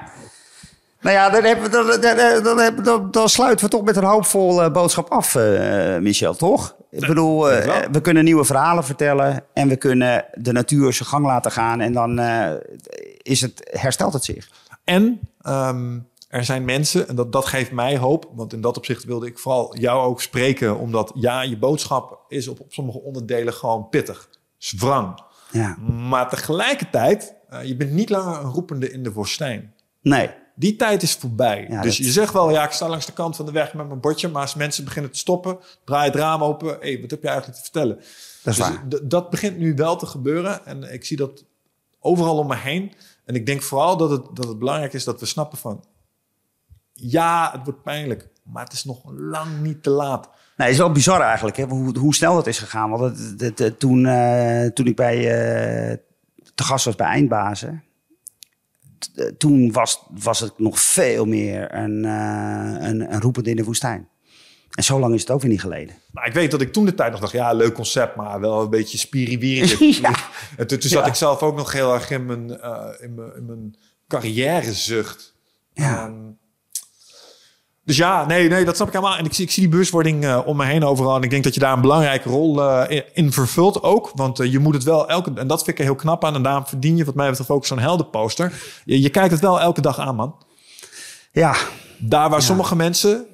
[1.00, 3.96] Nou ja, dan, hebben we, dan, dan, dan, hebben- dan, dan sluiten we toch met
[3.96, 6.76] een hoopvol eh, boodschap af, eh, Michel, toch?
[6.90, 11.26] Ik bedoel, eh, we kunnen nieuwe verhalen vertellen en we kunnen de natuur zijn gang
[11.26, 12.50] laten gaan en dan eh,
[13.22, 14.48] is het, herstelt het zich.
[14.84, 15.98] En ehm,
[16.28, 19.38] er zijn mensen, en dat, dat geeft mij hoop, want in dat opzicht wilde ik
[19.38, 24.28] vooral jou ook spreken, omdat ja, je boodschap is op, op sommige onderdelen gewoon pittig,
[24.58, 25.22] is wrang.
[25.52, 25.76] Ja.
[26.08, 29.74] Maar tegelijkertijd, eh, je bent niet langer een roepende in de woestijn.
[30.02, 31.66] Nee, Die tijd is voorbij.
[31.68, 33.74] Ja, dus dat- je zegt wel, ja, ik sta langs de kant van de weg
[33.74, 37.00] met mijn bordje, maar als mensen beginnen te stoppen, draai het raam open, hé, hey,
[37.00, 37.96] wat heb je eigenlijk te vertellen?
[37.96, 38.84] dat is Dus waar.
[39.02, 40.66] dat begint nu wel te gebeuren.
[40.66, 41.44] En ik zie dat
[42.00, 42.92] overal om me heen.
[43.24, 45.84] En ik denk vooral dat het, dat het belangrijk is dat we snappen van...
[47.00, 48.28] Ja, het wordt pijnlijk.
[48.42, 50.24] Maar het is nog lang niet te laat.
[50.56, 52.90] Nee, het is wel bizar eigenlijk, hè, hoe, hoe snel dat is gegaan.
[52.90, 55.96] Want het, het- het- toen, eh, toen ik bij, eh,
[56.54, 57.82] te gast was bij Eindbazen...
[59.14, 63.64] eh, toen was, was het nog veel meer een, eh een, een roepende in de
[63.64, 64.08] woestijn.
[64.74, 65.94] En zo lang is het ook weer niet geleden.
[66.12, 67.32] Maar ik weet dat ik toen de tijd nog dacht...
[67.32, 69.98] Ja, leuk concept, maar wel een beetje spiriwiri.
[70.00, 70.14] Ja.
[70.56, 71.08] En toen, toen zat Ja.
[71.08, 73.76] ik zelf ook nog heel erg in mijn, eh, in mijn, in mijn
[74.08, 75.34] carrièrezucht.
[75.72, 76.12] Ja.
[77.88, 79.16] Dus ja, nee, nee, dat snap ik helemaal.
[79.16, 81.16] En ik zie, ik zie die bewustwording eh, om me heen overal.
[81.16, 84.10] En ik denk dat je daar een belangrijke rol eh, in, vervult ook.
[84.14, 85.32] Want eh, je moet het wel elke...
[85.34, 86.34] En dat vind ik er heel knap aan.
[86.34, 88.52] En daarom verdien je wat mij betreft ook zo'n heldenposter.
[88.84, 90.36] Je, je kijkt het wel elke dag aan, man.
[91.32, 91.56] Ja,
[91.98, 93.26] Daar waar sommige mensen,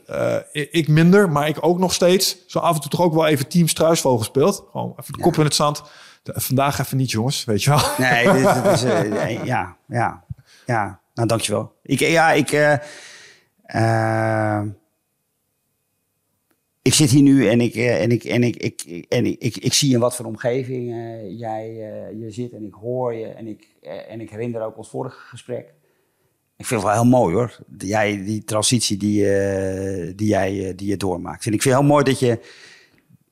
[0.52, 3.48] ik minder, maar ik ook nog steeds, zo af en toe toch ook wel even
[3.48, 4.64] team struisvogel speelt.
[4.70, 5.82] Gewoon even de kop in het zand.
[6.22, 7.80] De- vandaag even niet, jongens, weet je wel.
[7.98, 8.82] Nee, dit, dit is,
[9.52, 10.24] ja, ja,
[10.66, 11.00] ja.
[11.14, 11.72] Nou, dankjewel.
[11.82, 12.78] Ik, ja, ik,
[13.64, 14.62] eh, eh,
[16.82, 19.56] ik zit hier nu en ik, eh, en ik, en ik, ik, en ik, ik,
[19.56, 23.26] ik zie in wat voor omgeving eh, jij eh, je zit en ik hoor je
[23.26, 23.66] en ik,
[24.08, 25.72] en ik herinner ook ons vorige gesprek.
[26.56, 27.58] Ik vind het wel heel mooi hoor.
[27.66, 29.24] Die- Jij, die transitie die,
[30.14, 31.46] die, jij, die je doormaakt.
[31.46, 32.38] En ik vind het heel mooi dat je,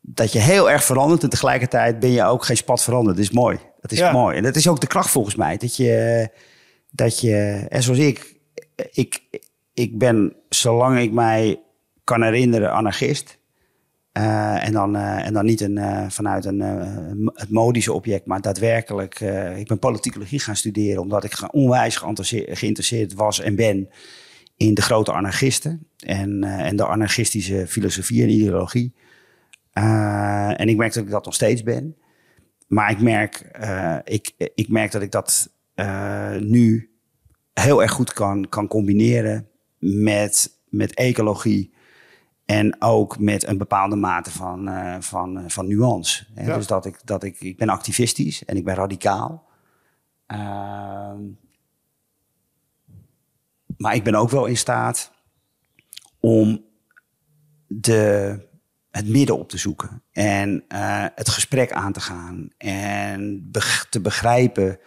[0.00, 3.16] dat je heel erg verandert en tegelijkertijd ben je ook geen spat veranderd.
[3.16, 3.58] Dat is mooi.
[3.80, 4.12] Dat is Ja.
[4.12, 4.36] mooi.
[4.36, 5.56] En dat is ook de kracht volgens mij.
[5.56, 6.28] Dat je,
[6.90, 8.36] dat je en zoals ik,
[8.92, 9.22] ik,
[9.74, 11.62] ik ben, zolang ik mij
[12.04, 13.40] kan herinneren, anarchist.
[14.12, 16.60] Eh, en, dan, eh, en dan niet een, eh, vanuit een,
[17.34, 19.20] het modische object, maar daadwerkelijk.
[19.56, 23.88] ik ben politicologie gaan studeren omdat ik onwijs geïnteresseerd, was en ben
[24.56, 28.94] in de grote anarchisten en, en de anarchistische filosofie en ideologie.
[29.72, 31.96] En ik merk dat ik dat nog steeds ben.
[32.68, 33.50] Maar ik merk,
[34.04, 35.52] ik, ik merk dat ik dat
[36.40, 36.90] nu
[37.52, 39.51] heel erg goed kan, kan combineren
[39.82, 41.72] met, met ecologie.
[42.44, 46.26] En ook met een bepaalde mate van, eh, van, eh, van nuance.
[46.34, 46.46] Hè?
[46.46, 46.56] Ja.
[46.56, 49.46] Dus dat ik, dat ik, ik ben activistisch en ik ben radicaal.
[50.26, 51.20] Ehm,
[53.76, 55.12] maar ik ben ook wel in staat
[56.20, 56.64] om
[57.66, 58.38] de,
[58.90, 60.02] het midden op te zoeken.
[60.12, 62.48] En eh, het gesprek aan te gaan.
[62.58, 64.78] En beg- te begrijpen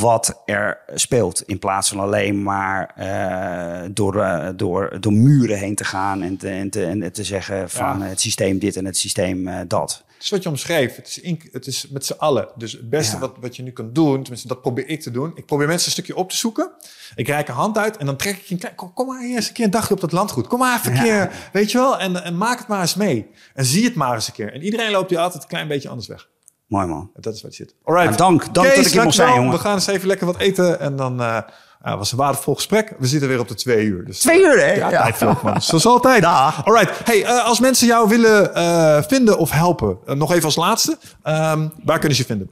[0.00, 1.42] wat er speelt.
[1.42, 6.36] In plaats van alleen maar eh, door, eh, door, door muren heen te gaan en
[6.36, 8.04] te, en te, en te zeggen van Ja.
[8.04, 10.02] het systeem dit en het systeem eh, dat.
[10.14, 10.96] Het is wat je omschreef.
[10.96, 12.48] Het is, in, het is met z'n allen.
[12.56, 13.20] Dus het beste Ja.
[13.20, 15.32] wat, wat je nu kan doen, tenminste dat probeer ik te doen.
[15.34, 16.70] Ik probeer mensen een stukje op te zoeken.
[17.14, 18.74] Ik reik een hand uit en dan trek ik je een klein...
[18.74, 20.46] Kom, kom maar eens een keer een dagje op dat landgoed.
[20.46, 21.02] Kom maar even een Ja.
[21.26, 21.98] keer, weet je wel.
[21.98, 23.26] En, en maak het maar eens mee.
[23.54, 24.52] En zie het maar eens een keer.
[24.52, 26.28] En iedereen loopt hier altijd een klein beetje anders weg.
[26.68, 27.10] Mooi man.
[27.16, 27.74] Dat is wat je zit.
[27.84, 28.18] Alright.
[28.18, 28.54] Nou, dank.
[28.54, 29.50] Dank Kees, dat ik hier mocht zijn, jongen.
[29.52, 30.80] We gaan eens even lekker wat eten.
[30.80, 31.38] En dan eh
[31.84, 32.94] ja, was een waardevol gesprek.
[32.98, 34.04] We zitten weer op de twee uur.
[34.04, 34.72] Dus, Twee uur, hè?
[34.72, 35.02] Ja, Ja.
[35.02, 35.62] tijd vloog, man.
[35.62, 36.22] Zoals altijd.
[36.22, 36.64] Dag.
[36.66, 37.00] Alright.
[37.04, 40.98] Hey, eh, als mensen jou willen eh, vinden of helpen, eh, nog even als laatste.
[41.22, 42.50] Ehm, waar kunnen ze je vinden?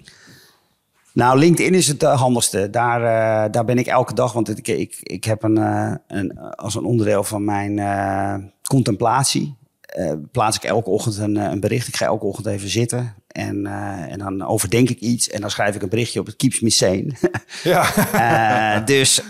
[1.13, 2.71] Nou, LinkedIn is het eh, handigste.
[2.71, 6.39] Daar, eh, daar ben ik elke dag, want ik, ik, ik heb een, eh, een,
[6.39, 9.57] als een onderdeel van mijn eh, contemplatie,
[9.87, 11.89] eh, plaats ik elke ochtend een, eh, een bericht.
[11.89, 15.51] Ik ga elke ochtend even zitten en, eh, en dan overdenk ik iets en dan
[15.51, 16.27] schrijf ik een berichtje op.
[16.27, 17.13] Het keeps me sane.
[17.63, 18.81] Ja.
[18.81, 19.23] Dus,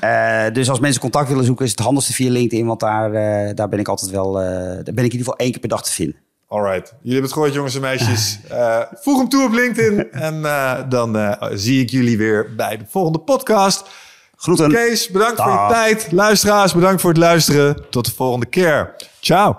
[0.53, 3.12] dus als mensen contact willen zoeken, is het handigste via LinkedIn, want daar,
[3.55, 5.83] daar ben ik altijd wel, daar ben ik in ieder geval één keer per dag
[5.83, 6.16] te vinden.
[6.49, 6.89] Alright.
[6.89, 8.39] Jullie hebben het gehoord, jongens en meisjes.
[9.03, 10.12] Voeg hem toe op LinkedIn.
[10.12, 10.43] En
[10.89, 13.85] dan zie ik jullie weer bij de volgende podcast.
[14.37, 14.70] Groeten.
[14.70, 16.12] Kees, bedankt voor je tijd.
[16.12, 17.91] Luisteraars, bedankt voor het luisteren.
[17.91, 18.95] Tot de volgende keer.
[19.20, 19.59] Ciao.